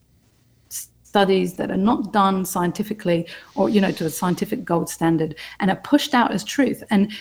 studies 0.70 1.54
that 1.56 1.70
are 1.70 1.78
not 1.78 2.12
done 2.14 2.46
scientifically 2.46 3.28
or 3.56 3.70
you 3.70 3.82
know 3.82 3.92
to 3.92 4.06
a 4.06 4.10
scientific 4.10 4.64
gold 4.64 4.90
standard 4.90 5.36
and 5.60 5.70
are 5.70 5.82
pushed 5.84 6.14
out 6.14 6.32
as 6.32 6.44
truth 6.44 6.84
and 6.90 7.12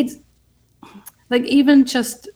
it's 0.00 0.16
like 1.30 1.44
even 1.44 1.84
just 1.84 2.28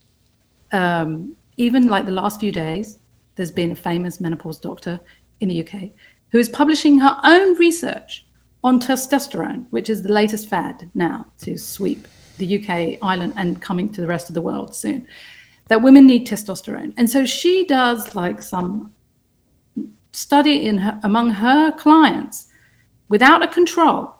um, 0.72 1.36
even 1.56 1.88
like 1.88 2.04
the 2.06 2.12
last 2.12 2.40
few 2.40 2.52
days 2.52 2.98
there's 3.36 3.50
been 3.50 3.72
a 3.72 3.76
famous 3.76 4.20
menopause 4.20 4.58
doctor 4.58 5.00
in 5.40 5.48
the 5.48 5.60
uk 5.62 5.74
who 6.30 6.38
is 6.38 6.48
publishing 6.48 6.98
her 6.98 7.16
own 7.24 7.56
research 7.56 8.26
on 8.62 8.80
testosterone 8.80 9.66
which 9.70 9.88
is 9.90 10.02
the 10.02 10.12
latest 10.12 10.48
fad 10.48 10.90
now 10.94 11.26
to 11.38 11.58
sweep 11.58 12.06
the 12.38 12.58
uk 12.58 12.70
island 13.02 13.32
and 13.36 13.60
coming 13.60 13.88
to 13.92 14.00
the 14.00 14.06
rest 14.06 14.28
of 14.28 14.34
the 14.34 14.42
world 14.42 14.74
soon 14.74 15.06
that 15.68 15.82
women 15.82 16.06
need 16.06 16.26
testosterone. 16.26 16.92
And 16.96 17.08
so 17.08 17.24
she 17.24 17.64
does 17.66 18.14
like 18.14 18.42
some 18.42 18.92
study 20.12 20.66
in 20.66 20.78
her, 20.78 21.00
among 21.02 21.30
her 21.30 21.72
clients 21.72 22.48
without 23.08 23.42
a 23.42 23.48
control, 23.48 24.13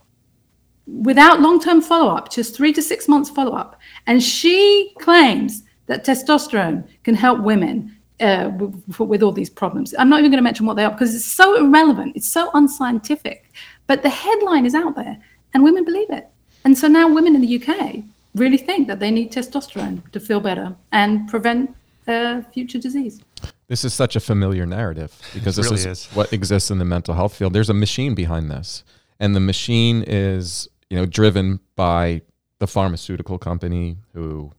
without 0.87 1.41
long 1.41 1.61
term 1.61 1.80
follow 1.80 2.14
up, 2.14 2.30
just 2.30 2.55
three 2.55 2.72
to 2.72 2.82
six 2.82 3.09
months 3.09 3.30
follow 3.30 3.53
up. 3.53 3.80
And 4.07 4.22
she 4.22 4.93
claims 5.01 5.62
that 5.87 6.05
testosterone 6.05 6.87
can 7.03 7.14
help 7.14 7.41
women 7.41 7.95
uh, 8.20 8.51
with, 8.57 8.99
with, 8.99 9.22
all 9.22 9.32
these 9.32 9.51
problems. 9.51 9.95
I'm 9.99 10.09
not 10.09 10.20
even 10.20 10.30
going 10.30 10.39
to 10.39 10.43
mention 10.43 10.66
what 10.66 10.74
they 10.74 10.85
are 10.85 10.91
because 10.91 11.14
it's 11.14 11.24
so 11.24 11.57
irrelevant, 11.57 12.16
it's 12.16 12.30
so 12.30 12.51
unscientific. 12.55 13.53
But 13.87 14.03
the 14.03 14.09
headline 14.09 14.66
is 14.66 14.74
out 14.74 14.95
there 14.95 15.18
and 15.53 15.62
women 15.62 15.85
believe 15.85 16.11
it. 16.11 16.28
And 16.64 16.76
so 16.78 16.89
now 16.89 17.12
women 17.12 17.35
in 17.35 17.43
the 17.43 17.62
UK 17.62 18.05
really 18.35 18.57
think 18.57 18.89
that 18.89 19.01
they 19.01 19.11
need 19.11 19.32
testosterone 19.32 20.11
to 20.12 20.20
feel 20.20 20.41
better 20.41 20.74
and 20.93 21.28
prevent 21.28 21.74
uh, 22.07 22.43
future 22.53 22.78
disease. 22.78 23.20
This 23.68 23.85
is 23.85 23.95
such 23.95 24.14
a 24.16 24.20
familiar 24.20 24.66
narrative 24.66 25.18
because 25.32 25.57
this 25.57 25.66
really 25.66 25.76
is, 25.78 25.87
is 25.87 26.07
what 26.07 26.32
exists 26.32 26.70
in 26.70 26.78
the 26.78 26.85
mental 26.85 27.14
health 27.14 27.35
field. 27.35 27.53
There's 27.53 27.70
a 27.70 27.74
machine 27.74 28.14
behind 28.14 28.51
this, 28.51 28.85
and 29.18 29.35
the 29.35 29.41
machine 29.41 30.05
is 30.07 30.68
you 30.95 31.01
know 31.01 31.07
driven 31.07 31.59
by 31.75 32.23
the 32.61 32.69
pharmaceutical 32.69 33.37
company 33.37 33.97
who 34.13 34.53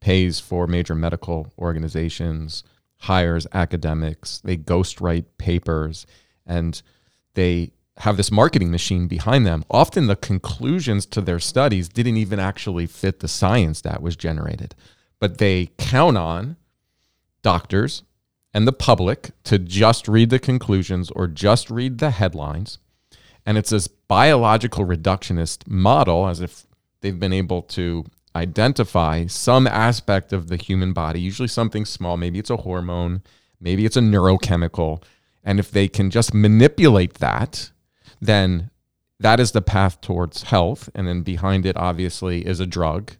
pays 0.00 0.40
for 0.40 0.66
major 0.66 0.94
medical 0.94 1.52
organizations, 1.58 2.64
hires 3.00 3.46
academics, 3.52 4.40
they 4.44 4.56
ghostwrite 4.56 5.26
papers, 5.36 6.06
and 6.46 6.80
they 7.34 7.70
have 7.98 8.16
this 8.16 8.30
marketing 8.30 8.70
machine 8.70 9.06
behind 9.08 9.44
them. 9.44 9.62
Often 9.70 10.06
the 10.06 10.16
conclusions 10.16 11.04
to 11.04 11.20
their 11.20 11.38
studies 11.38 11.90
didn't 11.90 12.16
even 12.16 12.40
actually 12.40 12.86
fit 12.86 13.20
the 13.20 13.28
science 13.28 13.82
that 13.82 14.00
was 14.00 14.16
generated, 14.16 14.74
but 15.20 15.36
they 15.36 15.68
count 15.76 16.16
on 16.16 16.56
doctors 17.42 18.04
and 18.54 18.66
the 18.66 18.72
public 18.72 19.32
to 19.44 19.58
just 19.58 20.08
read 20.08 20.30
the 20.30 20.38
conclusions 20.38 21.10
or 21.10 21.26
just 21.26 21.70
read 21.70 21.98
the 21.98 22.10
headlines. 22.10 22.78
And 23.46 23.58
it's 23.58 23.70
this 23.70 23.88
biological 23.88 24.86
reductionist 24.86 25.68
model, 25.68 26.26
as 26.28 26.40
if 26.40 26.66
they've 27.00 27.18
been 27.18 27.32
able 27.32 27.62
to 27.62 28.04
identify 28.34 29.26
some 29.26 29.66
aspect 29.66 30.32
of 30.32 30.48
the 30.48 30.56
human 30.56 30.92
body, 30.92 31.20
usually 31.20 31.48
something 31.48 31.84
small, 31.84 32.16
maybe 32.16 32.38
it's 32.38 32.50
a 32.50 32.58
hormone, 32.58 33.22
maybe 33.60 33.84
it's 33.84 33.96
a 33.96 34.00
neurochemical. 34.00 35.02
And 35.44 35.60
if 35.60 35.70
they 35.70 35.88
can 35.88 36.10
just 36.10 36.34
manipulate 36.34 37.14
that, 37.14 37.70
then 38.20 38.70
that 39.20 39.38
is 39.38 39.52
the 39.52 39.62
path 39.62 40.00
towards 40.00 40.44
health. 40.44 40.88
And 40.94 41.06
then 41.06 41.22
behind 41.22 41.66
it, 41.66 41.76
obviously, 41.76 42.46
is 42.46 42.60
a 42.60 42.66
drug 42.66 43.12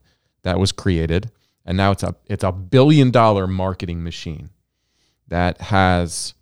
that 0.43 0.59
was 0.59 0.73
created. 0.73 1.31
And 1.65 1.77
now 1.77 1.93
it's 1.93 2.03
a, 2.03 2.17
it's 2.27 2.45
a 2.45 2.53
billion 2.53 3.11
dollar 3.11 3.47
marketing 3.47 4.03
machine 4.03 4.51
that 5.29 5.61
has 5.61 6.35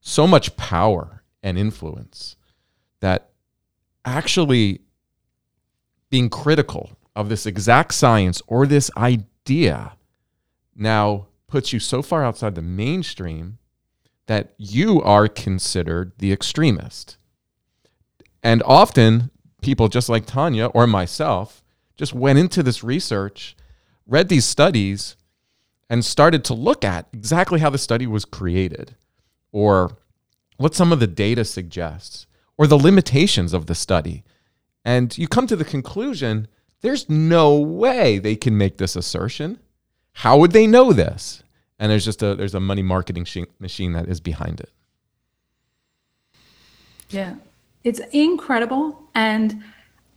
so 0.00 0.26
much 0.26 0.56
power 0.56 1.22
and 1.42 1.58
influence 1.58 2.36
that 3.04 3.28
actually 4.06 4.80
being 6.08 6.30
critical 6.30 6.96
of 7.14 7.28
this 7.28 7.44
exact 7.44 7.92
science 7.92 8.40
or 8.46 8.66
this 8.66 8.90
idea 8.96 9.92
now 10.74 11.26
puts 11.46 11.70
you 11.70 11.78
so 11.78 12.00
far 12.00 12.24
outside 12.24 12.54
the 12.54 12.62
mainstream 12.62 13.58
that 14.24 14.54
you 14.56 15.02
are 15.02 15.28
considered 15.28 16.12
the 16.16 16.32
extremist. 16.32 17.18
And 18.42 18.62
often 18.64 19.30
people 19.60 19.88
just 19.88 20.08
like 20.08 20.24
Tania 20.24 20.68
or 20.68 20.86
myself 20.86 21.62
just 21.98 22.14
went 22.14 22.38
into 22.38 22.62
this 22.62 22.82
research, 22.82 23.54
read 24.06 24.30
these 24.30 24.46
studies, 24.46 25.14
and 25.90 26.02
started 26.02 26.42
to 26.44 26.54
look 26.54 26.86
at 26.86 27.06
exactly 27.12 27.60
how 27.60 27.68
the 27.68 27.76
study 27.76 28.06
was 28.06 28.24
created 28.24 28.96
or 29.52 29.98
what 30.56 30.74
some 30.74 30.90
of 30.90 31.00
the 31.00 31.06
data 31.06 31.44
suggests 31.44 32.26
or 32.56 32.66
the 32.66 32.78
limitations 32.78 33.52
of 33.52 33.66
the 33.66 33.74
study. 33.74 34.24
And 34.84 35.16
you 35.16 35.28
come 35.28 35.46
to 35.46 35.56
the 35.56 35.64
conclusion 35.64 36.48
there's 36.84 37.08
no 37.08 37.58
way 37.58 38.18
they 38.18 38.36
can 38.36 38.58
make 38.58 38.76
this 38.76 38.94
assertion. 38.94 39.58
How 40.12 40.36
would 40.36 40.52
they 40.52 40.66
know 40.66 40.92
this? 40.92 41.42
And 41.78 41.90
there's 41.90 42.04
just 42.04 42.22
a 42.22 42.34
there's 42.34 42.54
a 42.54 42.60
money 42.60 42.82
marketing 42.82 43.26
machine 43.58 43.92
that 43.92 44.06
is 44.06 44.20
behind 44.20 44.60
it. 44.60 44.70
Yeah. 47.08 47.36
It's 47.84 48.00
incredible 48.12 49.08
and 49.14 49.62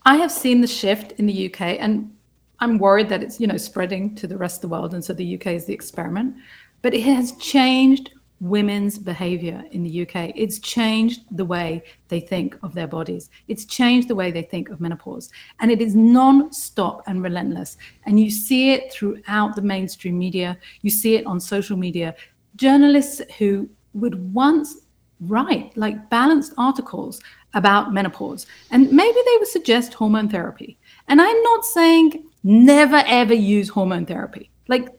I 0.06 0.18
have 0.18 0.32
seen 0.32 0.60
the 0.60 0.68
shift 0.68 1.14
in 1.14 1.26
the 1.26 1.50
UK 1.50 1.62
and 1.80 2.14
I'm 2.60 2.78
worried 2.80 3.08
that 3.10 3.24
it's, 3.24 3.40
you 3.40 3.48
know, 3.48 3.58
spreading 3.58 4.14
to 4.16 4.28
the 4.28 4.38
rest 4.38 4.58
of 4.58 4.62
the 4.64 4.68
world 4.68 4.94
and 4.94 5.04
so 5.04 5.14
the 5.14 5.36
UK 5.36 5.48
is 5.48 5.66
the 5.66 5.74
experiment, 5.74 6.36
but 6.82 6.94
it 6.94 7.04
has 7.04 7.32
changed 7.38 8.12
women's 8.40 9.00
behavior 9.00 9.64
in 9.72 9.84
the 9.84 10.02
UK. 10.04 10.32
It's 10.36 10.60
changed 10.60 11.22
the 11.32 11.46
way 11.46 11.84
they 12.08 12.20
think 12.20 12.58
of 12.62 12.74
their 12.74 12.88
bodies. 12.88 13.30
It's 13.48 13.66
changed 13.66 14.08
the 14.08 14.16
way 14.16 14.32
they 14.32 14.44
think 14.44 14.70
of 14.70 14.80
menopause. 14.80 15.30
And 15.60 15.72
it 15.72 15.82
is 15.82 15.96
non 15.96 16.52
stop 16.52 17.04
and 17.08 17.24
relentless. 17.24 17.78
And 18.06 18.20
you 18.20 18.30
see 18.30 18.72
it 18.74 18.94
throughout 18.94 19.56
the 19.56 19.62
mainstream 19.62 20.18
media, 20.18 20.58
you 20.82 20.90
see 20.90 21.16
it 21.16 21.26
on 21.26 21.40
social 21.40 21.78
media. 21.78 22.16
Journalists 22.56 23.22
who 23.38 23.70
would 23.94 24.34
once 24.34 24.78
write 25.22 25.76
like 25.76 26.10
balanced 26.12 26.54
articles 26.58 27.20
about 27.54 27.94
menopause, 27.94 28.46
and 28.70 28.92
maybe 28.92 29.20
they 29.26 29.38
would 29.40 29.48
suggest 29.48 29.94
hormone 29.94 30.30
therapy. 30.30 30.78
And 31.08 31.22
I'm 31.22 31.42
not 31.44 31.66
saying 31.66 32.24
never 32.44 33.04
ever 33.08 33.34
use 33.34 33.70
hormone 33.70 34.06
therapy. 34.06 34.52
Like, 34.68 34.90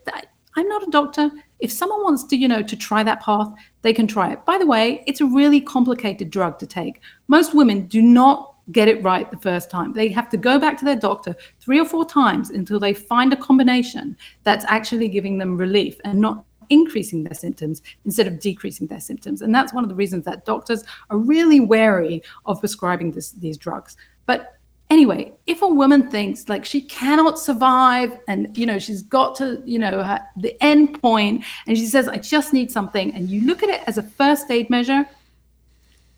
I'm 0.55 0.67
not 0.67 0.87
a 0.87 0.91
doctor 0.91 1.31
if 1.59 1.71
someone 1.71 2.03
wants 2.03 2.23
to, 2.25 2.37
you 2.37 2.47
know, 2.47 2.61
to 2.61 2.75
try 2.75 3.03
that 3.03 3.21
path, 3.21 3.51
they 3.81 3.93
can 3.93 4.07
try 4.07 4.31
it. 4.31 4.45
By 4.45 4.57
the 4.57 4.65
way, 4.65 5.03
it's 5.07 5.21
a 5.21 5.25
really 5.25 5.61
complicated 5.61 6.29
drug 6.29 6.59
to 6.59 6.67
take. 6.67 7.01
Most 7.27 7.53
women 7.53 7.87
do 7.87 8.01
not 8.01 8.55
get 8.71 8.87
it 8.87 9.03
right 9.03 9.29
the 9.31 9.37
first 9.37 9.69
time. 9.69 9.93
They 9.93 10.09
have 10.09 10.29
to 10.29 10.37
go 10.37 10.59
back 10.59 10.77
to 10.79 10.85
their 10.85 10.95
doctor 10.95 11.35
three 11.59 11.79
or 11.79 11.85
four 11.85 12.05
times 12.05 12.51
until 12.51 12.79
they 12.79 12.93
find 12.93 13.33
a 13.33 13.37
combination 13.37 14.15
that's 14.43 14.65
actually 14.67 15.07
giving 15.07 15.37
them 15.37 15.57
relief 15.57 15.97
and 16.05 16.19
not 16.19 16.45
increasing 16.69 17.23
their 17.23 17.33
symptoms 17.33 17.81
instead 18.05 18.27
of 18.27 18.39
decreasing 18.39 18.87
their 18.87 18.99
symptoms. 18.99 19.41
And 19.41 19.53
that's 19.53 19.73
one 19.73 19.83
of 19.83 19.89
the 19.89 19.95
reasons 19.95 20.23
that 20.25 20.45
doctors 20.45 20.83
are 21.09 21.17
really 21.17 21.59
wary 21.59 22.21
of 22.45 22.59
prescribing 22.59 23.11
this, 23.11 23.31
these 23.31 23.57
drugs. 23.57 23.97
But 24.27 24.58
anyway 24.89 25.31
if 25.47 25.61
a 25.61 25.67
woman 25.67 26.09
thinks 26.09 26.49
like 26.49 26.65
she 26.65 26.81
cannot 26.81 27.37
survive 27.39 28.17
and 28.27 28.57
you 28.57 28.65
know 28.65 28.79
she's 28.79 29.01
got 29.03 29.35
to 29.35 29.61
you 29.65 29.79
know 29.79 30.03
her, 30.03 30.19
the 30.37 30.55
end 30.63 30.99
point 31.01 31.43
and 31.67 31.77
she 31.77 31.85
says 31.85 32.07
i 32.07 32.17
just 32.17 32.53
need 32.53 32.71
something 32.71 33.13
and 33.13 33.29
you 33.29 33.41
look 33.45 33.63
at 33.63 33.69
it 33.69 33.81
as 33.87 33.97
a 33.97 34.03
first 34.03 34.49
aid 34.51 34.69
measure 34.69 35.05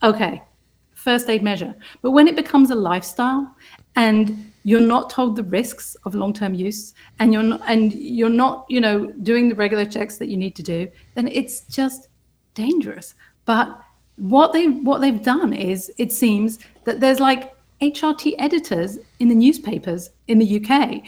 okay 0.03 0.41
first 1.01 1.29
aid 1.29 1.41
measure. 1.41 1.73
But 2.01 2.11
when 2.11 2.27
it 2.27 2.35
becomes 2.35 2.69
a 2.69 2.75
lifestyle 2.75 3.55
and 3.95 4.51
you're 4.63 4.79
not 4.79 5.09
told 5.09 5.35
the 5.35 5.43
risks 5.43 5.97
of 6.05 6.13
long-term 6.13 6.53
use 6.53 6.93
and 7.19 7.33
you're 7.33 7.43
not 7.43 7.61
and 7.65 7.91
you're 7.93 8.29
not 8.29 8.65
you 8.69 8.79
know 8.79 9.07
doing 9.23 9.49
the 9.49 9.55
regular 9.55 9.85
checks 9.85 10.17
that 10.17 10.27
you 10.27 10.37
need 10.37 10.55
to 10.55 10.63
do 10.63 10.87
then 11.15 11.27
it's 11.27 11.61
just 11.61 12.07
dangerous. 12.53 13.15
But 13.45 13.81
what 14.17 14.53
they 14.53 14.67
what 14.67 15.01
they've 15.01 15.23
done 15.23 15.53
is 15.53 15.91
it 15.97 16.11
seems 16.11 16.59
that 16.83 16.99
there's 16.99 17.19
like 17.19 17.53
HRT 17.81 18.35
editors 18.37 18.99
in 19.19 19.27
the 19.27 19.35
newspapers 19.35 20.09
in 20.27 20.39
the 20.39 20.63
UK. 20.63 21.03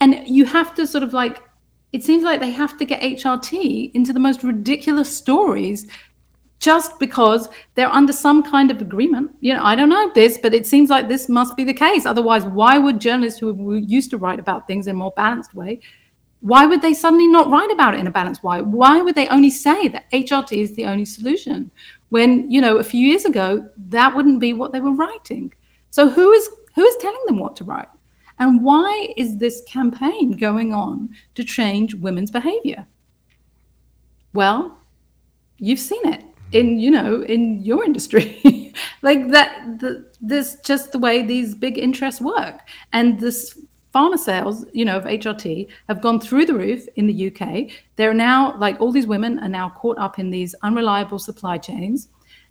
And 0.00 0.26
you 0.26 0.44
have 0.44 0.74
to 0.74 0.86
sort 0.86 1.02
of 1.02 1.12
like, 1.12 1.42
it 1.92 2.04
seems 2.04 2.22
like 2.22 2.40
they 2.40 2.50
have 2.50 2.76
to 2.78 2.84
get 2.84 3.00
HRT 3.00 3.92
into 3.94 4.12
the 4.12 4.20
most 4.20 4.42
ridiculous 4.42 5.14
stories 5.14 5.86
just 6.60 6.98
because 6.98 7.48
they're 7.74 7.92
under 7.92 8.12
some 8.12 8.42
kind 8.42 8.70
of 8.70 8.80
agreement. 8.80 9.30
You 9.40 9.54
know, 9.54 9.64
I 9.64 9.74
don't 9.74 9.88
know 9.88 10.10
this, 10.14 10.38
but 10.38 10.54
it 10.54 10.66
seems 10.66 10.90
like 10.90 11.08
this 11.08 11.28
must 11.28 11.56
be 11.56 11.64
the 11.64 11.72
case. 11.72 12.04
Otherwise, 12.04 12.44
why 12.44 12.78
would 12.78 13.00
journalists 13.00 13.38
who 13.40 13.74
used 13.74 14.10
to 14.10 14.18
write 14.18 14.40
about 14.40 14.66
things 14.66 14.86
in 14.86 14.96
a 14.96 14.98
more 14.98 15.12
balanced 15.16 15.54
way, 15.54 15.80
why 16.40 16.66
would 16.66 16.82
they 16.82 16.94
suddenly 16.94 17.26
not 17.26 17.50
write 17.50 17.70
about 17.70 17.94
it 17.94 18.00
in 18.00 18.06
a 18.06 18.12
balanced 18.12 18.44
way? 18.44 18.62
Why 18.62 19.00
would 19.00 19.14
they 19.14 19.28
only 19.28 19.50
say 19.50 19.88
that 19.88 20.10
HRT 20.12 20.52
is 20.56 20.74
the 20.74 20.84
only 20.84 21.04
solution? 21.04 21.70
When, 22.10 22.50
you 22.50 22.60
know, 22.60 22.78
a 22.78 22.84
few 22.84 23.06
years 23.06 23.24
ago, 23.24 23.68
that 23.88 24.14
wouldn't 24.14 24.40
be 24.40 24.52
what 24.52 24.72
they 24.72 24.80
were 24.80 24.92
writing. 24.92 25.52
So 25.98 26.08
who 26.08 26.30
is 26.30 26.48
who 26.76 26.84
is 26.84 26.96
telling 26.98 27.24
them 27.26 27.40
what 27.40 27.56
to 27.56 27.64
write? 27.64 27.88
And 28.38 28.62
why 28.62 29.12
is 29.16 29.36
this 29.36 29.64
campaign 29.66 30.30
going 30.30 30.72
on 30.72 31.08
to 31.34 31.42
change 31.42 31.96
women's 31.96 32.30
behavior? 32.30 32.86
Well, 34.32 34.78
you've 35.56 35.80
seen 35.80 36.06
it 36.06 36.22
in 36.52 36.78
you 36.78 36.92
know 36.92 37.22
in 37.22 37.64
your 37.64 37.82
industry 37.84 38.72
like 39.02 39.26
that 39.32 39.80
the, 39.80 40.08
this 40.20 40.58
just 40.64 40.92
the 40.92 41.00
way 41.00 41.20
these 41.20 41.52
big 41.52 41.76
interests 41.76 42.20
work 42.20 42.60
and 42.92 43.18
this 43.18 43.60
pharma 43.92 44.16
sales 44.16 44.64
you 44.72 44.84
know 44.84 44.96
of 44.96 45.04
hrt 45.04 45.68
have 45.88 46.00
gone 46.00 46.18
through 46.18 46.46
the 46.46 46.54
roof 46.54 46.86
in 46.96 47.06
the 47.06 47.26
uk 47.26 47.70
they're 47.96 48.14
now 48.14 48.56
like 48.56 48.80
all 48.80 48.92
these 48.92 49.06
women 49.06 49.38
are 49.40 49.48
now 49.48 49.68
caught 49.68 49.98
up 49.98 50.18
in 50.18 50.30
these 50.30 50.54
unreliable 50.62 51.18
supply 51.18 51.58
chains 51.58 52.08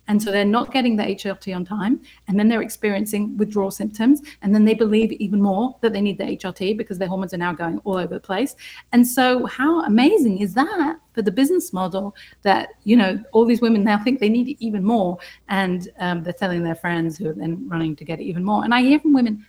and 0.08 0.22
so 0.22 0.32
they're 0.32 0.44
not 0.44 0.72
getting 0.72 0.96
the 0.96 1.02
HRT 1.02 1.54
on 1.54 1.66
time. 1.66 2.00
And 2.26 2.38
then 2.38 2.48
they're 2.48 2.62
experiencing 2.62 3.36
withdrawal 3.36 3.70
symptoms. 3.70 4.22
And 4.40 4.54
then 4.54 4.64
they 4.64 4.72
believe 4.72 5.12
even 5.12 5.40
more 5.40 5.76
that 5.82 5.92
they 5.92 6.00
need 6.00 6.16
the 6.16 6.24
HRT 6.24 6.78
because 6.78 6.96
their 6.96 7.08
hormones 7.08 7.34
are 7.34 7.38
now 7.38 7.52
going 7.52 7.78
all 7.84 7.98
over 7.98 8.14
the 8.14 8.20
place. 8.20 8.56
And 8.92 9.06
so, 9.06 9.44
how 9.46 9.84
amazing 9.84 10.38
is 10.38 10.54
that 10.54 10.96
for 11.12 11.20
the 11.20 11.30
business 11.30 11.74
model 11.74 12.16
that, 12.42 12.70
you 12.84 12.96
know, 12.96 13.22
all 13.32 13.44
these 13.44 13.60
women 13.60 13.84
now 13.84 14.02
think 14.02 14.18
they 14.18 14.30
need 14.30 14.48
it 14.48 14.64
even 14.64 14.82
more. 14.82 15.18
And 15.48 15.88
um, 15.98 16.22
they're 16.22 16.32
telling 16.32 16.62
their 16.62 16.74
friends 16.74 17.18
who 17.18 17.28
are 17.28 17.34
then 17.34 17.68
running 17.68 17.94
to 17.96 18.04
get 18.04 18.18
it 18.18 18.24
even 18.24 18.42
more. 18.42 18.64
And 18.64 18.74
I 18.74 18.80
hear 18.80 18.98
from 19.00 19.12
women 19.12 19.46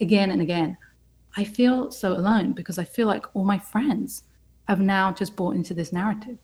again 0.00 0.30
and 0.30 0.40
again, 0.40 0.78
I 1.36 1.44
feel 1.44 1.90
so 1.90 2.12
alone 2.12 2.52
because 2.52 2.78
I 2.78 2.84
feel 2.84 3.06
like 3.06 3.26
all 3.36 3.44
my 3.44 3.58
friends 3.58 4.24
have 4.68 4.80
now 4.80 5.12
just 5.12 5.36
bought 5.36 5.54
into 5.54 5.74
this 5.74 5.92
narrative. 5.92 6.38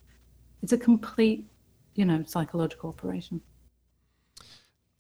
It's 0.63 0.73
a 0.73 0.79
complete, 0.79 1.47
you 1.95 2.05
know, 2.05 2.23
psychological 2.27 2.91
operation. 2.91 3.41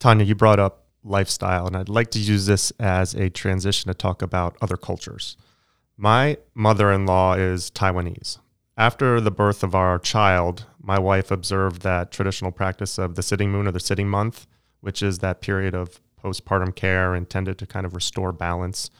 Tania, 0.05 0.26
you 0.26 0.34
brought 0.34 0.61
up 0.61 0.84
lifestyle, 1.02 1.66
and 1.66 1.74
I'd 1.74 1.88
like 1.88 2.11
to 2.11 2.18
use 2.18 2.44
this 2.44 2.70
as 2.72 3.14
a 3.14 3.30
transition 3.30 3.88
to 3.88 3.94
talk 3.94 4.20
about 4.20 4.55
other 4.61 4.76
cultures. 4.76 5.38
My 5.96 6.36
mother 6.52 6.92
in 6.92 7.07
law 7.07 7.32
is 7.32 7.70
Taiwanese. 7.70 8.36
After 8.76 9.18
the 9.18 9.30
birth 9.30 9.62
of 9.62 9.74
our 9.74 9.98
child, 9.98 10.66
my 10.78 10.98
wife 10.98 11.30
observed 11.30 11.80
that 11.84 12.12
traditional 12.12 12.52
practice 12.52 12.98
of 12.98 13.14
the 13.14 13.22
sitting 13.22 13.50
moon 13.50 13.66
or 13.66 13.72
the 13.72 13.80
sitting 13.80 14.11
month, 14.11 14.46
which 14.82 15.02
is 15.02 15.20
that 15.20 15.40
period 15.40 15.74
of 15.74 16.02
postpartum 16.22 16.76
care 16.76 17.14
intended 17.14 17.57
to 17.57 17.66
kind 17.66 17.86
of 17.86 17.94
restore 17.94 18.30
balance. 18.30 18.90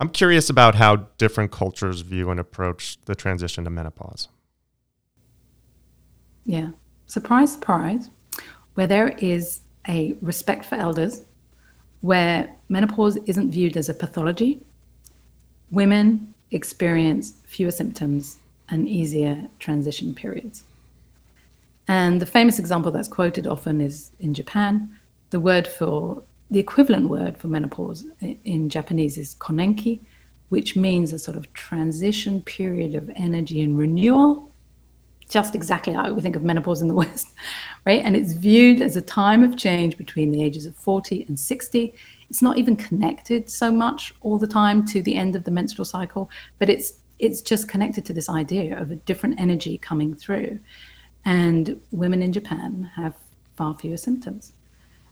I'm 0.00 0.10
curious 0.10 0.50
about 0.50 0.74
how 0.74 0.96
different 1.16 1.50
cultures 1.50 2.02
view 2.02 2.28
and 2.28 2.38
approach 2.38 2.98
the 3.06 3.14
transition 3.14 3.64
to 3.64 3.70
menopause. 3.70 4.28
Yeah. 6.44 6.72
Surprise, 7.06 7.54
surprise. 7.54 8.10
Where 8.74 8.86
there 8.86 9.16
is 9.16 9.61
a 9.88 10.14
respect 10.20 10.64
for 10.64 10.76
elders, 10.76 11.22
where 12.00 12.54
menopause 12.68 13.16
isn't 13.26 13.50
viewed 13.50 13.76
as 13.76 13.88
a 13.88 13.94
pathology. 13.94 14.60
Women 15.70 16.34
experience 16.50 17.34
fewer 17.46 17.70
symptoms 17.70 18.38
and 18.68 18.88
easier 18.88 19.48
transition 19.58 20.14
periods. 20.14 20.64
And 21.88 22.20
the 22.20 22.26
famous 22.26 22.58
example 22.58 22.92
that's 22.92 23.08
quoted 23.08 23.46
often 23.46 23.80
is 23.80 24.10
in 24.20 24.34
Japan. 24.34 24.98
The 25.30 25.40
word 25.40 25.66
for 25.66 26.22
the 26.50 26.60
equivalent 26.60 27.08
word 27.08 27.38
for 27.38 27.48
menopause 27.48 28.04
in 28.44 28.68
Japanese 28.68 29.16
is 29.16 29.34
konenki, 29.36 30.00
which 30.50 30.76
means 30.76 31.12
a 31.12 31.18
sort 31.18 31.36
of 31.36 31.50
transition 31.54 32.42
period 32.42 32.94
of 32.94 33.10
energy 33.16 33.62
and 33.62 33.78
renewal 33.78 34.51
just 35.28 35.54
exactly 35.54 35.92
how 35.92 36.12
we 36.12 36.20
think 36.20 36.36
of 36.36 36.42
menopause 36.42 36.82
in 36.82 36.88
the 36.88 36.94
West, 37.02 37.28
right? 37.86 38.02
And 38.04 38.16
it's 38.16 38.32
viewed 38.32 38.82
as 38.82 38.96
a 38.96 39.02
time 39.02 39.42
of 39.42 39.56
change 39.56 39.96
between 39.96 40.30
the 40.30 40.42
ages 40.42 40.66
of 40.66 40.76
40 40.76 41.24
and 41.28 41.38
60. 41.38 41.94
It's 42.30 42.42
not 42.42 42.58
even 42.58 42.76
connected 42.76 43.50
so 43.50 43.70
much 43.70 44.14
all 44.22 44.38
the 44.38 44.46
time 44.46 44.86
to 44.86 45.02
the 45.02 45.16
end 45.16 45.36
of 45.36 45.44
the 45.44 45.50
menstrual 45.50 45.84
cycle, 45.84 46.30
but 46.58 46.68
it's 46.68 46.94
it's 47.18 47.40
just 47.40 47.68
connected 47.68 48.04
to 48.04 48.12
this 48.12 48.28
idea 48.28 48.76
of 48.80 48.90
a 48.90 48.96
different 48.96 49.38
energy 49.38 49.78
coming 49.78 50.12
through. 50.12 50.58
And 51.24 51.80
women 51.92 52.20
in 52.20 52.32
Japan 52.32 52.90
have 52.96 53.14
far 53.54 53.76
fewer 53.78 53.96
symptoms. 53.96 54.52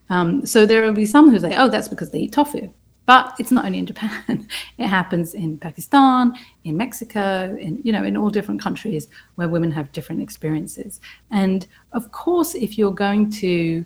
Um, 0.09 0.45
so 0.45 0.67
there 0.67 0.83
will 0.83 0.93
be 0.93 1.07
some 1.07 1.31
who 1.31 1.39
say, 1.39 1.55
oh, 1.57 1.69
that's 1.69 1.87
because 1.87 2.11
they 2.11 2.21
eat 2.21 2.33
tofu. 2.33 2.69
But 3.11 3.35
it's 3.41 3.51
not 3.51 3.65
only 3.65 3.81
in 3.81 3.87
Japan. 3.87 4.47
It 4.79 4.87
happens 4.87 5.35
in 5.35 5.59
Pakistan, 5.59 6.33
in 6.63 6.77
Mexico, 6.77 7.57
in 7.61 7.73
you 7.83 7.91
know, 7.95 8.05
in 8.05 8.17
all 8.17 8.31
different 8.31 8.63
countries 8.63 9.09
where 9.35 9.49
women 9.49 9.73
have 9.73 9.91
different 9.91 10.23
experiences. 10.23 11.01
And 11.33 11.67
of 11.99 12.13
course, 12.13 12.55
if 12.55 12.79
you're 12.79 12.99
going 13.07 13.25
to 13.45 13.85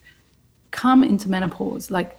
come 0.73 1.01
into 1.03 1.31
menopause, 1.31 1.91
like 1.91 2.11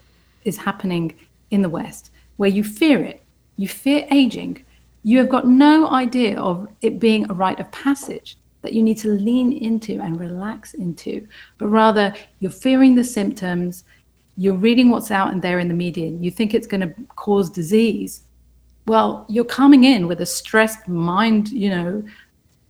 is 0.45 0.57
happening 0.57 1.05
in 1.51 1.61
the 1.61 1.69
West, 1.69 2.09
where 2.37 2.53
you 2.57 2.63
fear 2.63 2.99
it, 3.11 3.21
you 3.55 3.67
fear 3.67 4.07
aging, 4.09 4.65
you 5.03 5.19
have 5.19 5.29
got 5.29 5.45
no 5.47 5.75
idea 6.03 6.39
of 6.39 6.67
it 6.81 6.99
being 7.07 7.29
a 7.29 7.33
rite 7.35 7.59
of 7.59 7.69
passage 7.71 8.35
that 8.63 8.73
you 8.73 8.81
need 8.81 8.97
to 9.05 9.09
lean 9.09 9.53
into 9.53 9.93
and 10.01 10.19
relax 10.19 10.73
into, 10.73 11.27
but 11.59 11.67
rather 11.67 12.15
you're 12.39 12.63
fearing 12.65 12.95
the 12.95 13.03
symptoms, 13.03 13.83
you're 14.37 14.53
reading 14.53 14.89
what's 14.89 15.11
out 15.11 15.31
and 15.31 15.41
there 15.41 15.59
in 15.59 15.67
the 15.67 15.73
media, 15.73 16.09
you 16.09 16.31
think 16.31 16.53
it's 16.53 16.67
going 16.67 16.81
to 16.81 16.93
cause 17.15 17.49
disease. 17.49 18.23
Well, 18.87 19.25
you're 19.29 19.45
coming 19.45 19.83
in 19.83 20.07
with 20.07 20.21
a 20.21 20.25
stressed 20.25 20.87
mind, 20.87 21.49
you 21.49 21.69
know, 21.69 22.03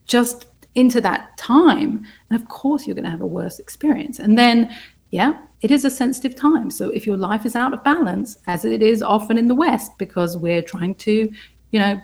just 0.05 0.45
into 0.75 1.01
that 1.01 1.35
time. 1.37 2.05
And 2.29 2.39
of 2.39 2.47
course, 2.47 2.85
you're 2.85 2.95
going 2.95 3.05
to 3.05 3.09
have 3.09 3.21
a 3.21 3.27
worse 3.27 3.59
experience. 3.59 4.19
And 4.19 4.37
then, 4.37 4.75
yeah, 5.11 5.37
it 5.61 5.71
is 5.71 5.85
a 5.85 5.89
sensitive 5.89 6.35
time. 6.35 6.69
So 6.69 6.89
if 6.89 7.07
your 7.07 7.17
life 7.17 7.45
is 7.45 7.55
out 7.55 7.73
of 7.73 7.83
balance, 7.83 8.37
as 8.47 8.65
it 8.65 8.81
is 8.81 9.01
often 9.01 9.37
in 9.37 9.47
the 9.47 9.55
West, 9.55 9.97
because 9.97 10.37
we're 10.37 10.61
trying 10.61 10.95
to, 10.95 11.31
you 11.71 11.79
know, 11.79 11.99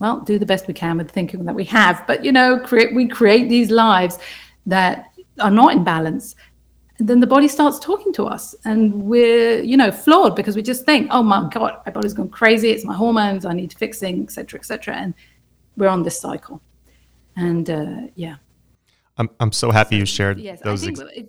well, 0.00 0.20
do 0.20 0.38
the 0.38 0.46
best 0.46 0.66
we 0.66 0.74
can 0.74 0.96
with 0.96 1.08
the 1.08 1.12
thinking 1.12 1.44
that 1.44 1.54
we 1.54 1.64
have, 1.64 2.02
but 2.06 2.24
you 2.24 2.32
know, 2.32 2.58
create 2.58 2.94
we 2.94 3.06
create 3.06 3.48
these 3.48 3.70
lives 3.70 4.18
that 4.66 5.12
are 5.38 5.50
not 5.50 5.74
in 5.74 5.84
balance. 5.84 6.34
Then 7.08 7.20
the 7.20 7.26
body 7.26 7.48
starts 7.48 7.78
talking 7.78 8.12
to 8.14 8.26
us, 8.26 8.54
and 8.64 8.92
we're 9.04 9.62
you 9.62 9.76
know 9.76 9.90
flawed 9.90 10.36
because 10.36 10.56
we 10.56 10.62
just 10.62 10.84
think, 10.84 11.08
oh 11.10 11.22
my 11.22 11.48
god, 11.50 11.80
my 11.86 11.92
body's 11.92 12.12
gone 12.12 12.28
crazy. 12.28 12.70
It's 12.70 12.84
my 12.84 12.94
hormones. 12.94 13.44
I 13.44 13.52
need 13.52 13.72
fixing, 13.72 14.22
etc., 14.22 14.58
etc. 14.58 14.96
And 14.96 15.14
we're 15.76 15.88
on 15.88 16.02
this 16.02 16.20
cycle. 16.20 16.60
And 17.36 17.70
uh, 17.70 18.08
yeah, 18.14 18.36
I'm 19.16 19.30
I'm 19.40 19.52
so 19.52 19.70
happy 19.70 19.96
you 19.96 20.06
shared 20.06 20.38
yes, 20.38 20.60
those. 20.60 20.86
Ex- 20.86 21.00
it, 21.00 21.28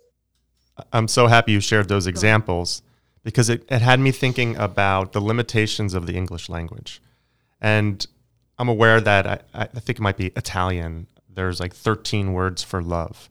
I'm 0.91 1.07
so 1.07 1.27
happy 1.27 1.51
you 1.51 1.59
shared 1.59 1.89
those 1.89 2.07
examples 2.07 2.81
because 3.23 3.49
it, 3.49 3.63
it 3.69 3.81
had 3.81 3.99
me 3.99 4.11
thinking 4.11 4.55
about 4.57 5.13
the 5.13 5.21
limitations 5.21 5.93
of 5.93 6.07
the 6.07 6.15
English 6.15 6.49
language. 6.49 7.01
And 7.59 8.05
I'm 8.57 8.69
aware 8.69 8.99
that 8.99 9.27
I, 9.53 9.61
I 9.61 9.65
think 9.65 9.99
it 9.99 10.01
might 10.01 10.17
be 10.17 10.27
Italian. 10.35 11.07
There's 11.29 11.59
like 11.59 11.73
13 11.73 12.33
words 12.33 12.63
for 12.63 12.81
love. 12.81 13.29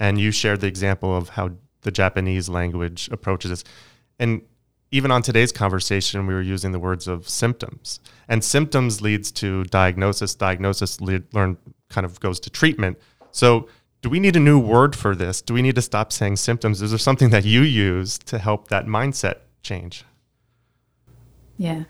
And 0.00 0.18
you 0.18 0.32
shared 0.32 0.60
the 0.60 0.66
example 0.66 1.16
of 1.16 1.28
how 1.30 1.52
the 1.82 1.92
Japanese 1.92 2.48
language 2.48 3.08
approaches 3.12 3.50
this. 3.50 3.64
And 4.18 4.42
even 4.90 5.12
on 5.12 5.22
today's 5.22 5.52
conversation, 5.52 6.26
we 6.26 6.34
were 6.34 6.42
using 6.42 6.72
the 6.72 6.80
words 6.80 7.06
of 7.06 7.28
symptoms. 7.28 8.00
And 8.26 8.42
symptoms 8.42 9.00
leads 9.00 9.30
to 9.32 9.64
diagnosis. 9.64 10.34
Diagnosis 10.34 11.00
lead, 11.00 11.32
learn 11.32 11.58
kind 11.88 12.04
of 12.04 12.18
goes 12.18 12.40
to 12.40 12.50
treatment. 12.50 12.98
So 13.30 13.68
do 14.02 14.08
we 14.08 14.18
need 14.18 14.34
a 14.34 14.40
new 14.40 14.58
word 14.58 14.96
for 14.96 15.14
this? 15.14 15.42
Do 15.42 15.54
we 15.54 15.62
need 15.62 15.74
to 15.74 15.82
stop 15.82 16.12
saying 16.12 16.36
symptoms? 16.36 16.80
Is 16.82 16.90
there 16.90 16.98
something 16.98 17.30
that 17.30 17.44
you 17.44 17.60
use 17.60 18.18
to 18.20 18.38
help 18.38 18.68
that 18.68 18.86
mindset 18.86 19.36
change? 19.62 20.04
Yeah, 21.58 21.84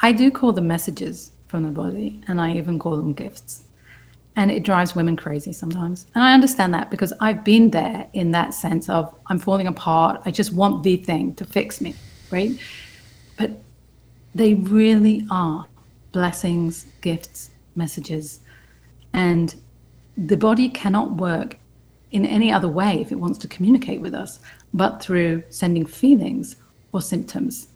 I 0.00 0.12
do 0.12 0.30
call 0.30 0.52
them 0.52 0.68
messages 0.68 1.32
from 1.48 1.64
the 1.64 1.70
body, 1.70 2.20
and 2.28 2.40
I 2.40 2.52
even 2.52 2.78
call 2.78 2.96
them 2.96 3.12
gifts. 3.12 3.64
And 4.38 4.52
it 4.52 4.62
drives 4.62 4.94
women 4.94 5.16
crazy 5.16 5.52
sometimes. 5.52 6.06
And 6.14 6.22
I 6.22 6.32
understand 6.32 6.72
that 6.72 6.92
because 6.92 7.12
I've 7.20 7.42
been 7.42 7.70
there 7.70 8.06
in 8.12 8.30
that 8.30 8.54
sense 8.54 8.88
of 8.88 9.12
I'm 9.26 9.40
falling 9.40 9.66
apart. 9.66 10.22
I 10.24 10.30
just 10.30 10.52
want 10.52 10.84
the 10.84 10.96
thing 10.96 11.34
to 11.34 11.44
fix 11.44 11.80
me, 11.80 11.96
right? 12.30 12.52
But 13.36 13.50
they 14.36 14.54
really 14.54 15.26
are 15.28 15.66
blessings, 16.12 16.86
gifts, 17.00 17.50
messages. 17.74 18.38
And 19.12 19.56
the 20.16 20.36
body 20.36 20.68
cannot 20.68 21.16
work 21.16 21.58
in 22.12 22.24
any 22.24 22.52
other 22.52 22.68
way 22.68 23.00
if 23.00 23.10
it 23.10 23.18
wants 23.18 23.38
to 23.38 23.48
communicate 23.48 24.00
with 24.00 24.14
us 24.14 24.38
but 24.72 25.02
through 25.02 25.42
sending 25.50 25.84
feelings 25.84 26.54
or 26.92 27.02
symptoms. 27.02 27.68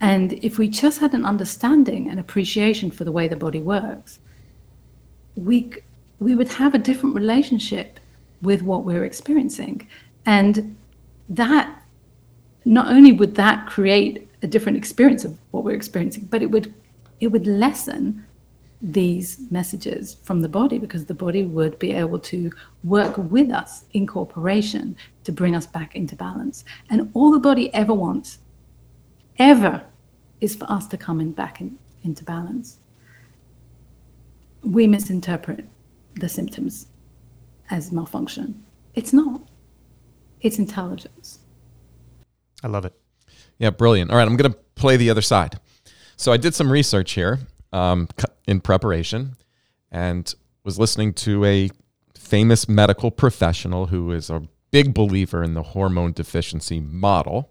And 0.00 0.32
if 0.44 0.56
we 0.56 0.66
just 0.68 0.98
had 1.00 1.12
an 1.12 1.26
understanding 1.26 2.08
and 2.08 2.18
appreciation 2.18 2.90
for 2.90 3.04
the 3.04 3.12
way 3.12 3.28
the 3.28 3.36
body 3.36 3.60
works, 3.60 4.18
we, 5.36 5.72
we 6.18 6.34
would 6.34 6.48
have 6.48 6.74
a 6.74 6.78
different 6.78 7.14
relationship 7.14 8.00
with 8.42 8.62
what 8.62 8.84
we're 8.84 9.04
experiencing. 9.04 9.88
And 10.26 10.76
that, 11.28 11.82
not 12.64 12.88
only 12.88 13.12
would 13.12 13.34
that 13.34 13.66
create 13.66 14.28
a 14.42 14.46
different 14.46 14.78
experience 14.78 15.24
of 15.24 15.36
what 15.50 15.64
we're 15.64 15.74
experiencing, 15.74 16.26
but 16.30 16.42
it 16.42 16.50
would, 16.50 16.72
it 17.20 17.28
would 17.28 17.46
lessen 17.46 18.24
these 18.92 19.40
messages 19.50 20.18
from 20.24 20.40
the 20.40 20.48
body 20.48 20.78
because 20.78 21.06
the 21.06 21.14
body 21.14 21.44
would 21.44 21.78
be 21.78 21.92
able 21.92 22.18
to 22.18 22.50
work 22.84 23.16
with 23.16 23.50
us 23.50 23.84
in 23.94 24.06
cooperation 24.06 24.94
to 25.24 25.32
bring 25.32 25.56
us 25.56 25.66
back 25.66 25.96
into 25.96 26.14
balance. 26.14 26.64
And 26.90 27.10
all 27.14 27.30
the 27.30 27.38
body 27.38 27.72
ever 27.72 27.94
wants, 27.94 28.38
ever 29.38 29.82
is 30.40 30.54
for 30.54 30.70
us 30.70 30.86
to 30.88 30.98
come 30.98 31.20
in 31.20 31.32
back 31.32 31.60
in, 31.62 31.78
into 32.02 32.24
balance. 32.24 32.78
We 34.64 34.86
misinterpret 34.86 35.66
the 36.14 36.28
symptoms 36.28 36.86
as 37.70 37.92
malfunction. 37.92 38.64
It's 38.94 39.12
not. 39.12 39.42
It's 40.40 40.58
intelligence. 40.58 41.40
I 42.62 42.68
love 42.68 42.84
it. 42.84 42.94
Yeah, 43.58 43.70
brilliant. 43.70 44.10
All 44.10 44.16
right, 44.16 44.26
I'm 44.26 44.36
going 44.36 44.52
to 44.52 44.58
play 44.74 44.96
the 44.96 45.10
other 45.10 45.22
side. 45.22 45.58
So 46.16 46.32
I 46.32 46.36
did 46.36 46.54
some 46.54 46.70
research 46.70 47.12
here 47.12 47.40
um, 47.72 48.08
in 48.46 48.60
preparation 48.60 49.36
and 49.90 50.32
was 50.64 50.78
listening 50.78 51.12
to 51.14 51.44
a 51.44 51.70
famous 52.14 52.68
medical 52.68 53.10
professional 53.10 53.86
who 53.86 54.12
is 54.12 54.30
a 54.30 54.48
big 54.70 54.94
believer 54.94 55.42
in 55.42 55.54
the 55.54 55.62
hormone 55.62 56.12
deficiency 56.12 56.80
model. 56.80 57.50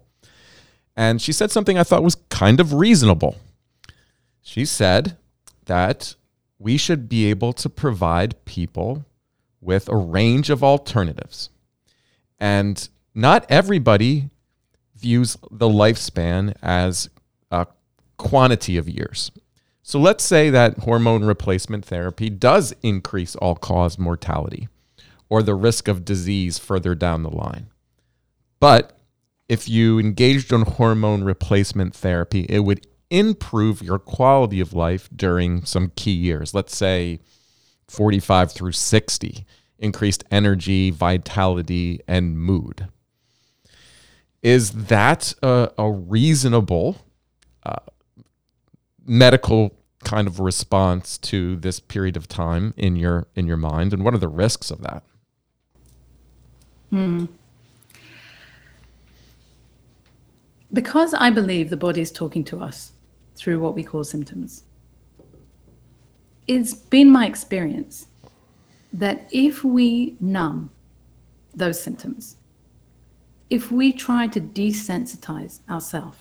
And 0.96 1.22
she 1.22 1.32
said 1.32 1.50
something 1.50 1.78
I 1.78 1.84
thought 1.84 2.02
was 2.02 2.16
kind 2.28 2.60
of 2.60 2.72
reasonable. 2.74 3.36
She 4.42 4.64
said 4.64 5.16
that 5.66 6.14
we 6.58 6.76
should 6.76 7.08
be 7.08 7.26
able 7.26 7.52
to 7.52 7.68
provide 7.68 8.44
people 8.44 9.04
with 9.60 9.88
a 9.88 9.96
range 9.96 10.50
of 10.50 10.62
alternatives. 10.62 11.50
And 12.38 12.88
not 13.14 13.46
everybody 13.48 14.30
views 14.96 15.36
the 15.50 15.68
lifespan 15.68 16.54
as 16.62 17.10
a 17.50 17.66
quantity 18.16 18.76
of 18.76 18.88
years. 18.88 19.30
So 19.82 19.98
let's 19.98 20.24
say 20.24 20.50
that 20.50 20.78
hormone 20.78 21.24
replacement 21.24 21.84
therapy 21.84 22.30
does 22.30 22.74
increase 22.82 23.36
all 23.36 23.54
cause 23.54 23.98
mortality 23.98 24.68
or 25.28 25.42
the 25.42 25.54
risk 25.54 25.88
of 25.88 26.04
disease 26.04 26.58
further 26.58 26.94
down 26.94 27.22
the 27.22 27.30
line. 27.30 27.66
But 28.60 28.98
if 29.48 29.68
you 29.68 29.98
engaged 29.98 30.52
in 30.52 30.62
hormone 30.62 31.22
replacement 31.22 31.94
therapy, 31.94 32.46
it 32.48 32.60
would 32.60 32.86
improve 33.10 33.82
your 33.82 33.98
quality 33.98 34.60
of 34.60 34.72
life 34.72 35.08
during 35.14 35.64
some 35.64 35.92
key 35.96 36.12
years. 36.12 36.54
Let's 36.54 36.76
say 36.76 37.20
45 37.88 38.52
through 38.52 38.72
60, 38.72 39.46
increased 39.78 40.24
energy, 40.30 40.90
vitality, 40.90 42.00
and 42.08 42.38
mood. 42.38 42.88
Is 44.42 44.72
that 44.72 45.34
a, 45.42 45.70
a 45.78 45.90
reasonable 45.90 46.96
uh, 47.64 47.76
medical 49.06 49.74
kind 50.04 50.28
of 50.28 50.38
response 50.38 51.16
to 51.16 51.56
this 51.56 51.80
period 51.80 52.16
of 52.16 52.28
time 52.28 52.74
in 52.76 52.94
your 52.94 53.26
in 53.34 53.46
your 53.46 53.56
mind, 53.56 53.94
and 53.94 54.04
what 54.04 54.12
are 54.12 54.18
the 54.18 54.28
risks 54.28 54.70
of 54.70 54.82
that? 54.82 55.02
Hmm. 56.90 57.24
because 60.74 61.14
I 61.14 61.30
believe 61.30 61.70
the 61.70 61.76
body 61.76 62.00
is 62.00 62.10
talking 62.10 62.44
to 62.44 62.60
us 62.60 62.92
through 63.36 63.60
what 63.60 63.74
we 63.74 63.82
call 63.82 64.04
symptoms, 64.04 64.64
it's 66.46 66.74
been 66.74 67.10
my 67.10 67.26
experience 67.26 68.06
that 68.92 69.28
if 69.32 69.64
we 69.64 70.16
numb 70.20 70.70
those 71.54 71.80
symptoms, 71.80 72.36
if 73.50 73.70
we 73.70 73.92
try 73.92 74.26
to 74.26 74.40
desensitize 74.40 75.60
ourselves 75.68 76.18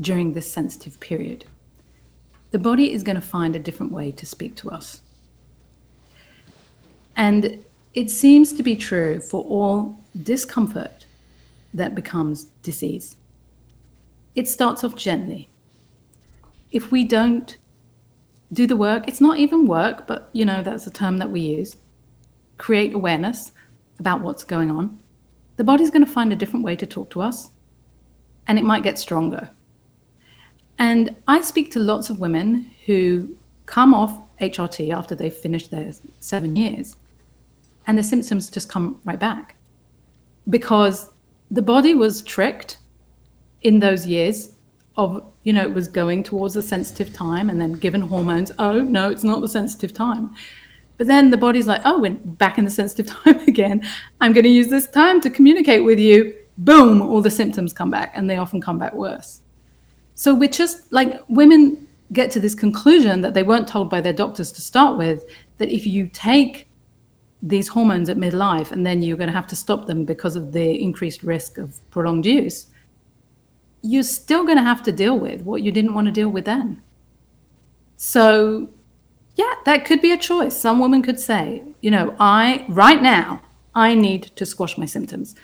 during 0.00 0.32
this 0.32 0.50
sensitive 0.50 0.98
period, 1.00 1.44
the 2.50 2.58
body 2.58 2.92
is 2.92 3.02
going 3.02 3.16
to 3.16 3.22
find 3.22 3.54
a 3.54 3.58
different 3.58 3.92
way 3.92 4.10
to 4.12 4.24
speak 4.24 4.54
to 4.56 4.70
us. 4.70 5.02
And 7.16 7.64
it 7.94 8.10
seems 8.10 8.52
to 8.52 8.62
be 8.62 8.76
true 8.76 9.20
for 9.20 9.42
all 9.44 9.98
discomfort 10.22 11.04
that 11.74 11.94
becomes 11.94 12.44
disease 12.62 13.16
it 14.38 14.46
starts 14.46 14.84
off 14.84 14.94
gently. 14.94 15.48
If 16.70 16.90
we 16.90 17.04
don't 17.04 17.56
do 18.52 18.66
the 18.66 18.76
work, 18.76 19.08
it's 19.08 19.20
not 19.20 19.38
even 19.38 19.66
work, 19.66 20.06
but 20.06 20.30
you 20.32 20.44
know, 20.44 20.62
that's 20.62 20.86
a 20.86 20.90
term 20.90 21.18
that 21.18 21.30
we 21.30 21.40
use. 21.40 21.76
Create 22.56 22.94
awareness 22.94 23.52
about 23.98 24.20
what's 24.20 24.44
going 24.44 24.70
on. 24.70 24.98
The 25.56 25.64
body's 25.64 25.90
going 25.90 26.04
to 26.04 26.10
find 26.10 26.32
a 26.32 26.36
different 26.36 26.64
way 26.64 26.76
to 26.76 26.86
talk 26.86 27.10
to 27.10 27.20
us, 27.20 27.50
and 28.46 28.58
it 28.58 28.64
might 28.64 28.82
get 28.82 28.98
stronger. 28.98 29.50
And 30.78 31.16
I 31.26 31.40
speak 31.40 31.72
to 31.72 31.80
lots 31.80 32.10
of 32.10 32.20
women 32.20 32.70
who 32.86 33.36
come 33.66 33.92
off 33.92 34.16
HRT 34.40 34.94
after 34.94 35.14
they've 35.14 35.34
finished 35.34 35.70
their 35.70 35.92
seven 36.20 36.54
years, 36.54 36.96
and 37.86 37.98
the 37.98 38.02
symptoms 38.02 38.50
just 38.50 38.68
come 38.68 39.00
right 39.04 39.18
back 39.18 39.56
because 40.48 41.10
the 41.50 41.62
body 41.62 41.94
was 41.94 42.22
tricked 42.22 42.78
in 43.62 43.80
those 43.80 44.06
years 44.06 44.52
of, 44.98 45.24
you 45.44 45.52
know, 45.52 45.62
it 45.62 45.72
was 45.72 45.88
going 45.88 46.24
towards 46.24 46.54
the 46.54 46.62
sensitive 46.62 47.12
time 47.14 47.48
and 47.48 47.60
then 47.60 47.72
given 47.72 48.02
hormones, 48.02 48.52
oh, 48.58 48.82
no, 48.82 49.08
it's 49.08 49.24
not 49.24 49.40
the 49.40 49.48
sensitive 49.48 49.94
time. 49.94 50.34
But 50.98 51.06
then 51.06 51.30
the 51.30 51.36
body's 51.36 51.68
like, 51.68 51.80
oh, 51.84 52.00
we're 52.00 52.10
back 52.10 52.58
in 52.58 52.64
the 52.64 52.70
sensitive 52.70 53.06
time 53.24 53.38
again. 53.46 53.88
I'm 54.20 54.32
going 54.32 54.44
to 54.44 54.50
use 54.50 54.68
this 54.68 54.88
time 54.88 55.20
to 55.22 55.30
communicate 55.30 55.84
with 55.84 56.00
you. 56.00 56.34
Boom, 56.58 57.00
all 57.00 57.22
the 57.22 57.30
symptoms 57.30 57.72
come 57.72 57.90
back, 57.90 58.12
and 58.16 58.28
they 58.28 58.36
often 58.36 58.60
come 58.60 58.78
back 58.80 58.92
worse. 58.92 59.40
So 60.16 60.34
we're 60.34 60.48
just 60.48 60.92
like 60.92 61.22
women 61.28 61.86
get 62.12 62.32
to 62.32 62.40
this 62.40 62.54
conclusion 62.54 63.20
that 63.20 63.34
they 63.34 63.44
weren't 63.44 63.68
told 63.68 63.88
by 63.88 64.00
their 64.00 64.12
doctors 64.12 64.50
to 64.50 64.60
start 64.60 64.98
with 64.98 65.24
that 65.58 65.68
if 65.68 65.86
you 65.86 66.08
take 66.08 66.66
these 67.42 67.68
hormones 67.68 68.08
at 68.08 68.16
midlife 68.16 68.72
and 68.72 68.84
then 68.84 69.00
you're 69.02 69.16
going 69.16 69.28
to 69.28 69.36
have 69.36 69.46
to 69.46 69.54
stop 69.54 69.86
them 69.86 70.04
because 70.04 70.34
of 70.34 70.50
the 70.50 70.82
increased 70.82 71.22
risk 71.22 71.58
of 71.58 71.78
prolonged 71.90 72.26
use, 72.26 72.66
you're 73.82 74.02
still 74.02 74.44
going 74.44 74.56
to 74.56 74.62
have 74.62 74.82
to 74.84 74.92
deal 74.92 75.18
with 75.18 75.42
what 75.42 75.62
you 75.62 75.72
didn't 75.72 75.94
want 75.94 76.06
to 76.06 76.12
deal 76.12 76.28
with 76.28 76.44
then. 76.44 76.82
So, 77.96 78.70
yeah, 79.36 79.54
that 79.64 79.84
could 79.84 80.00
be 80.00 80.12
a 80.12 80.18
choice. 80.18 80.56
Some 80.56 80.78
woman 80.78 81.02
could 81.02 81.20
say, 81.20 81.62
you 81.80 81.90
know, 81.90 82.14
I, 82.18 82.64
right 82.68 83.00
now, 83.00 83.42
I 83.74 83.94
need 83.94 84.24
to 84.36 84.46
squash 84.46 84.76
my 84.78 84.86
symptoms. 84.86 85.34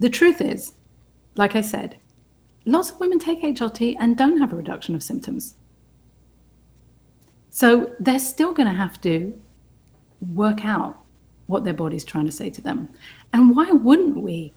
The 0.00 0.10
truth 0.10 0.40
is, 0.40 0.74
like 1.36 1.54
I 1.54 1.60
said, 1.60 1.96
lots 2.64 2.90
of 2.90 3.00
women 3.00 3.18
take 3.18 3.42
HRT 3.42 3.96
and 4.00 4.16
don't 4.16 4.38
have 4.38 4.52
a 4.52 4.56
reduction 4.56 4.94
of 4.94 5.02
symptoms. 5.02 5.54
So 7.50 7.92
they're 7.98 8.18
still 8.18 8.52
going 8.52 8.68
to 8.68 8.74
have 8.74 9.00
to 9.02 9.40
work 10.34 10.64
out 10.64 10.98
what 11.46 11.64
their 11.64 11.74
body's 11.74 12.04
trying 12.04 12.26
to 12.26 12.32
say 12.32 12.50
to 12.50 12.60
them. 12.60 12.88
And 13.32 13.56
why 13.56 13.70
wouldn't 13.70 14.16
we 14.16 14.52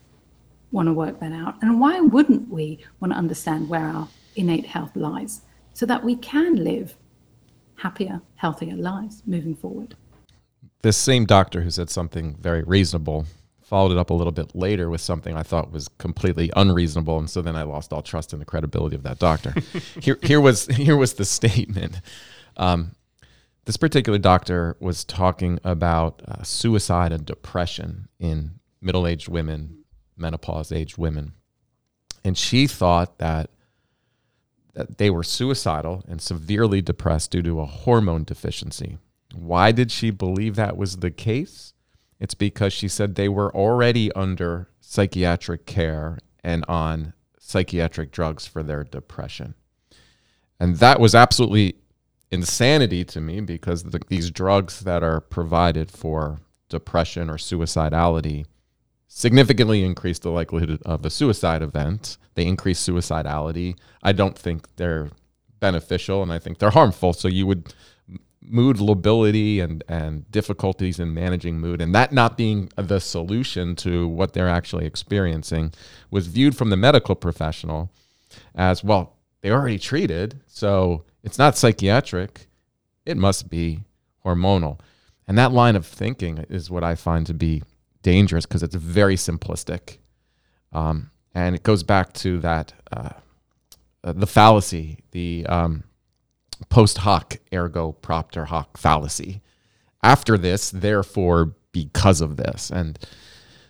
want 0.71 0.87
to 0.87 0.93
work 0.93 1.19
that 1.19 1.31
out? 1.31 1.55
And 1.61 1.79
why 1.79 1.99
wouldn't 1.99 2.49
we 2.49 2.79
want 2.99 3.13
to 3.13 3.17
understand 3.17 3.69
where 3.69 3.85
our 3.85 4.07
innate 4.35 4.65
health 4.65 4.95
lies 4.95 5.41
so 5.73 5.85
that 5.85 6.03
we 6.03 6.15
can 6.15 6.55
live 6.55 6.95
happier, 7.75 8.21
healthier 8.35 8.75
lives 8.75 9.23
moving 9.25 9.55
forward? 9.55 9.95
This 10.81 10.97
same 10.97 11.25
doctor 11.25 11.61
who 11.61 11.69
said 11.69 11.89
something 11.89 12.35
very 12.39 12.63
reasonable 12.63 13.25
followed 13.71 13.93
it 13.93 13.97
up 13.97 14.09
a 14.09 14.13
little 14.13 14.33
bit 14.33 14.53
later 14.53 14.89
with 14.89 14.99
something 14.99 15.33
I 15.33 15.43
thought 15.43 15.71
was 15.71 15.87
completely 15.97 16.51
unreasonable, 16.57 17.17
and 17.17 17.29
so 17.29 17.41
then 17.41 17.55
I 17.55 17.63
lost 17.63 17.93
all 17.93 18.01
trust 18.01 18.33
in 18.33 18.39
the 18.39 18.45
credibility 18.45 18.97
of 18.97 19.03
that 19.03 19.17
doctor. 19.17 19.55
here, 20.01 20.19
here 20.21 20.41
was 20.41 20.65
here 20.67 20.97
was 20.97 21.13
the 21.13 21.23
statement. 21.23 22.01
Um, 22.57 22.95
this 23.63 23.77
particular 23.77 24.19
doctor 24.19 24.75
was 24.81 25.05
talking 25.05 25.57
about 25.63 26.21
uh, 26.27 26.43
suicide 26.43 27.13
and 27.13 27.25
depression 27.25 28.09
in 28.19 28.59
middle-aged 28.81 29.29
women, 29.29 29.80
menopause-aged 30.21 30.97
women, 30.97 31.33
and 32.23 32.37
she 32.37 32.67
thought 32.67 33.17
that 33.17 33.49
that 34.73 34.97
they 34.97 35.09
were 35.09 35.23
suicidal 35.23 36.01
and 36.07 36.21
severely 36.21 36.81
depressed 36.81 37.31
due 37.31 37.41
to 37.41 37.59
a 37.59 37.65
hormone 37.65 38.23
deficiency. 38.23 38.97
Why 39.33 39.73
did 39.73 39.91
she 39.91 40.11
believe 40.11 40.55
that 40.55 40.77
was 40.77 40.97
the 40.97 41.11
case? 41.11 41.73
It's 42.21 42.35
because 42.35 42.71
she 42.71 42.87
said 42.87 43.15
they 43.15 43.27
were 43.27 43.53
already 43.53 44.11
under 44.13 44.69
psychiatric 44.79 45.65
care 45.65 46.19
and 46.43 46.63
on 46.67 47.13
psychiatric 47.37 48.11
drugs 48.11 48.47
for 48.47 48.63
their 48.63 48.83
depression. 48.83 49.55
And 50.59 50.77
that 50.77 50.99
was 50.99 51.15
absolutely 51.15 51.75
insanity 52.31 53.03
to 53.05 53.19
me 53.19 53.41
because 53.41 53.83
the, 53.83 53.99
these 54.07 54.31
drugs 54.31 54.81
that 54.81 55.03
are 55.03 55.19
provided 55.19 55.91
for 55.91 56.39
depression 56.69 57.29
or 57.29 57.35
suicidality 57.35 58.45
significantly 59.13 59.83
increase 59.83 60.19
the 60.19 60.29
likelihood 60.29 60.81
of 60.85 61.05
a 61.05 61.09
suicide 61.09 61.61
event. 61.61 62.17
They 62.35 62.45
increase 62.45 62.79
suicidality. 62.79 63.77
I 64.01 64.13
don't 64.13 64.37
think 64.37 64.73
they're 64.77 65.09
beneficial 65.59 66.23
and 66.23 66.31
I 66.31 66.39
think 66.39 66.59
they're 66.59 66.69
harmful. 66.71 67.11
So 67.11 67.27
you 67.27 67.45
would 67.45 67.73
mood 68.41 68.79
lability 68.79 69.59
and 69.59 69.83
and 69.87 70.29
difficulties 70.31 70.99
in 70.99 71.13
managing 71.13 71.59
mood 71.59 71.79
and 71.79 71.93
that 71.93 72.11
not 72.11 72.37
being 72.37 72.71
the 72.75 72.99
solution 72.99 73.75
to 73.75 74.07
what 74.07 74.33
they're 74.33 74.49
actually 74.49 74.83
experiencing 74.83 75.71
was 76.09 76.25
viewed 76.25 76.57
from 76.57 76.71
the 76.71 76.75
medical 76.75 77.13
professional 77.13 77.91
as 78.55 78.83
well 78.83 79.15
they 79.41 79.51
already 79.51 79.77
treated 79.77 80.41
so 80.47 81.03
it's 81.23 81.37
not 81.37 81.55
psychiatric 81.55 82.47
it 83.05 83.15
must 83.15 83.47
be 83.47 83.81
hormonal 84.25 84.79
and 85.27 85.37
that 85.37 85.51
line 85.51 85.75
of 85.75 85.85
thinking 85.85 86.39
is 86.49 86.71
what 86.71 86.83
i 86.83 86.95
find 86.95 87.27
to 87.27 87.35
be 87.35 87.61
dangerous 88.01 88.45
because 88.45 88.63
it's 88.63 88.75
very 88.75 89.15
simplistic 89.15 89.97
um, 90.73 91.11
and 91.33 91.55
it 91.55 91.63
goes 91.63 91.83
back 91.83 92.13
to 92.13 92.39
that 92.39 92.73
uh, 92.91 93.09
uh 94.03 94.13
the 94.13 94.27
fallacy 94.27 94.99
the 95.11 95.45
um, 95.47 95.83
post 96.69 96.99
hoc 96.99 97.37
ergo 97.53 97.91
propter 97.91 98.45
hoc 98.45 98.77
fallacy. 98.77 99.41
After 100.03 100.37
this, 100.37 100.71
therefore, 100.71 101.53
because 101.71 102.21
of 102.21 102.37
this. 102.37 102.71
And 102.71 102.99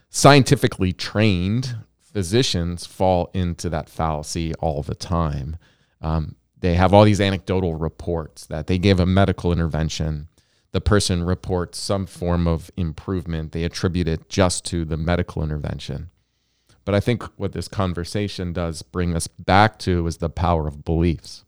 scientifically 0.10 0.94
trained 0.94 1.76
physicians 2.00 2.86
fall 2.86 3.30
into 3.34 3.70
that 3.70 3.90
fallacy 3.90 4.54
all 4.56 4.82
the 4.84 4.96
time. 4.96 5.58
Um, 6.02 6.36
they 6.60 6.76
have 6.76 6.94
all 6.94 7.04
these 7.04 7.22
anecdotal 7.22 7.76
reports 7.76 8.46
that 8.48 8.68
they 8.68 8.78
gave 8.78 9.00
a 9.00 9.06
medical 9.06 9.52
intervention. 9.52 10.28
The 10.72 10.82
person 10.82 11.24
reports 11.24 11.78
some 11.78 12.06
form 12.06 12.48
of 12.48 12.72
improvement. 12.78 13.52
They 13.52 13.64
attribute 13.64 14.08
it 14.08 14.30
just 14.30 14.64
to 14.66 14.86
the 14.86 14.98
medical 14.98 15.44
intervention. 15.44 16.10
But 16.86 16.96
I 16.96 17.00
think 17.00 17.24
what 17.38 17.52
this 17.52 17.68
conversation 17.68 18.54
does 18.54 18.82
bring 18.82 19.16
us 19.16 19.28
back 19.28 19.78
to 19.80 20.08
is 20.08 20.18
the 20.18 20.30
power 20.30 20.68
of 20.68 20.86
beliefs. 20.86 21.44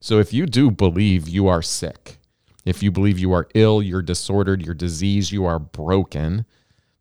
So 0.00 0.18
if 0.18 0.32
you 0.32 0.46
do 0.46 0.70
believe 0.70 1.28
you 1.28 1.48
are 1.48 1.62
sick, 1.62 2.18
if 2.64 2.82
you 2.82 2.90
believe 2.90 3.18
you 3.18 3.32
are 3.32 3.48
ill, 3.54 3.82
you're 3.82 4.02
disordered, 4.02 4.62
you're 4.62 4.74
diseased, 4.74 5.32
you 5.32 5.44
are 5.44 5.58
broken, 5.58 6.46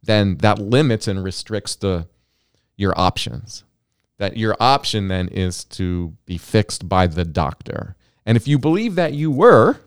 then 0.02 0.38
that 0.38 0.60
limits 0.60 1.08
and 1.08 1.24
restricts 1.24 1.76
the 1.76 2.08
your 2.76 2.98
options. 3.00 3.64
That 4.18 4.38
your 4.38 4.56
option 4.60 5.10
then 5.10 5.28
is 5.28 5.64
to 5.66 6.16
be 6.26 6.38
fixed 6.38 6.90
by 6.90 7.08
the 7.08 7.26
doctor. 7.26 7.96
And 8.26 8.36
if 8.36 8.48
you 8.48 8.58
believe 8.58 8.96
that 8.96 9.14
you 9.14 9.30
were, 9.30 9.78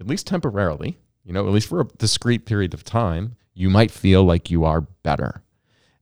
at 0.00 0.06
least 0.06 0.26
temporarily, 0.26 0.98
you 1.26 1.32
know, 1.32 1.46
at 1.46 1.52
least 1.52 1.68
for 1.68 1.80
a 1.80 1.88
discrete 1.98 2.46
period 2.46 2.72
of 2.72 2.84
time, 2.84 3.34
you 3.52 3.68
might 3.68 3.90
feel 3.90 4.22
like 4.22 4.48
you 4.48 4.64
are 4.64 4.80
better. 4.80 5.42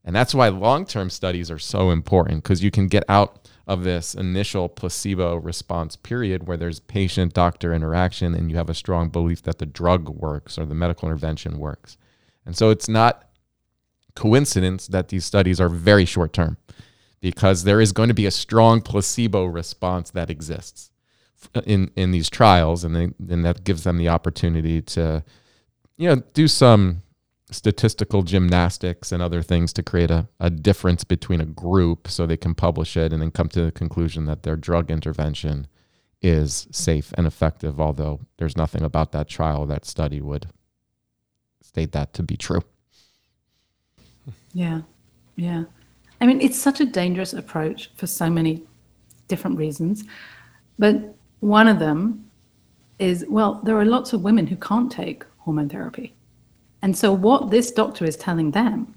And 0.04 0.14
that's 0.14 0.34
why 0.34 0.48
long 0.48 0.84
term 0.84 1.08
studies 1.08 1.50
are 1.50 1.58
so 1.58 1.90
important 1.90 2.42
because 2.42 2.62
you 2.62 2.70
can 2.70 2.88
get 2.88 3.04
out 3.08 3.48
of 3.66 3.84
this 3.84 4.14
initial 4.14 4.68
placebo 4.68 5.36
response 5.36 5.96
period 5.96 6.46
where 6.46 6.58
there's 6.58 6.78
patient 6.78 7.32
doctor 7.32 7.72
interaction 7.72 8.34
and 8.34 8.50
you 8.50 8.58
have 8.58 8.68
a 8.68 8.74
strong 8.74 9.08
belief 9.08 9.42
that 9.44 9.58
the 9.58 9.64
drug 9.64 10.10
works 10.10 10.58
or 10.58 10.66
the 10.66 10.74
medical 10.74 11.08
intervention 11.08 11.58
works. 11.58 11.96
And 12.44 12.54
so 12.54 12.68
it's 12.68 12.88
not 12.88 13.26
coincidence 14.14 14.86
that 14.88 15.08
these 15.08 15.24
studies 15.24 15.58
are 15.58 15.70
very 15.70 16.04
short 16.04 16.34
term 16.34 16.58
because 17.22 17.64
there 17.64 17.80
is 17.80 17.92
going 17.92 18.08
to 18.08 18.14
be 18.14 18.26
a 18.26 18.30
strong 18.30 18.82
placebo 18.82 19.46
response 19.46 20.10
that 20.10 20.28
exists 20.28 20.90
in 21.64 21.90
in 21.96 22.10
these 22.10 22.30
trials 22.30 22.84
and 22.84 22.94
they, 22.94 23.10
and 23.32 23.44
that 23.44 23.64
gives 23.64 23.84
them 23.84 23.98
the 23.98 24.08
opportunity 24.08 24.80
to 24.82 25.24
you 25.96 26.08
know 26.08 26.22
do 26.32 26.48
some 26.48 27.02
statistical 27.50 28.22
gymnastics 28.22 29.12
and 29.12 29.22
other 29.22 29.42
things 29.42 29.72
to 29.72 29.82
create 29.82 30.10
a, 30.10 30.26
a 30.40 30.50
difference 30.50 31.04
between 31.04 31.40
a 31.40 31.46
group 31.46 32.08
so 32.08 32.26
they 32.26 32.36
can 32.36 32.54
publish 32.54 32.96
it 32.96 33.12
and 33.12 33.22
then 33.22 33.30
come 33.30 33.48
to 33.48 33.64
the 33.64 33.72
conclusion 33.72 34.24
that 34.26 34.42
their 34.42 34.56
drug 34.56 34.90
intervention 34.90 35.66
is 36.20 36.66
safe 36.70 37.12
and 37.18 37.26
effective, 37.26 37.78
although 37.78 38.18
there's 38.38 38.56
nothing 38.56 38.82
about 38.82 39.12
that 39.12 39.28
trial 39.28 39.66
that 39.66 39.84
study 39.84 40.20
would 40.20 40.46
state 41.60 41.92
that 41.92 42.14
to 42.14 42.22
be 42.22 42.36
true. 42.36 42.62
Yeah, 44.54 44.82
yeah. 45.36 45.64
I 46.20 46.26
mean, 46.26 46.40
it's 46.40 46.58
such 46.58 46.80
a 46.80 46.86
dangerous 46.86 47.34
approach 47.34 47.90
for 47.96 48.06
so 48.06 48.30
many 48.30 48.62
different 49.28 49.58
reasons. 49.58 50.04
But 50.78 51.14
one 51.44 51.68
of 51.68 51.78
them 51.78 52.24
is 52.98 53.26
well, 53.28 53.60
there 53.64 53.78
are 53.78 53.84
lots 53.84 54.14
of 54.14 54.22
women 54.22 54.46
who 54.46 54.56
can't 54.56 54.90
take 54.90 55.24
hormone 55.38 55.68
therapy. 55.68 56.14
And 56.80 56.96
so 56.96 57.12
what 57.12 57.50
this 57.50 57.70
doctor 57.70 58.06
is 58.06 58.16
telling 58.16 58.50
them 58.50 58.94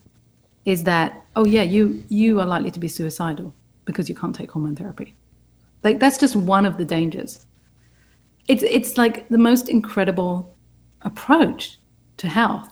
is 0.64 0.84
that, 0.84 1.26
oh 1.36 1.45
yeah, 1.45 1.64
you 1.64 2.04
you 2.08 2.39
are 2.39 2.45
likely 2.45 2.72
to 2.72 2.80
be 2.80 2.88
suicidal 2.88 3.54
because 3.84 4.08
you 4.08 4.16
can't 4.16 4.34
take 4.34 4.52
hormone 4.52 4.78
therapy. 4.78 5.14
Like 5.84 6.00
that's 6.00 6.18
just 6.18 6.38
one 6.38 6.66
of 6.66 6.78
the 6.78 6.86
dangers. 6.86 7.45
It's 8.48 8.64
it's 8.64 8.98
like 8.98 9.28
the 9.28 9.38
most 9.38 9.68
incredible 9.68 10.56
approach 11.02 11.80
to 12.18 12.30
health. 12.30 12.72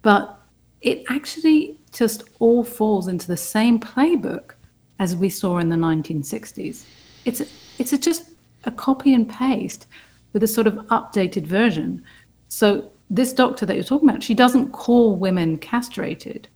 But 0.00 0.40
it 0.80 1.04
actually 1.10 1.78
just 1.92 2.24
all 2.38 2.64
falls 2.64 3.08
into 3.08 3.26
the 3.26 3.36
same 3.36 3.78
playbook 3.78 4.52
as 4.98 5.14
we 5.14 5.28
saw 5.28 5.58
in 5.58 5.68
the 5.68 5.76
1960s. 5.76 6.84
It's 7.26 7.42
it's 7.78 7.92
a, 7.92 7.98
just 7.98 8.33
a 8.66 8.70
copy 8.70 9.14
and 9.14 9.28
paste 9.28 9.86
with 10.32 10.42
a 10.42 10.48
sort 10.48 10.66
of 10.66 10.74
updated 10.88 11.46
version. 11.46 12.02
So 12.48 12.90
this 13.10 13.32
doctor 13.32 13.66
that 13.66 13.74
you're 13.74 13.84
talking 13.84 14.08
about, 14.08 14.22
she 14.22 14.34
doesn't 14.34 14.72
call 14.72 15.16
women 15.16 15.58
castrated 15.58 16.48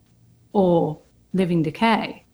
or 0.53 0.99
living 1.33 1.63
decay, 1.63 2.25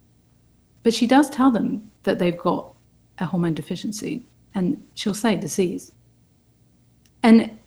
but 0.82 0.94
she 0.94 1.06
does 1.06 1.30
tell 1.30 1.50
them 1.50 1.90
that 2.04 2.18
they've 2.18 2.38
got 2.38 2.72
a 3.18 3.26
hormone 3.26 3.54
deficiency 3.54 4.26
and 4.54 4.82
she'll 4.94 5.14
say 5.14 5.36
disease. 5.36 5.92
And 7.22 7.58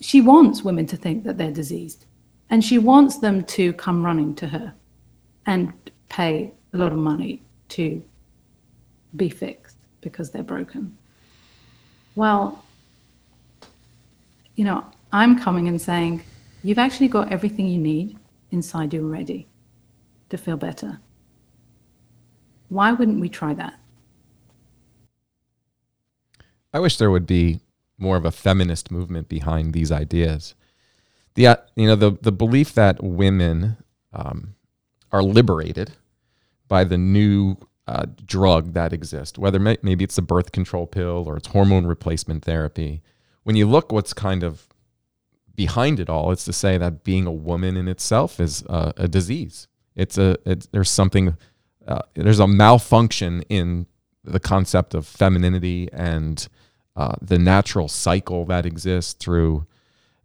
she 0.00 0.20
wants 0.20 0.62
women 0.62 0.86
to 0.86 0.96
think 0.96 1.24
that 1.24 1.36
they're 1.36 1.50
diseased 1.50 2.06
and 2.48 2.64
she 2.64 2.78
wants 2.78 3.18
them 3.18 3.44
to 3.44 3.72
come 3.74 4.04
running 4.04 4.34
to 4.36 4.46
her 4.48 4.74
and 5.46 5.72
pay 6.08 6.52
a 6.72 6.76
lot 6.76 6.92
of 6.92 6.98
money 6.98 7.42
to 7.68 8.02
be 9.16 9.28
fixed 9.28 9.59
because 10.00 10.30
they're 10.30 10.42
broken. 10.42 10.96
Well, 12.14 12.64
you 14.56 14.64
know, 14.64 14.84
I'm 15.12 15.38
coming 15.38 15.68
and 15.68 15.80
saying, 15.80 16.22
you've 16.62 16.78
actually 16.78 17.08
got 17.08 17.32
everything 17.32 17.66
you 17.66 17.78
need 17.78 18.18
inside 18.50 18.92
you 18.92 19.04
already 19.04 19.46
to 20.28 20.38
feel 20.38 20.56
better. 20.56 21.00
Why 22.68 22.92
wouldn't 22.92 23.20
we 23.20 23.28
try 23.28 23.54
that? 23.54 23.78
I 26.72 26.78
wish 26.78 26.96
there 26.96 27.10
would 27.10 27.26
be 27.26 27.60
more 27.98 28.16
of 28.16 28.24
a 28.24 28.30
feminist 28.30 28.90
movement 28.90 29.28
behind 29.28 29.72
these 29.72 29.90
ideas. 29.90 30.54
The 31.34 31.46
uh, 31.48 31.56
you 31.76 31.86
know 31.86 31.96
the 31.96 32.12
the 32.20 32.32
belief 32.32 32.74
that 32.74 33.02
women 33.02 33.76
um, 34.12 34.54
are 35.12 35.22
liberated 35.22 35.92
by 36.68 36.84
the 36.84 36.98
new 36.98 37.56
uh, 37.90 38.06
drug 38.24 38.72
that 38.74 38.92
exists, 38.92 39.36
whether 39.36 39.58
may, 39.58 39.76
maybe 39.82 40.04
it's 40.04 40.16
a 40.16 40.22
birth 40.22 40.52
control 40.52 40.86
pill 40.86 41.24
or 41.26 41.36
it's 41.36 41.48
hormone 41.48 41.86
replacement 41.86 42.44
therapy. 42.44 43.02
When 43.42 43.56
you 43.56 43.66
look 43.66 43.90
what's 43.90 44.12
kind 44.12 44.44
of 44.44 44.68
behind 45.56 45.98
it 45.98 46.08
all, 46.08 46.30
it's 46.30 46.44
to 46.44 46.52
say 46.52 46.78
that 46.78 47.02
being 47.02 47.26
a 47.26 47.32
woman 47.32 47.76
in 47.76 47.88
itself 47.88 48.38
is 48.38 48.62
a, 48.68 48.92
a 48.96 49.08
disease. 49.08 49.66
It's 49.96 50.18
a 50.18 50.36
it's, 50.46 50.66
there's 50.66 50.88
something 50.88 51.36
uh, 51.88 52.02
there's 52.14 52.38
a 52.38 52.46
malfunction 52.46 53.42
in 53.48 53.86
the 54.22 54.38
concept 54.38 54.94
of 54.94 55.04
femininity 55.04 55.88
and 55.92 56.46
uh, 56.94 57.16
the 57.20 57.40
natural 57.40 57.88
cycle 57.88 58.44
that 58.44 58.66
exists 58.66 59.14
through 59.14 59.66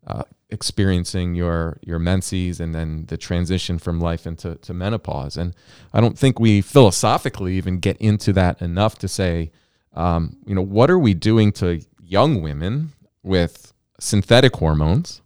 uh, 0.05 0.21
experiencing 0.55 1.35
your 1.35 1.77
your 1.81 1.99
menses 1.99 2.59
and 2.59 2.73
then 2.73 3.05
the 3.07 3.17
transition 3.17 3.77
from 3.77 3.99
life 3.99 4.25
into 4.25 4.55
to 4.55 4.73
menopause. 4.73 5.37
And 5.37 5.53
I 5.93 5.99
don't 6.01 6.17
think 6.17 6.39
we 6.39 6.61
philosophically 6.61 7.55
even 7.57 7.79
get 7.79 7.97
into 7.97 8.33
that 8.33 8.61
enough 8.61 8.97
to 8.99 9.07
say, 9.07 9.51
um, 9.93 10.37
you 10.47 10.55
know, 10.55 10.61
what 10.77 10.89
are 10.89 10.97
we 10.97 11.13
doing 11.13 11.51
to 11.53 11.81
young 12.01 12.41
women 12.41 12.93
with 13.21 13.73
synthetic 13.99 14.55
hormones? 14.55 15.21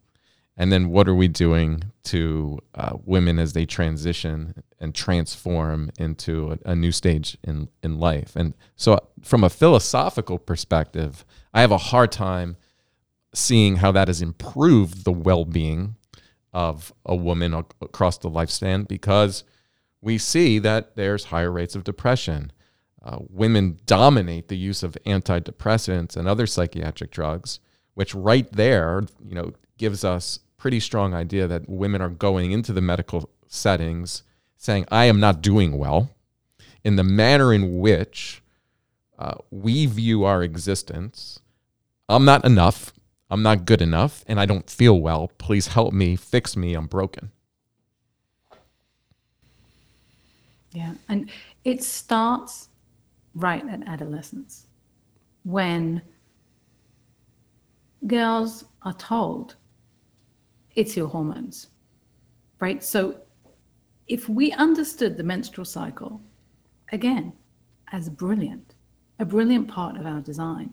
And 0.57 0.73
then 0.73 0.89
what 0.89 1.07
are 1.07 1.15
we 1.15 1.30
doing 1.30 1.84
to 2.05 2.59
uh, 2.75 2.97
women 3.05 3.39
as 3.39 3.53
they 3.53 3.65
transition 3.65 4.61
and 4.80 4.93
transform 4.93 5.89
into 5.97 6.57
a, 6.65 6.71
a, 6.71 6.75
new 6.75 6.91
stage 6.91 7.38
in, 7.45 7.69
in 7.82 7.97
life? 7.97 8.36
And 8.36 8.53
so, 8.75 8.99
from 9.23 9.45
a 9.45 9.49
philosophical 9.49 10.38
perspective, 10.38 11.23
I 11.53 11.61
have 11.61 11.71
a 11.71 11.77
hard 11.77 12.11
time 12.11 12.57
seeing 13.34 13.77
how 13.77 13.91
that 13.91 14.07
has 14.07 14.21
improved 14.21 15.05
the 15.05 15.11
well 15.11 15.45
being 15.45 15.95
of 16.53 16.91
a 17.05 17.15
woman 17.15 17.53
across 17.53 18.17
the 18.17 18.30
lifespan 18.30 18.88
because 18.88 19.43
we 20.01 20.17
see 20.17 20.59
that 20.59 20.95
there's 20.95 21.25
higher 21.25 21.51
rates 21.51 21.75
of 21.75 21.84
depression. 21.84 22.51
Uh, 23.03 23.19
women 23.30 23.80
dominate 23.86 24.47
the 24.47 24.57
use 24.57 24.84
of 24.84 24.97
antidepressants 25.05 26.17
and 26.17 26.27
other 26.27 26.47
psychiatric 26.47 27.11
drugs, 27.11 27.59
which 27.93 28.15
right 28.15 28.51
there, 28.51 29.03
you 29.23 29.36
know, 29.36 29.53
gives 29.77 30.03
us 30.03 30.39
pretty 30.57 30.80
strong 30.80 31.13
idea 31.13 31.47
that 31.47 31.69
women 31.69 32.01
are 32.01 32.09
going 32.09 32.51
into 32.51 32.73
the 32.73 32.82
medical 32.82 33.30
settings 33.47 34.23
saying, 34.57 34.86
I 34.91 35.05
am 35.05 35.19
not 35.19 35.41
doing 35.41 35.77
well 35.77 36.15
in 36.84 36.97
the 36.97 37.03
manner 37.03 37.53
in 37.53 37.80
which 37.80 38.41
uh, 39.17 39.36
we 39.51 39.86
view 39.86 40.23
our 40.25 40.43
existence. 40.43 41.39
I'm 42.07 42.25
not 42.25 42.45
enough. 42.45 42.93
I'm 43.30 43.43
not 43.43 43.65
good 43.65 43.82
enough. 43.82 44.23
And 44.27 44.39
I 44.39 44.45
don't 44.45 44.69
feel 44.69 44.99
well. 44.99 45.32
Please 45.38 45.67
help 45.67 45.93
me, 45.93 46.15
fix 46.15 46.57
me. 46.57 46.73
I'm 46.73 46.88
broken. 46.88 47.32
Yeah. 50.71 50.93
And 51.07 51.30
it 51.63 51.84
starts 51.84 52.69
right 53.36 53.67
at 53.69 53.88
adolescence 53.88 54.67
when 55.43 56.01
girls 58.07 58.65
are 58.84 58.93
told 58.93 59.55
it's 60.75 60.95
your 60.95 61.07
hormones, 61.07 61.67
right? 62.59 62.84
So 62.84 63.21
if 64.07 64.30
we 64.30 64.51
understood 64.53 65.17
the 65.17 65.23
menstrual 65.23 65.65
cycle, 65.65 66.21
again, 66.91 67.34
as 67.91 68.09
brilliant, 68.09 68.75
a 69.19 69.25
brilliant 69.25 69.67
part 69.67 69.97
of 69.97 70.05
our 70.05 70.21
design, 70.21 70.71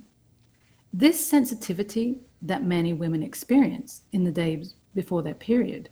this 0.92 1.24
sensitivity 1.24 2.20
that 2.47 2.64
many 2.64 2.92
women 2.92 3.22
experience 3.22 4.03
in 4.12 4.24
the 4.24 4.30
days 4.30 4.74
before 4.94 5.22
their 5.22 5.34
period 5.34 5.88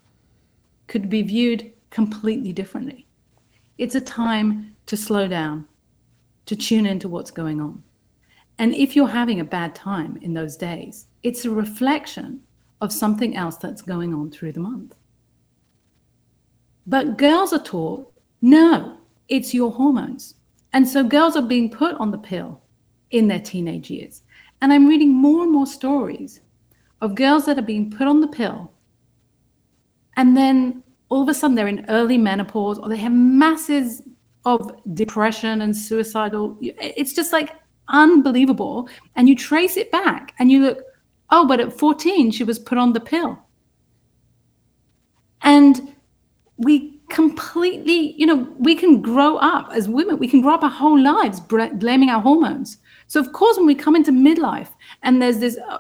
could 0.87 1.09
be 1.09 1.23
viewed 1.23 1.73
completely 1.91 2.53
differently. 2.53 3.07
It's 3.79 3.95
a 3.95 4.01
time 4.01 4.77
to 4.87 4.97
slow 4.97 5.29
down, 5.29 5.67
to 6.47 6.57
tune 6.57 6.87
into 6.87 7.09
what's 7.09 7.31
going 7.31 7.61
on. 7.61 7.83
And 8.59 8.75
if 8.75 8.95
you're 8.95 9.09
having 9.09 9.41
a 9.41 9.45
bad 9.45 9.75
time 9.75 10.19
in 10.23 10.35
those 10.35 10.57
days, 10.57 11.07
it's 11.23 11.45
a 11.45 11.51
reflection 11.51 12.41
of 12.81 12.93
something 12.93 13.37
else 13.37 13.57
that's 13.57 13.83
going 13.83 14.15
on 14.15 14.31
through 14.31 14.53
the 14.53 14.61
month. 14.61 14.95
But 16.87 17.17
girls 17.17 17.53
are 17.53 17.63
taught 17.63 18.13
no, 18.43 18.99
it's 19.29 19.55
your 19.55 19.73
hormones. 19.73 20.35
And 20.75 20.87
so 20.87 21.03
girls 21.03 21.35
are 21.35 21.43
being 21.43 21.71
put 21.71 21.95
on 21.95 22.11
the 22.11 22.19
pill 22.19 22.61
in 23.11 23.27
their 23.27 23.41
teenage 23.41 23.91
years. 23.91 24.23
And 24.61 24.73
I'm 24.73 24.87
reading 24.87 25.11
more 25.11 25.45
and 25.45 25.53
more 25.53 25.67
stories 25.67 26.41
of 27.05 27.15
girls 27.15 27.47
that 27.47 27.59
are 27.59 27.63
being 27.63 27.91
put 27.91 28.07
on 28.07 28.21
the 28.21 28.29
pill. 28.29 28.73
And 30.17 30.37
then 30.37 30.83
all 31.09 31.23
of 31.23 31.29
a 31.29 31.35
sudden 31.35 31.55
they're 31.55 31.69
in 31.69 31.85
early 31.89 32.19
menopause 32.19 32.79
or 32.79 32.89
they 32.89 32.97
have 32.97 33.13
masses 33.13 34.03
of 34.45 34.73
depression 34.95 35.63
and 35.63 35.77
suicidal. 35.77 36.59
It's 36.61 37.13
just 37.13 37.33
like 37.33 37.57
unbelievable. 37.89 38.89
And 39.17 39.29
you 39.29 39.37
trace 39.37 39.77
it 39.77 39.91
back 39.91 40.35
and 40.39 40.51
you 40.51 40.63
look, 40.63 40.79
Oh, 41.31 41.47
but 41.47 41.61
at 41.61 41.73
14, 41.73 42.31
she 42.31 42.45
was 42.45 42.59
put 42.59 42.79
on 42.79 42.93
the 42.93 43.01
pill. 43.01 43.39
And 45.43 45.95
we 46.59 47.01
completely, 47.11 48.13
you 48.13 48.27
know, 48.27 48.49
we 48.59 48.75
can 48.75 49.03
grow 49.03 49.37
up 49.39 49.71
as 49.73 49.89
women, 49.89 50.19
we 50.19 50.29
can 50.29 50.41
grow 50.41 50.55
up 50.55 50.63
our 50.63 50.71
whole 50.71 51.01
lives 51.01 51.41
blaming 51.41 52.11
our 52.11 52.21
hormones. 52.21 52.79
So, 53.09 53.21
of 53.21 53.33
course, 53.33 53.57
when 53.57 53.67
we 53.67 53.75
come 53.75 53.97
into 53.97 54.13
midlife 54.13 54.69
and 55.03 55.21
there's 55.21 55.39
this, 55.39 55.59
uh, 55.69 55.79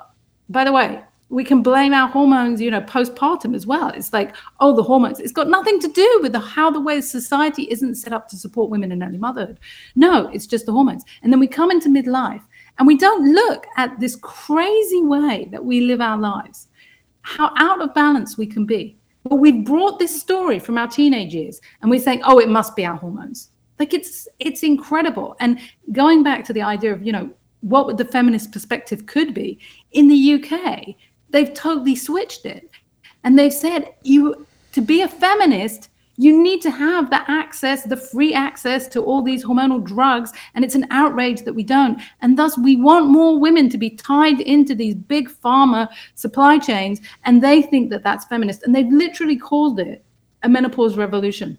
by 0.48 0.64
the 0.64 0.72
way, 0.72 1.02
we 1.34 1.42
can 1.42 1.62
blame 1.62 1.92
our 1.92 2.08
hormones, 2.08 2.60
you 2.60 2.70
know, 2.70 2.80
postpartum 2.80 3.56
as 3.56 3.66
well. 3.66 3.88
It's 3.88 4.12
like, 4.12 4.36
oh, 4.60 4.74
the 4.74 4.84
hormones. 4.84 5.18
It's 5.18 5.32
got 5.32 5.48
nothing 5.48 5.80
to 5.80 5.88
do 5.88 6.20
with 6.22 6.30
the, 6.30 6.38
how 6.38 6.70
the 6.70 6.80
way 6.80 7.00
society 7.00 7.64
isn't 7.64 7.96
set 7.96 8.12
up 8.12 8.28
to 8.28 8.36
support 8.36 8.70
women 8.70 8.92
in 8.92 9.02
early 9.02 9.18
motherhood. 9.18 9.58
No, 9.96 10.28
it's 10.28 10.46
just 10.46 10.64
the 10.64 10.72
hormones. 10.72 11.04
And 11.22 11.32
then 11.32 11.40
we 11.40 11.48
come 11.48 11.72
into 11.72 11.88
midlife 11.88 12.42
and 12.78 12.86
we 12.86 12.96
don't 12.96 13.34
look 13.34 13.66
at 13.76 13.98
this 13.98 14.14
crazy 14.14 15.02
way 15.02 15.48
that 15.50 15.64
we 15.64 15.80
live 15.80 16.00
our 16.00 16.16
lives, 16.16 16.68
how 17.22 17.52
out 17.56 17.82
of 17.82 17.92
balance 17.94 18.38
we 18.38 18.46
can 18.46 18.64
be. 18.64 18.96
But 19.24 19.36
we've 19.36 19.64
brought 19.64 19.98
this 19.98 20.18
story 20.18 20.60
from 20.60 20.78
our 20.78 20.86
teenage 20.86 21.34
years 21.34 21.60
and 21.82 21.90
we're 21.90 21.98
saying, 21.98 22.22
oh, 22.24 22.38
it 22.38 22.48
must 22.48 22.76
be 22.76 22.86
our 22.86 22.96
hormones. 22.96 23.48
Like 23.80 23.92
it's 23.92 24.28
it's 24.38 24.62
incredible. 24.62 25.34
And 25.40 25.58
going 25.90 26.22
back 26.22 26.44
to 26.44 26.52
the 26.52 26.62
idea 26.62 26.92
of, 26.92 27.04
you 27.04 27.10
know, 27.10 27.28
what 27.62 27.96
the 27.96 28.04
feminist 28.04 28.52
perspective 28.52 29.06
could 29.06 29.34
be, 29.34 29.58
in 29.90 30.06
the 30.06 30.34
UK, 30.34 30.94
they've 31.34 31.52
totally 31.52 31.96
switched 31.96 32.46
it. 32.46 32.70
And 33.24 33.38
they've 33.38 33.52
said 33.52 33.92
you 34.02 34.46
to 34.72 34.80
be 34.80 35.02
a 35.02 35.08
feminist, 35.08 35.90
you 36.16 36.40
need 36.40 36.62
to 36.62 36.70
have 36.70 37.10
the 37.10 37.28
access, 37.28 37.82
the 37.82 37.96
free 37.96 38.32
access 38.32 38.86
to 38.88 39.02
all 39.02 39.20
these 39.20 39.44
hormonal 39.44 39.82
drugs. 39.82 40.32
And 40.54 40.64
it's 40.64 40.76
an 40.76 40.86
outrage 40.90 41.42
that 41.42 41.54
we 41.54 41.64
don't. 41.64 42.00
And 42.22 42.38
thus, 42.38 42.56
we 42.56 42.76
want 42.76 43.08
more 43.08 43.38
women 43.38 43.68
to 43.70 43.78
be 43.78 43.90
tied 43.90 44.40
into 44.40 44.76
these 44.76 44.94
big 44.94 45.28
pharma 45.28 45.88
supply 46.14 46.58
chains. 46.58 47.00
And 47.24 47.42
they 47.42 47.62
think 47.62 47.90
that 47.90 48.04
that's 48.04 48.26
feminist. 48.26 48.62
And 48.62 48.74
they've 48.74 48.92
literally 48.92 49.36
called 49.36 49.80
it 49.80 50.04
a 50.44 50.48
menopause 50.48 50.96
revolution 50.96 51.58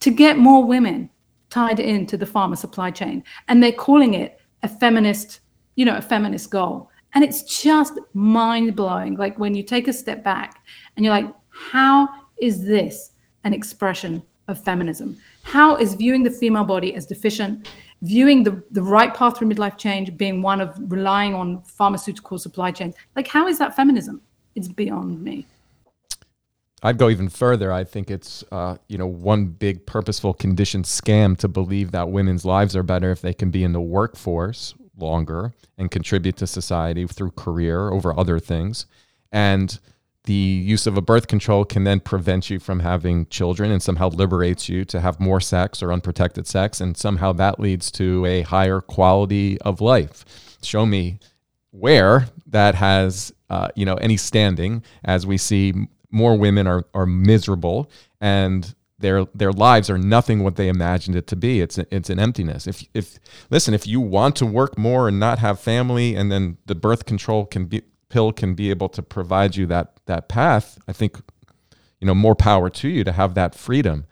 to 0.00 0.10
get 0.10 0.36
more 0.36 0.64
women 0.64 1.08
tied 1.48 1.80
into 1.80 2.18
the 2.18 2.26
pharma 2.26 2.58
supply 2.58 2.90
chain. 2.90 3.24
And 3.48 3.62
they're 3.62 3.72
calling 3.72 4.14
it 4.14 4.38
a 4.62 4.68
feminist, 4.68 5.40
you 5.76 5.86
know, 5.86 5.96
a 5.96 6.02
feminist 6.02 6.50
goal. 6.50 6.87
And 7.14 7.24
it's 7.24 7.42
just 7.42 7.98
mind 8.14 8.76
blowing. 8.76 9.16
Like 9.16 9.38
when 9.38 9.54
you 9.54 9.62
take 9.62 9.88
a 9.88 9.92
step 9.92 10.22
back 10.22 10.64
and 10.96 11.04
you're 11.04 11.14
like, 11.14 11.32
how 11.48 12.08
is 12.40 12.64
this? 12.64 13.12
an 13.44 13.54
expression 13.54 14.22
of 14.48 14.62
feminism? 14.62 15.16
How 15.42 15.76
is 15.76 15.94
viewing 15.94 16.22
the 16.22 16.30
female 16.30 16.64
body 16.64 16.94
as 16.94 17.06
deficient, 17.06 17.68
viewing 18.02 18.44
the, 18.44 18.62
the 18.70 18.82
right 18.82 19.12
path 19.12 19.38
through 19.38 19.48
midlife 19.48 19.78
change 19.78 20.16
being 20.16 20.42
one 20.42 20.60
of 20.60 20.74
relying 20.90 21.34
on 21.34 21.62
pharmaceutical 21.62 22.38
supply 22.38 22.70
chains? 22.70 22.94
Like, 23.16 23.28
how 23.28 23.46
is 23.48 23.58
that 23.58 23.76
feminism? 23.76 24.20
It's 24.54 24.68
beyond 24.68 25.22
me. 25.22 25.46
I'd 26.80 26.96
go 26.96 27.08
even 27.08 27.28
further. 27.28 27.72
I 27.72 27.82
think 27.82 28.08
it's 28.08 28.44
uh, 28.52 28.76
you 28.86 28.98
know 28.98 29.06
one 29.06 29.46
big 29.46 29.84
purposeful 29.84 30.32
conditioned 30.32 30.84
scam 30.84 31.36
to 31.38 31.48
believe 31.48 31.90
that 31.90 32.10
women's 32.10 32.44
lives 32.44 32.76
are 32.76 32.84
better 32.84 33.10
if 33.10 33.20
they 33.20 33.34
can 33.34 33.50
be 33.50 33.64
in 33.64 33.72
the 33.72 33.80
workforce 33.80 34.74
longer 34.98 35.54
and 35.76 35.90
contribute 35.90 36.36
to 36.36 36.46
society 36.46 37.06
through 37.06 37.30
career 37.32 37.90
over 37.90 38.18
other 38.18 38.38
things, 38.38 38.86
and 39.32 39.78
the 40.24 40.34
use 40.34 40.86
of 40.86 40.96
a 40.96 41.00
birth 41.00 41.26
control 41.26 41.64
can 41.64 41.84
then 41.84 42.00
prevent 42.00 42.50
you 42.50 42.58
from 42.58 42.80
having 42.80 43.26
children 43.26 43.70
and 43.70 43.82
somehow 43.82 44.10
liberates 44.10 44.68
you 44.68 44.84
to 44.84 45.00
have 45.00 45.18
more 45.18 45.40
sex 45.40 45.82
or 45.82 45.92
unprotected 45.92 46.46
sex, 46.46 46.80
and 46.80 46.96
somehow 46.96 47.32
that 47.32 47.58
leads 47.58 47.90
to 47.92 48.26
a 48.26 48.42
higher 48.42 48.80
quality 48.80 49.58
of 49.62 49.80
life. 49.80 50.24
Show 50.62 50.84
me 50.84 51.18
where 51.70 52.28
that 52.46 52.74
has 52.74 53.32
uh, 53.50 53.68
you 53.74 53.84
know 53.84 53.94
any 53.96 54.16
standing 54.16 54.82
as 55.04 55.26
we 55.26 55.38
see 55.38 55.72
more 56.10 56.36
women 56.36 56.66
are 56.66 56.84
are 56.94 57.06
miserable 57.06 57.90
and 58.20 58.74
their 58.98 59.24
their 59.26 59.52
lives 59.52 59.88
are 59.88 59.98
nothing 59.98 60.42
what 60.42 60.56
they 60.56 60.68
imagined 60.68 61.16
it 61.16 61.26
to 61.28 61.36
be. 61.36 61.60
It's 61.60 61.78
a, 61.78 61.86
it's 61.94 62.10
an 62.10 62.18
emptiness. 62.18 62.66
If 62.66 62.84
if 62.94 63.18
listen, 63.50 63.74
if 63.74 63.86
you 63.86 64.00
want 64.00 64.36
to 64.36 64.46
work 64.46 64.76
more 64.76 65.08
and 65.08 65.20
not 65.20 65.38
have 65.38 65.60
family, 65.60 66.14
and 66.14 66.30
then 66.32 66.58
the 66.66 66.74
birth 66.74 67.04
control 67.04 67.46
can 67.46 67.66
be 67.66 67.82
pill 68.08 68.32
can 68.32 68.54
be 68.54 68.70
able 68.70 68.88
to 68.88 69.02
provide 69.02 69.56
you 69.56 69.66
that 69.66 70.00
that 70.06 70.28
path, 70.28 70.78
I 70.88 70.92
think 70.92 71.20
you 72.00 72.06
know 72.06 72.14
more 72.14 72.34
power 72.34 72.70
to 72.70 72.88
you 72.88 73.04
to 73.04 73.12
have 73.12 73.34
that 73.34 73.54
freedom. 73.54 74.06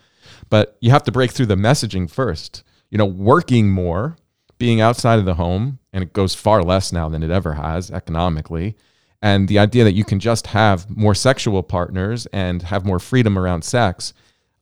But 0.49 0.77
you 0.81 0.91
have 0.91 1.05
to 1.05 1.13
break 1.13 1.33
through 1.33 1.47
the 1.47 1.57
messaging 1.57 2.11
first. 2.11 2.63
You 2.91 2.99
know, 2.99 3.05
working 3.05 3.69
more, 3.71 4.17
being 4.59 4.81
outside 4.81 5.19
of 5.19 5.25
the 5.25 5.35
home, 5.35 5.81
and 5.93 6.05
it 6.05 6.13
goes 6.13 6.35
far 6.35 6.63
less 6.63 6.93
now 6.93 7.09
than 7.09 7.25
it 7.25 7.31
ever 7.31 7.55
has 7.55 7.91
economically 7.91 8.77
and 9.23 9.49
the 9.49 9.59
idea 9.59 9.85
that 9.85 9.95
you 9.95 10.05
can 10.05 10.21
just 10.21 10.49
have 10.49 10.89
more 10.95 11.15
sexual 11.15 11.63
partners 11.63 12.27
and 12.33 12.63
have 12.63 12.85
more 12.85 12.99
freedom 12.99 13.39
around 13.39 13.63
sex, 13.63 14.13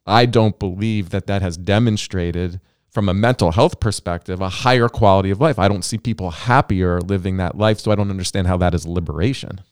I 0.07 0.27
don't 0.27 0.59
believe 0.59 1.11
that 1.11 1.27
that 1.27 1.43
has 1.43 1.57
demonstrated 1.57 2.61
from 2.91 3.09
a 3.09 3.15
mental 3.15 3.53
health 3.53 3.81
perspective 3.81 4.41
a 4.41 4.49
higher 4.49 4.89
quality 4.89 5.31
of 5.31 5.41
life. 5.41 5.59
I 5.59 5.67
don't 5.67 5.85
see 5.85 5.99
people 5.99 6.31
happier 6.31 7.01
living 7.01 7.39
that 7.39 7.57
life, 7.57 7.81
so 7.81 7.91
I 7.91 7.95
don't 7.97 8.11
understand 8.11 8.47
how 8.47 8.57
that 8.59 8.75
is 8.75 8.87
liberation. 8.87 9.63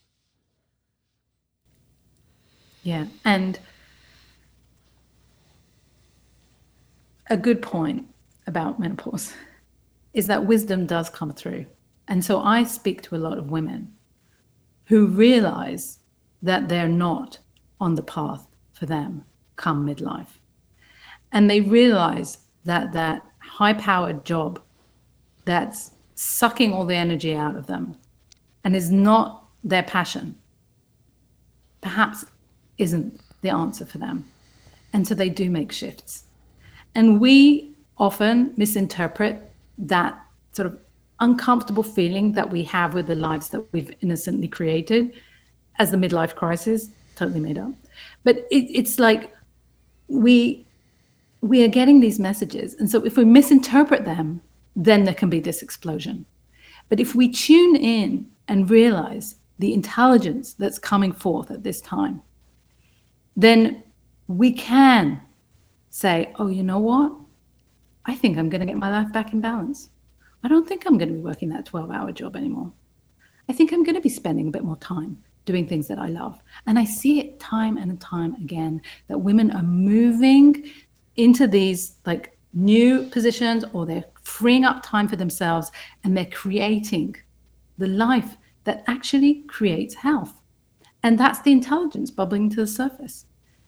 Yeah, 2.83 3.07
and 3.25 3.61
a 7.31 7.37
good 7.37 7.63
point 7.63 8.09
about 8.47 8.81
menopause 8.81 9.33
is 10.13 10.27
that 10.27 10.47
wisdom 10.47 10.87
does 10.87 11.09
come 11.09 11.33
through. 11.33 11.67
And 12.09 12.25
so 12.25 12.41
I 12.41 12.65
speak 12.65 13.03
to 13.03 13.15
a 13.15 13.19
lot 13.19 13.39
of 13.39 13.51
women 13.51 13.95
who 14.87 15.07
realize 15.07 16.01
that 16.43 16.69
they're 16.69 16.89
not 16.89 17.39
on 17.81 17.95
the 17.95 18.03
path 18.03 18.47
for 18.73 18.87
them 18.87 19.25
come 19.63 19.87
midlife. 19.87 20.39
And 21.33 21.49
they 21.49 21.61
realize 21.63 22.39
that 22.65 22.93
that 22.93 23.23
high 23.39 23.73
powered 23.73 24.25
job 24.25 24.61
that's 25.47 25.93
sucking 26.15 26.73
all 26.73 26.85
the 26.85 26.95
energy 26.95 27.35
out 27.35 27.57
of 27.57 27.67
them 27.67 27.97
and 28.65 28.77
is 28.77 28.91
not 28.91 29.45
their 29.65 29.83
passion 29.83 30.37
perhaps 31.83 32.25
isn't 32.79 33.21
the 33.43 33.51
answer 33.51 33.85
for 33.85 33.99
them. 33.99 34.25
And 34.95 35.07
so 35.07 35.15
they 35.15 35.29
do 35.29 35.51
make 35.51 35.71
shifts. 35.71 36.25
And 36.95 37.21
we 37.21 37.75
often 37.99 38.55
misinterpret 38.57 39.53
that 39.79 40.19
sort 40.53 40.67
of 40.67 40.79
uncomfortable 41.21 41.83
feeling 41.83 42.33
that 42.33 42.51
we 42.51 42.63
have 42.65 42.95
with 42.95 43.07
the 43.07 43.15
lives 43.15 43.51
that 43.51 43.71
we've 43.73 43.95
innocently 44.01 44.49
created 44.49 45.13
as 45.79 45.91
the 45.91 45.97
midlife 45.97 46.35
crisis, 46.35 46.89
totally 47.17 47.41
made 47.41 47.59
up. 47.59 47.73
But 48.25 48.39
it, 48.51 48.65
it's 48.71 48.99
like 48.99 49.35
we 50.13 50.67
we 51.41 51.65
are 51.65 51.69
getting 51.69 51.99
these 51.99 52.21
messages, 52.21 52.75
and 52.75 52.89
so 52.89 53.05
if 53.05 53.17
we 53.17 53.25
misinterpret 53.25 54.05
them, 54.05 54.41
then 54.77 55.05
there 55.05 55.15
can 55.15 55.29
be 55.29 55.41
this 55.41 55.61
explosion. 55.61 56.25
But 56.89 57.01
if 57.01 57.17
we 57.17 57.29
tune 57.33 57.75
in 57.75 58.31
and 58.47 58.71
realize 58.71 59.37
the 59.59 59.75
intelligence 59.75 60.55
that's 60.55 60.79
coming 60.79 61.13
forth 61.13 61.51
at 61.51 61.65
this 61.65 61.81
time, 61.81 62.23
then 63.37 63.83
we 64.29 64.53
can 64.53 65.21
say, 65.91 66.33
oh, 66.37 66.47
you 66.47 66.63
know 66.63 66.79
what? 66.79 67.13
I 68.07 68.15
think 68.15 68.39
I'm 68.39 68.49
going 68.49 68.61
to 68.61 68.67
get 68.67 68.77
my 68.77 68.91
life 68.91 69.13
back 69.13 69.33
in 69.33 69.41
balance. 69.41 69.91
I 70.45 70.49
don't 70.49 70.69
think 70.69 70.87
I'm 70.87 70.99
going 70.99 71.09
to 71.09 71.15
be 71.15 71.21
working 71.21 71.49
that 71.51 71.67
12 71.67 71.91
hour 71.91 72.13
job 72.13 72.37
anymore. 72.37 72.73
I 73.49 73.53
think 73.53 73.73
I'm 73.73 73.83
going 73.83 73.97
to 73.97 74.01
be 74.01 74.09
spending 74.09 74.49
a 74.49 74.53
bit 74.53 74.65
more 74.65 74.77
time 74.77 75.23
doing 75.45 75.67
things 75.67 75.89
that 75.89 75.99
I 75.99 76.09
love. 76.09 76.39
And 76.67 76.79
I 76.79 76.85
see 76.85 77.21
it 77.21 77.41
time 77.41 77.77
and 77.77 78.01
time 78.01 78.35
again 78.35 78.81
that 79.09 79.19
women 79.19 79.51
are 79.51 79.63
moving 79.63 80.71
into 81.17 81.47
these 81.47 81.97
like 82.07 82.37
new 82.53 83.05
positions 83.05 83.65
or 83.73 83.87
they're 83.87 84.05
freeing 84.23 84.65
up 84.65 84.83
time 84.83 85.09
for 85.09 85.17
themselves 85.17 85.71
and 86.05 86.17
they're 86.17 86.27
creating 86.27 87.17
the 87.79 87.89
life 87.89 88.37
that 88.65 88.85
actually 88.87 89.43
creates 89.49 89.95
health. 89.95 90.35
And 91.03 91.19
that's 91.19 91.41
the 91.43 91.53
intelligence 91.53 92.11
bubbling 92.11 92.49
to 92.51 92.57
the 92.57 92.67
surface. 92.67 93.27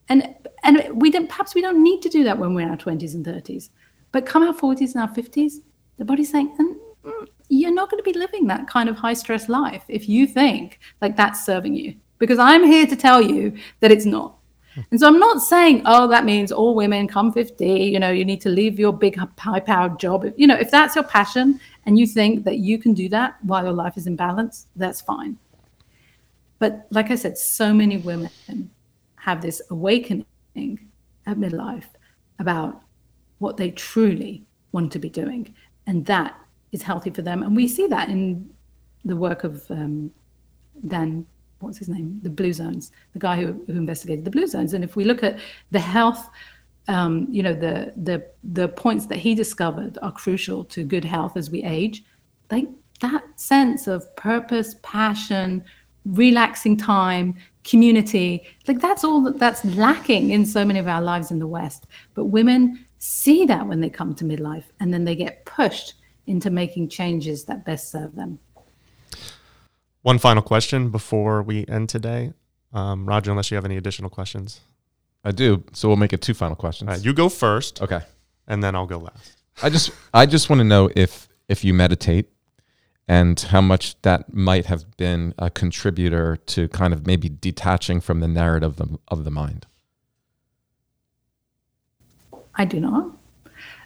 And 0.08 0.34
and 0.62 0.82
we 0.94 1.10
don't 1.10 1.28
perhaps 1.28 1.54
we 1.54 1.62
don't 1.62 1.82
need 1.82 2.02
to 2.02 2.08
do 2.08 2.24
that 2.24 2.38
when 2.38 2.54
we're 2.54 2.62
in 2.62 2.70
our 2.70 2.76
20s 2.76 3.14
and 3.14 3.24
30s. 3.24 3.70
But 4.12 4.26
come 4.26 4.46
our 4.46 4.54
40s 4.54 4.94
and 4.94 5.02
our 5.02 5.08
50s, 5.08 5.54
the 5.96 6.04
body's 6.04 6.30
saying, 6.30 6.54
mm, 6.56 7.26
you're 7.48 7.74
not 7.74 7.90
going 7.90 8.02
to 8.02 8.10
be 8.10 8.18
living 8.18 8.46
that 8.46 8.66
kind 8.66 8.88
of 8.88 8.96
high 8.96 9.14
stress 9.14 9.48
life 9.48 9.84
if 9.88 10.08
you 10.08 10.26
think 10.26 10.80
like 11.00 11.16
that's 11.16 11.44
serving 11.44 11.74
you. 11.74 11.94
Because 12.18 12.38
I'm 12.38 12.64
here 12.64 12.86
to 12.86 12.96
tell 12.96 13.20
you 13.20 13.56
that 13.80 13.92
it's 13.92 14.06
not. 14.06 14.38
Hmm. 14.74 14.80
And 14.90 15.00
so 15.00 15.06
I'm 15.06 15.18
not 15.18 15.42
saying, 15.42 15.82
oh, 15.84 16.08
that 16.08 16.24
means 16.24 16.52
all 16.52 16.74
women 16.74 17.06
come 17.06 17.32
50, 17.32 17.66
you 17.66 17.98
know, 17.98 18.10
you 18.10 18.24
need 18.24 18.40
to 18.42 18.48
leave 18.48 18.78
your 18.78 18.92
big 18.92 19.18
high 19.38 19.60
powered 19.60 19.98
job. 19.98 20.24
You 20.36 20.46
know, 20.46 20.56
if 20.56 20.70
that's 20.70 20.94
your 20.94 21.04
passion 21.04 21.60
and 21.86 21.98
you 21.98 22.06
think 22.06 22.44
that 22.44 22.58
you 22.58 22.78
can 22.78 22.94
do 22.94 23.08
that 23.10 23.36
while 23.42 23.64
your 23.64 23.72
life 23.72 23.96
is 23.96 24.06
in 24.06 24.16
balance, 24.16 24.66
that's 24.76 25.00
fine. 25.00 25.38
But 26.58 26.86
like 26.90 27.10
I 27.10 27.16
said, 27.16 27.36
so 27.36 27.74
many 27.74 27.98
women 27.98 28.30
have 29.16 29.42
this 29.42 29.60
awakening 29.70 30.24
at 30.56 31.36
midlife 31.36 31.88
about 32.38 32.82
what 33.38 33.56
they 33.56 33.70
truly 33.70 34.44
want 34.72 34.92
to 34.92 34.98
be 34.98 35.08
doing 35.08 35.54
and 35.86 36.06
that 36.06 36.38
is 36.74 36.82
healthy 36.82 37.10
for 37.10 37.22
them. 37.22 37.42
And 37.42 37.56
we 37.56 37.68
see 37.68 37.86
that 37.86 38.08
in 38.10 38.50
the 39.04 39.16
work 39.16 39.44
of 39.44 39.64
um, 39.70 40.10
Dan, 40.88 41.24
what's 41.60 41.78
his 41.78 41.88
name, 41.88 42.20
the 42.22 42.30
Blue 42.30 42.52
Zones, 42.52 42.92
the 43.12 43.18
guy 43.18 43.36
who, 43.40 43.64
who 43.66 43.72
investigated 43.72 44.24
the 44.24 44.30
Blue 44.30 44.46
Zones. 44.46 44.74
And 44.74 44.84
if 44.84 44.96
we 44.96 45.04
look 45.04 45.22
at 45.22 45.38
the 45.70 45.78
health, 45.78 46.28
um, 46.88 47.26
you 47.30 47.42
know, 47.42 47.54
the 47.54 47.94
the 47.96 48.26
the 48.42 48.68
points 48.68 49.06
that 49.06 49.16
he 49.16 49.34
discovered 49.34 49.96
are 50.02 50.12
crucial 50.12 50.64
to 50.66 50.84
good 50.84 51.04
health 51.04 51.34
as 51.36 51.50
we 51.50 51.62
age. 51.62 52.04
Like 52.50 52.68
that 53.00 53.24
sense 53.40 53.86
of 53.86 54.14
purpose, 54.16 54.76
passion, 54.82 55.64
relaxing 56.04 56.76
time, 56.76 57.36
community, 57.62 58.46
like 58.68 58.80
that's 58.80 59.02
all 59.02 59.22
that 59.22 59.38
that's 59.38 59.64
lacking 59.64 60.30
in 60.30 60.44
so 60.44 60.62
many 60.62 60.78
of 60.78 60.88
our 60.88 61.00
lives 61.00 61.30
in 61.30 61.38
the 61.38 61.46
West. 61.46 61.86
But 62.12 62.26
women 62.26 62.84
see 62.98 63.46
that 63.46 63.66
when 63.66 63.80
they 63.80 63.88
come 63.88 64.14
to 64.16 64.24
midlife 64.24 64.64
and 64.80 64.92
then 64.92 65.04
they 65.04 65.16
get 65.16 65.44
pushed 65.46 65.94
into 66.26 66.50
making 66.50 66.88
changes 66.88 67.44
that 67.44 67.64
best 67.64 67.90
serve 67.90 68.14
them. 68.14 68.38
One 70.02 70.18
final 70.18 70.42
question 70.42 70.90
before 70.90 71.42
we 71.42 71.66
end 71.66 71.88
today. 71.88 72.32
Um, 72.72 73.06
Roger, 73.06 73.30
unless 73.30 73.50
you 73.50 73.54
have 73.54 73.64
any 73.64 73.76
additional 73.76 74.10
questions. 74.10 74.60
I 75.24 75.30
do. 75.30 75.64
So 75.72 75.88
we'll 75.88 75.96
make 75.96 76.12
it 76.12 76.20
two 76.20 76.34
final 76.34 76.56
questions. 76.56 77.04
you 77.04 77.14
go 77.14 77.28
first. 77.28 77.80
Okay. 77.80 78.00
And 78.46 78.62
then 78.62 78.74
I'll 78.74 78.86
go 78.86 78.98
last. 78.98 79.38
I 79.62 79.70
just 79.70 79.90
I 80.12 80.26
just 80.26 80.50
want 80.50 80.60
to 80.60 80.64
know 80.64 80.90
if 80.94 81.28
if 81.48 81.64
you 81.64 81.72
meditate 81.72 82.30
and 83.06 83.38
how 83.38 83.60
much 83.60 84.00
that 84.02 84.34
might 84.34 84.66
have 84.66 84.96
been 84.96 85.34
a 85.38 85.50
contributor 85.50 86.36
to 86.36 86.68
kind 86.68 86.92
of 86.92 87.06
maybe 87.06 87.28
detaching 87.28 88.00
from 88.00 88.20
the 88.20 88.28
narrative 88.28 88.80
of, 88.80 88.98
of 89.08 89.24
the 89.24 89.30
mind. 89.30 89.66
I 92.54 92.64
do 92.64 92.80
not. 92.80 93.16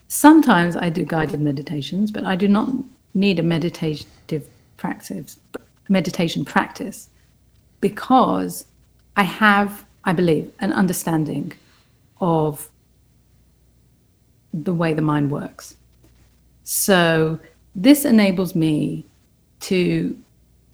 Sometimes 0.08 0.74
I 0.74 0.88
do 0.88 1.04
guided 1.04 1.40
meditations, 1.40 2.10
but 2.10 2.24
I 2.24 2.34
do 2.34 2.48
not 2.48 2.70
need 3.14 3.38
a 3.38 3.42
meditative 3.42 4.48
practice, 4.78 5.38
meditation 5.88 6.44
practice, 6.44 7.10
because 7.80 8.66
I 9.16 9.22
have, 9.22 9.84
I 10.04 10.14
believe, 10.14 10.50
an 10.60 10.72
understanding 10.72 11.52
of 12.20 12.70
the 14.54 14.74
way 14.74 14.94
the 14.94 15.02
mind 15.02 15.30
works. 15.30 15.76
So 16.64 17.38
this 17.74 18.04
enables 18.04 18.54
me 18.54 19.04
to 19.60 20.18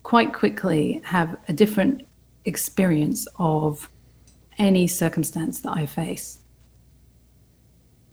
quite 0.04 0.32
quickly 0.32 1.00
have 1.04 1.36
a 1.48 1.52
different 1.52 2.06
experience 2.44 3.26
of 3.38 3.88
any 4.58 4.86
circumstance 4.86 5.60
that 5.60 5.76
I 5.76 5.86
face. 5.86 6.38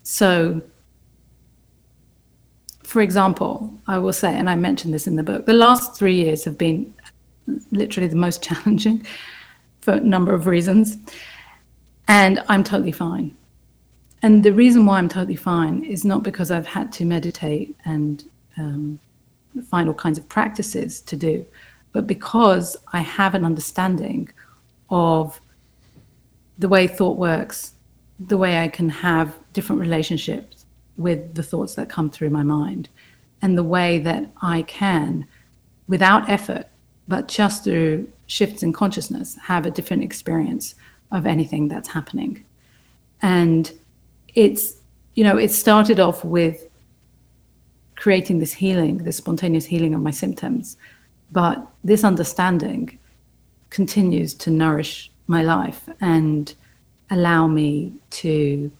So, 0.03 0.61
for 2.91 3.01
example, 3.01 3.73
I 3.88 3.99
will 3.99 4.11
say, 4.11 4.38
and 4.38 4.49
I 4.49 4.55
mentioned 4.55 4.93
this 4.93 5.07
in 5.07 5.15
the 5.15 5.23
book, 5.23 5.45
the 5.45 5.53
last 5.53 5.95
three 5.95 6.15
years 6.15 6.43
have 6.43 6.57
been 6.57 6.93
literally 7.72 8.09
the 8.09 8.18
most 8.18 8.43
challenging 8.47 9.07
for 9.80 9.93
a 9.93 10.01
number 10.01 10.34
of 10.34 10.45
reasons. 10.45 10.97
And 12.09 12.43
I'm 12.49 12.65
totally 12.65 12.91
fine. 12.91 13.34
And 14.23 14.43
the 14.43 14.51
reason 14.51 14.85
why 14.85 14.97
I'm 14.97 15.07
totally 15.07 15.38
fine 15.38 15.85
is 15.85 16.03
not 16.03 16.22
because 16.22 16.51
I've 16.51 16.68
had 16.68 16.91
to 16.91 17.05
meditate 17.05 17.77
and 17.85 18.26
um, 18.57 18.99
find 19.69 19.88
all 19.88 19.95
kinds 19.95 20.18
of 20.18 20.27
practices 20.27 20.99
to 20.99 21.15
do, 21.15 21.45
but 21.93 22.07
because 22.07 22.76
I 22.91 22.99
have 22.99 23.35
an 23.35 23.45
understanding 23.45 24.30
of 24.89 25.39
the 26.59 26.68
way 26.68 26.88
thought 26.88 27.18
works, 27.18 27.72
the 28.19 28.38
way 28.38 28.61
I 28.61 28.68
can 28.68 28.89
have 28.89 29.34
different 29.53 29.80
relationships 29.80 30.60
with 30.97 31.35
the 31.35 31.43
thoughts 31.43 31.76
that 31.76 31.89
come 31.89 32.09
through 32.09 32.30
my 32.30 32.43
mind, 32.43 32.89
and 33.41 33.57
the 33.57 33.63
way 33.63 33.99
that 33.99 34.30
I 34.41 34.61
can, 34.63 35.27
without 35.88 36.30
effort, 36.30 36.68
but 37.07 37.27
just 37.27 37.63
through 37.63 38.07
shifts 38.27 38.63
in 38.63 38.72
consciousness, 38.72 39.38
have 39.43 39.65
a 39.65 39.72
different 39.72 40.03
experience 40.03 40.76
of 41.11 41.26
anything 41.26 41.68
that's 41.68 41.89
happening. 41.89 42.45
And 43.22 43.72
it's, 44.34 44.77
you 45.15 45.23
know, 45.23 45.38
it 45.38 45.51
started 45.51 45.99
off 45.99 46.23
with 46.23 46.68
creating 47.95 48.39
this 48.39 48.53
healing, 48.53 48.99
this 48.99 49.18
spontaneous 49.18 49.65
healing 49.65 49.93
of 49.93 50.01
my 50.01 50.11
symptoms. 50.11 50.77
But 51.31 51.68
this 51.84 52.03
understanding 52.03 52.97
continues 53.69 54.34
to 54.35 54.49
nourish 54.49 55.11
my 55.27 55.43
life 55.43 55.88
and 55.99 56.53
allow 57.09 57.47
me 57.47 57.93
to 58.09 58.72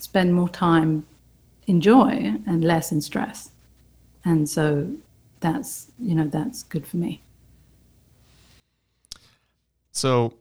spend 0.00 0.34
more 0.34 0.48
time 0.48 1.06
in 1.66 1.80
joy 1.80 2.34
and 2.46 2.64
less 2.64 2.92
in 2.92 3.00
stress. 3.00 3.50
And 4.24 4.48
so 4.48 4.94
that's, 5.40 5.90
you 5.98 6.14
know, 6.14 6.26
that's 6.26 6.62
good 6.62 6.86
for 6.86 6.96
me. 6.96 7.22
So 9.92 10.34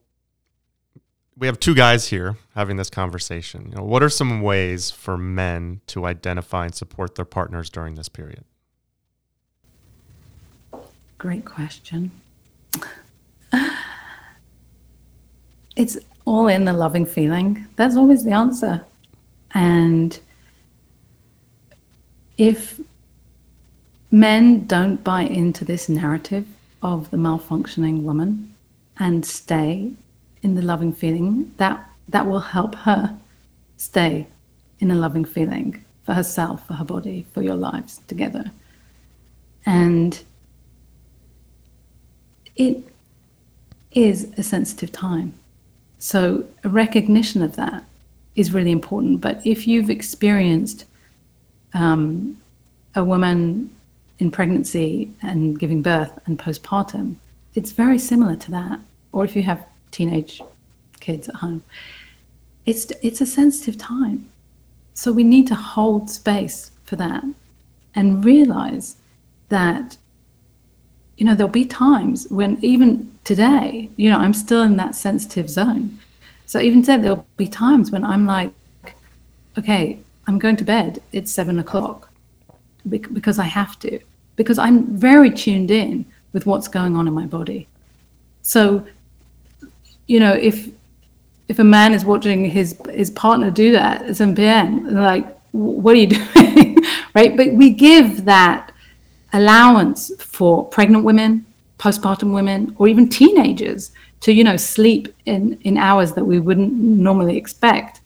we 1.37 1.47
have 1.47 1.59
two 1.59 1.75
guys 1.75 2.07
here 2.09 2.37
having 2.55 2.77
this 2.77 2.89
conversation. 2.89 3.69
You 3.69 3.77
know, 3.77 3.83
what 3.83 4.03
are 4.03 4.09
some 4.09 4.41
ways 4.41 4.91
for 4.91 5.17
men 5.17 5.81
to 5.87 6.05
identify 6.05 6.65
and 6.65 6.75
support 6.75 7.15
their 7.15 7.25
partners 7.25 7.69
during 7.69 7.95
this 7.95 8.09
period? 8.09 8.43
Great 11.17 11.45
question. 11.45 12.11
It's 15.79 15.97
all 16.25 16.49
in 16.49 16.65
the 16.65 16.73
loving 16.73 17.05
feeling. 17.05 17.65
That's 17.77 17.95
always 17.95 18.25
the 18.25 18.31
answer. 18.31 18.83
And 19.53 20.19
if 22.37 22.79
men 24.11 24.65
don't 24.65 25.03
buy 25.03 25.21
into 25.21 25.65
this 25.65 25.89
narrative 25.89 26.47
of 26.81 27.11
the 27.11 27.17
malfunctioning 27.17 28.03
woman 28.03 28.55
and 28.97 29.25
stay 29.25 29.91
in 30.41 30.55
the 30.55 30.61
loving 30.61 30.93
feeling, 30.93 31.53
that 31.57 31.85
that 32.07 32.25
will 32.25 32.39
help 32.39 32.75
her 32.75 33.17
stay 33.77 34.27
in 34.79 34.89
a 34.91 34.95
loving 34.95 35.25
feeling 35.25 35.83
for 36.03 36.13
herself, 36.13 36.65
for 36.65 36.73
her 36.73 36.85
body, 36.85 37.25
for 37.33 37.41
your 37.43 37.55
lives 37.55 38.01
together. 38.07 38.51
And 39.65 40.23
it 42.55 42.83
is 43.91 44.31
a 44.37 44.43
sensitive 44.43 44.91
time. 44.91 45.33
So, 45.99 46.45
a 46.63 46.69
recognition 46.69 47.41
of 47.41 47.55
that 47.57 47.83
is 48.35 48.53
really 48.53 48.71
important. 48.71 49.21
But 49.21 49.45
if 49.45 49.67
you've 49.67 49.89
experienced 49.89 50.85
um, 51.73 52.37
a 52.95 53.03
woman 53.03 53.69
in 54.19 54.31
pregnancy 54.31 55.11
and 55.21 55.59
giving 55.59 55.81
birth 55.81 56.11
and 56.25 56.37
postpartum, 56.37 57.15
it's 57.55 57.71
very 57.71 57.99
similar 57.99 58.35
to 58.35 58.51
that. 58.51 58.79
Or 59.11 59.25
if 59.25 59.35
you 59.35 59.43
have 59.43 59.65
teenage 59.91 60.41
kids 60.99 61.29
at 61.29 61.35
home. 61.35 61.63
It's, 62.65 62.91
it's 63.01 63.21
a 63.21 63.25
sensitive 63.25 63.77
time. 63.77 64.29
So 64.93 65.11
we 65.11 65.23
need 65.23 65.47
to 65.47 65.55
hold 65.55 66.09
space 66.09 66.71
for 66.83 66.95
that 66.97 67.23
and 67.95 68.23
realize 68.23 68.97
that, 69.49 69.97
you 71.17 71.25
know, 71.25 71.35
there'll 71.35 71.51
be 71.51 71.65
times 71.65 72.27
when 72.29 72.57
even 72.61 73.11
today, 73.23 73.89
you 73.95 74.09
know, 74.09 74.17
I'm 74.17 74.33
still 74.33 74.61
in 74.61 74.77
that 74.77 74.95
sensitive 74.95 75.49
zone. 75.49 75.99
So 76.49 76.59
even 76.59 76.81
today, 76.81 76.97
there'll 76.97 77.27
be 77.37 77.47
times 77.47 77.91
when 77.91 78.03
I'm 78.03 78.25
like, 78.25 78.51
okay, 79.55 79.99
I'm 80.25 80.39
going 80.39 80.55
to 80.55 80.63
bed. 80.63 80.99
It's 81.11 81.31
seven 81.31 81.59
o'clock 81.59 82.09
because 82.89 83.37
I 83.37 83.43
have 83.43 83.77
to, 83.81 83.99
because 84.35 84.57
I'm 84.57 84.97
very 84.97 85.29
tuned 85.29 85.69
in 85.69 86.05
with 86.33 86.47
what's 86.47 86.67
going 86.67 86.95
on 86.95 87.07
in 87.07 87.13
my 87.13 87.27
body. 87.27 87.67
So 88.41 88.83
you 90.07 90.19
know, 90.19 90.33
if 90.33 90.69
if 91.49 91.59
a 91.59 91.63
man 91.63 91.93
is 91.93 92.03
watching 92.03 92.45
his 92.45 92.75
his 92.89 93.11
partner 93.11 93.51
do 93.51 93.71
that 93.73 94.01
at 94.01 94.17
7 94.17 94.33
p.m., 94.33 94.91
like, 94.95 95.27
what 95.51 95.91
are 95.91 95.99
you 95.99 96.07
doing, 96.33 96.77
right? 97.13 97.37
But 97.37 97.53
we 97.53 97.69
give 97.69 98.25
that 98.25 98.71
allowance 99.33 100.11
for 100.17 100.65
pregnant 100.65 101.03
women, 101.03 101.45
postpartum 101.77 102.33
women, 102.33 102.75
or 102.79 102.87
even 102.87 103.07
teenagers 103.07 103.91
to, 104.21 104.33
you 104.33 104.43
know, 104.43 104.57
sleep 104.57 105.13
in 105.25 105.59
in 105.61 105.77
hours 105.77 106.13
that 106.13 106.25
we 106.25 106.39
wouldn't 106.39 106.73
normally 106.73 107.37
expect 107.37 108.01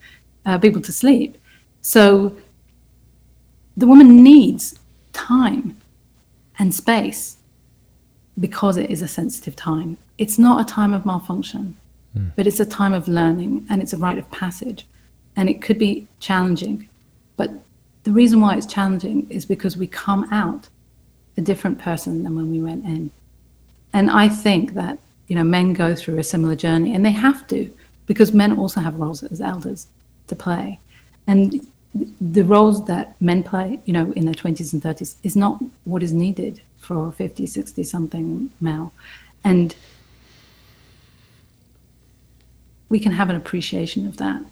uh, 0.46 0.58
people 0.58 0.82
to 0.82 0.92
sleep. 0.92 1.38
So 1.82 2.36
the 3.78 3.88
woman 3.88 4.24
needs 4.24 4.80
time 5.14 5.78
and 6.60 6.74
space 6.74 7.38
because 8.40 8.78
it 8.78 8.90
is 8.90 9.02
a 9.02 9.08
sensitive 9.08 9.56
time. 9.56 9.98
It's 10.18 10.38
not 10.38 10.62
a 10.62 10.74
time 10.74 10.94
of 10.94 11.06
malfunction. 11.06 11.78
Mm. 12.18 12.32
But 12.36 12.48
it's 12.48 12.60
a 12.60 12.66
time 12.66 12.94
of 12.94 13.08
learning 13.08 13.66
and 13.70 13.82
it's 13.82 13.94
a 13.94 13.98
rite 13.98 14.18
of 14.18 14.30
passage. 14.32 14.86
And 15.36 15.50
it 15.50 15.62
could 15.62 15.80
be 15.80 16.08
challenging. 16.20 16.88
But 17.38 17.50
the 18.04 18.12
reason 18.12 18.40
why 18.40 18.56
it's 18.56 18.68
challenging 18.68 19.28
is 19.30 19.46
because 19.46 19.78
we 19.78 19.88
come 19.88 20.32
out 20.32 20.70
a 21.38 21.42
different 21.42 21.80
person 21.80 22.24
than 22.24 22.36
when 22.36 22.52
we 22.52 22.62
went 22.62 22.86
in. 22.86 23.10
And 23.94 24.12
I 24.12 24.30
think 24.30 24.74
that, 24.76 25.00
you 25.28 25.36
know, 25.36 25.44
men 25.44 25.74
go 25.74 25.96
through 25.96 26.18
a 26.20 26.24
similar 26.24 26.56
journey 26.56 26.94
and 26.94 27.06
they 27.06 27.12
have 27.12 27.48
to 27.48 27.72
because 28.06 28.34
men 28.34 28.58
also 28.58 28.82
have 28.82 28.96
roles 28.96 29.24
as 29.24 29.42
elders 29.42 29.88
to 30.28 30.36
play. 30.36 30.80
And 31.28 31.66
the 32.20 32.44
roles 32.44 32.86
that 32.86 33.20
men 33.22 33.44
play, 33.44 33.80
you 33.86 33.94
know, 33.94 34.12
in 34.14 34.26
their 34.26 34.34
20s 34.34 34.74
and 34.74 34.82
30s 34.82 35.16
is 35.24 35.36
not 35.36 35.62
what 35.86 36.04
is 36.04 36.12
needed 36.12 36.62
for 36.78 37.08
a 37.08 37.12
50, 37.12 37.46
60 37.46 37.84
something 37.84 38.52
male. 38.60 38.92
And 39.44 39.76
we 42.90 43.00
can 43.00 43.12
have 43.12 43.30
an 43.30 43.36
appreciation 43.36 44.06
of 44.08 44.18
that, 44.18 44.44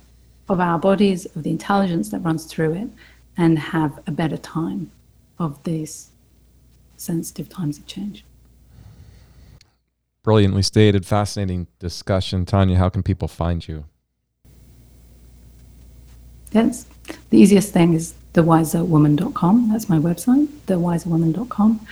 of 0.49 0.59
our 0.59 0.79
bodies, 0.79 1.25
of 1.35 1.43
the 1.43 1.49
intelligence 1.49 2.09
that 2.09 2.19
runs 2.19 2.45
through 2.45 2.73
it, 2.73 2.89
and 3.37 3.57
have 3.59 3.99
a 4.07 4.11
better 4.11 4.37
time 4.37 4.91
of 5.39 5.61
these 5.63 6.09
sensitive 6.97 7.49
times 7.49 7.77
of 7.77 7.87
change. 7.87 8.23
Brilliantly 10.23 10.61
stated, 10.61 11.05
fascinating 11.05 11.67
discussion. 11.79 12.45
Tania, 12.45 12.77
how 12.77 12.89
can 12.89 13.01
people 13.01 13.27
find 13.27 13.67
you? 13.67 13.85
Yes, 16.51 16.85
the 17.29 17.39
easiest 17.39 17.73
thing 17.73 17.93
is 17.93 18.13
thewiserwoman.com. 18.33 19.69
That's 19.71 19.89
my 19.89 19.97
website, 19.97 20.47
thewiserwoman.com. 20.67 21.87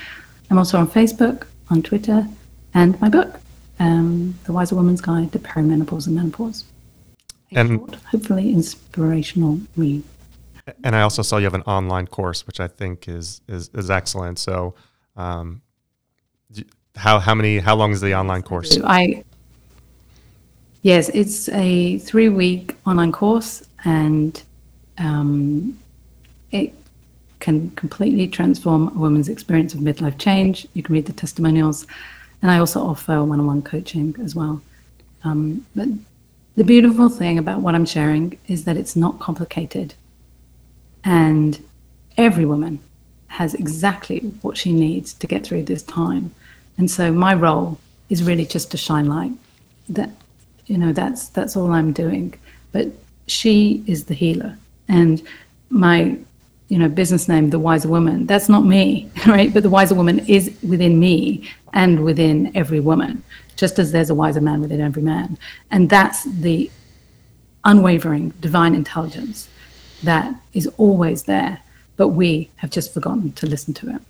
I'm 0.50 0.58
also 0.58 0.78
on 0.78 0.88
Facebook, 0.88 1.46
on 1.70 1.82
Twitter, 1.82 2.28
and 2.74 3.00
my 3.02 3.10
book, 3.10 3.40
um, 3.80 4.38
The 4.46 4.54
Wiser 4.54 4.76
Woman's 4.76 5.02
Guide 5.02 5.32
to 5.32 5.40
Perimenopause 5.40 6.08
and 6.08 6.16
Menopause. 6.16 6.66
and 7.52 7.80
short, 7.80 7.96
hopefully 7.96 8.52
inspirational 8.54 9.60
read. 9.76 10.04
And 10.84 10.96
I 10.96 11.02
also 11.02 11.22
saw 11.22 11.38
you 11.38 11.46
have 11.46 11.56
an 11.56 11.64
online 11.64 12.08
course, 12.08 12.46
which 12.46 12.60
I 12.60 12.68
think 12.68 13.08
is 13.08 13.42
is, 13.48 13.70
is 13.74 13.90
excellent. 13.90 14.38
So, 14.38 14.76
um, 15.16 15.62
how 16.96 17.20
how 17.20 17.36
many 17.36 17.60
how 17.60 17.76
long 17.76 17.92
is 17.92 18.02
the 18.02 18.16
online 18.16 18.44
course? 18.44 18.78
I 18.84 19.24
yes, 20.82 21.10
it's 21.10 21.50
a 21.50 22.00
three 22.00 22.30
week 22.30 22.76
online 22.86 23.12
course, 23.12 23.64
and 23.86 24.42
um, 24.98 25.78
it 26.52 26.74
can 27.40 27.70
completely 27.72 28.28
transform 28.28 28.90
a 28.90 29.00
woman's 29.00 29.30
experience 29.30 29.74
of 29.74 29.80
midlife 29.80 30.18
change. 30.18 30.68
You 30.74 30.84
can 30.84 30.94
read 30.94 31.06
the 31.06 31.14
testimonials. 31.14 31.88
And 32.42 32.52
I 32.52 32.60
also 32.60 32.82
offer 32.82 33.24
one 33.24 33.40
on 33.40 33.48
one 33.48 33.62
coaching 33.62 34.16
as 34.22 34.36
well. 34.36 34.62
Um, 35.24 35.66
but 35.76 35.88
the 36.56 36.64
beautiful 36.64 37.10
thing 37.10 37.38
about 37.38 37.62
what 37.62 37.76
I'm 37.76 37.86
sharing 37.86 38.38
is 38.48 38.66
that 38.66 38.78
it's 38.78 38.96
not 38.96 39.20
complicated. 39.20 39.94
And 41.04 41.64
every 42.18 42.46
woman 42.46 42.80
has 43.28 43.54
exactly 43.54 44.20
what 44.42 44.58
she 44.58 44.74
needs 44.74 45.14
to 45.14 45.28
get 45.28 45.46
through 45.46 45.64
this 45.64 45.84
time. 45.84 46.34
And 46.80 46.90
so 46.90 47.12
my 47.12 47.36
role 47.36 47.78
is 48.10 48.24
really 48.24 48.46
just 48.46 48.72
to 48.72 48.78
shine 48.78 49.06
light. 49.06 49.34
That 49.90 50.10
you 50.66 50.78
know, 50.78 50.92
that's 50.94 51.30
that's 51.30 51.56
all 51.56 51.72
I'm 51.72 51.94
doing. 51.94 52.34
But 52.72 52.88
she 53.28 53.84
is 53.86 54.06
the 54.06 54.16
healer. 54.16 54.58
And 54.88 55.22
my 55.70 56.18
you 56.70 56.80
know 56.80 56.90
business 56.90 57.28
name 57.28 57.50
the 57.50 57.58
wiser 57.58 57.88
woman 57.88 58.28
that's 58.28 58.48
not 58.48 58.64
me 58.64 59.10
right 59.28 59.52
but 59.52 59.64
the 59.64 59.70
wiser 59.70 59.96
woman 59.96 60.20
is 60.28 60.56
within 60.62 61.00
me 61.00 61.50
and 61.74 62.04
within 62.04 62.52
every 62.56 62.80
woman 62.80 63.24
just 63.56 63.80
as 63.80 63.92
there's 63.92 64.12
a 64.12 64.16
wiser 64.16 64.42
man 64.42 64.62
within 64.62 64.80
every 64.80 65.02
man 65.02 65.36
and 65.72 65.90
that's 65.90 66.24
the 66.26 66.70
unwavering 67.66 68.30
divine 68.40 68.76
intelligence 68.76 69.50
that 70.04 70.34
is 70.54 70.68
always 70.78 71.24
there, 71.24 71.60
but 71.98 72.10
we 72.10 72.50
have 72.58 72.70
just 72.70 72.94
forgotten 72.94 73.32
to 73.34 73.48
listen 73.48 73.74
to 73.76 73.96
it. 73.96 74.02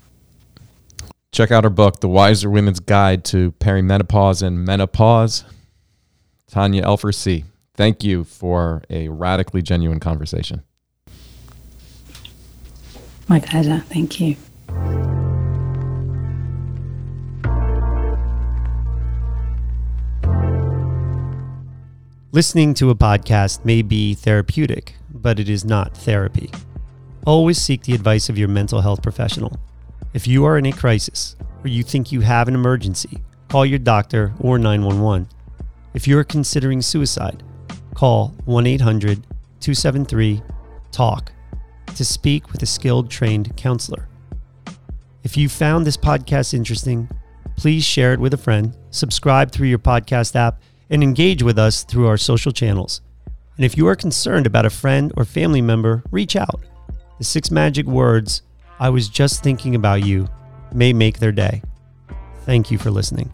Check 1.32 1.52
out 1.52 1.64
her 1.64 1.70
book, 1.70 2.00
The 2.00 2.08
Wiser 2.08 2.50
Women's 2.50 2.80
Guide 2.80 3.24
to 3.26 3.52
Perimenopause 3.54 4.42
and 4.42 4.66
Menopause. 4.66 5.44
Tania 6.48 6.84
Elfersy 6.84 7.46
thank 7.80 8.04
you 8.04 8.26
for 8.26 8.84
a 8.90 9.08
radically 9.08 9.62
genuine 9.62 10.02
conversation. 10.02 10.64
My 13.30 13.40
pleasure. 13.40 13.82
Thank 13.88 14.20
you. 14.20 14.36
Listening 22.34 22.74
to 22.74 22.90
a 22.90 22.96
podcast 22.96 23.64
may 23.64 23.82
be 23.82 24.14
therapeutic, 24.14 24.96
but 25.10 25.40
it 25.40 25.48
is 25.48 25.64
not 25.64 25.96
therapy. 25.96 26.52
Always 27.26 27.60
seek 27.60 27.84
the 27.84 27.94
advice 27.94 28.28
of 28.28 28.38
your 28.38 28.50
mental 28.50 28.82
health 28.82 29.02
professional. 29.02 29.58
If 30.12 30.26
you 30.26 30.44
are 30.46 30.58
in 30.58 30.66
a 30.66 30.72
crisis 30.72 31.36
or 31.64 31.68
you 31.68 31.84
think 31.84 32.12
you 32.12 32.22
have 32.22 32.48
an 32.48 32.56
emergency, 32.56 33.20
call 33.48 33.64
your 33.64 33.78
doctor 33.78 34.34
or 34.40 34.58
911. 34.58 35.28
If 35.94 36.08
you 36.08 36.18
are 36.18 36.24
considering 36.24 36.82
suicide, 36.82 37.44
call 37.94 38.34
1 38.46 38.66
800 38.66 39.24
273 39.60 40.42
TALK 40.92 41.32
to 41.96 42.04
speak 42.04 42.52
with 42.52 42.64
a 42.64 42.66
skilled 42.66 43.12
trained 43.12 43.56
counselor. 43.56 44.08
If 45.24 45.38
you 45.38 45.48
found 45.48 45.86
this 45.86 45.98
podcast 45.98 46.56
interesting, 46.56 47.08
please 47.56 47.84
share 47.84 48.12
it 48.12 48.20
with 48.20 48.34
a 48.34 48.38
friend, 48.38 48.76
subscribe 48.90 49.52
through 49.52 49.68
your 49.68 49.78
podcast 49.78 50.36
app, 50.36 50.60
and 50.90 51.04
engage 51.04 51.44
with 51.44 51.60
us 51.60 51.84
through 51.84 52.08
our 52.08 52.18
social 52.18 52.52
channels. 52.52 53.02
And 53.58 53.66
if 53.66 53.78
you 53.78 53.88
are 53.88 53.96
concerned 53.96 54.48
about 54.48 54.66
a 54.66 54.72
friend 54.72 55.14
or 55.18 55.24
family 55.24 55.62
member, 55.62 56.02
reach 56.10 56.36
out. 56.36 56.64
The 57.20 57.26
six 57.26 57.52
magic 57.52 57.86
words, 57.86 58.42
I 58.80 58.90
was 58.90 59.10
just 59.10 59.44
thinking 59.44 59.76
about 59.76 60.06
you, 60.06 60.28
may 60.74 60.94
make 60.94 61.20
their 61.20 61.32
day. 61.34 61.62
Thank 62.46 62.72
you 62.72 62.78
for 62.78 62.92
listening. 62.92 63.32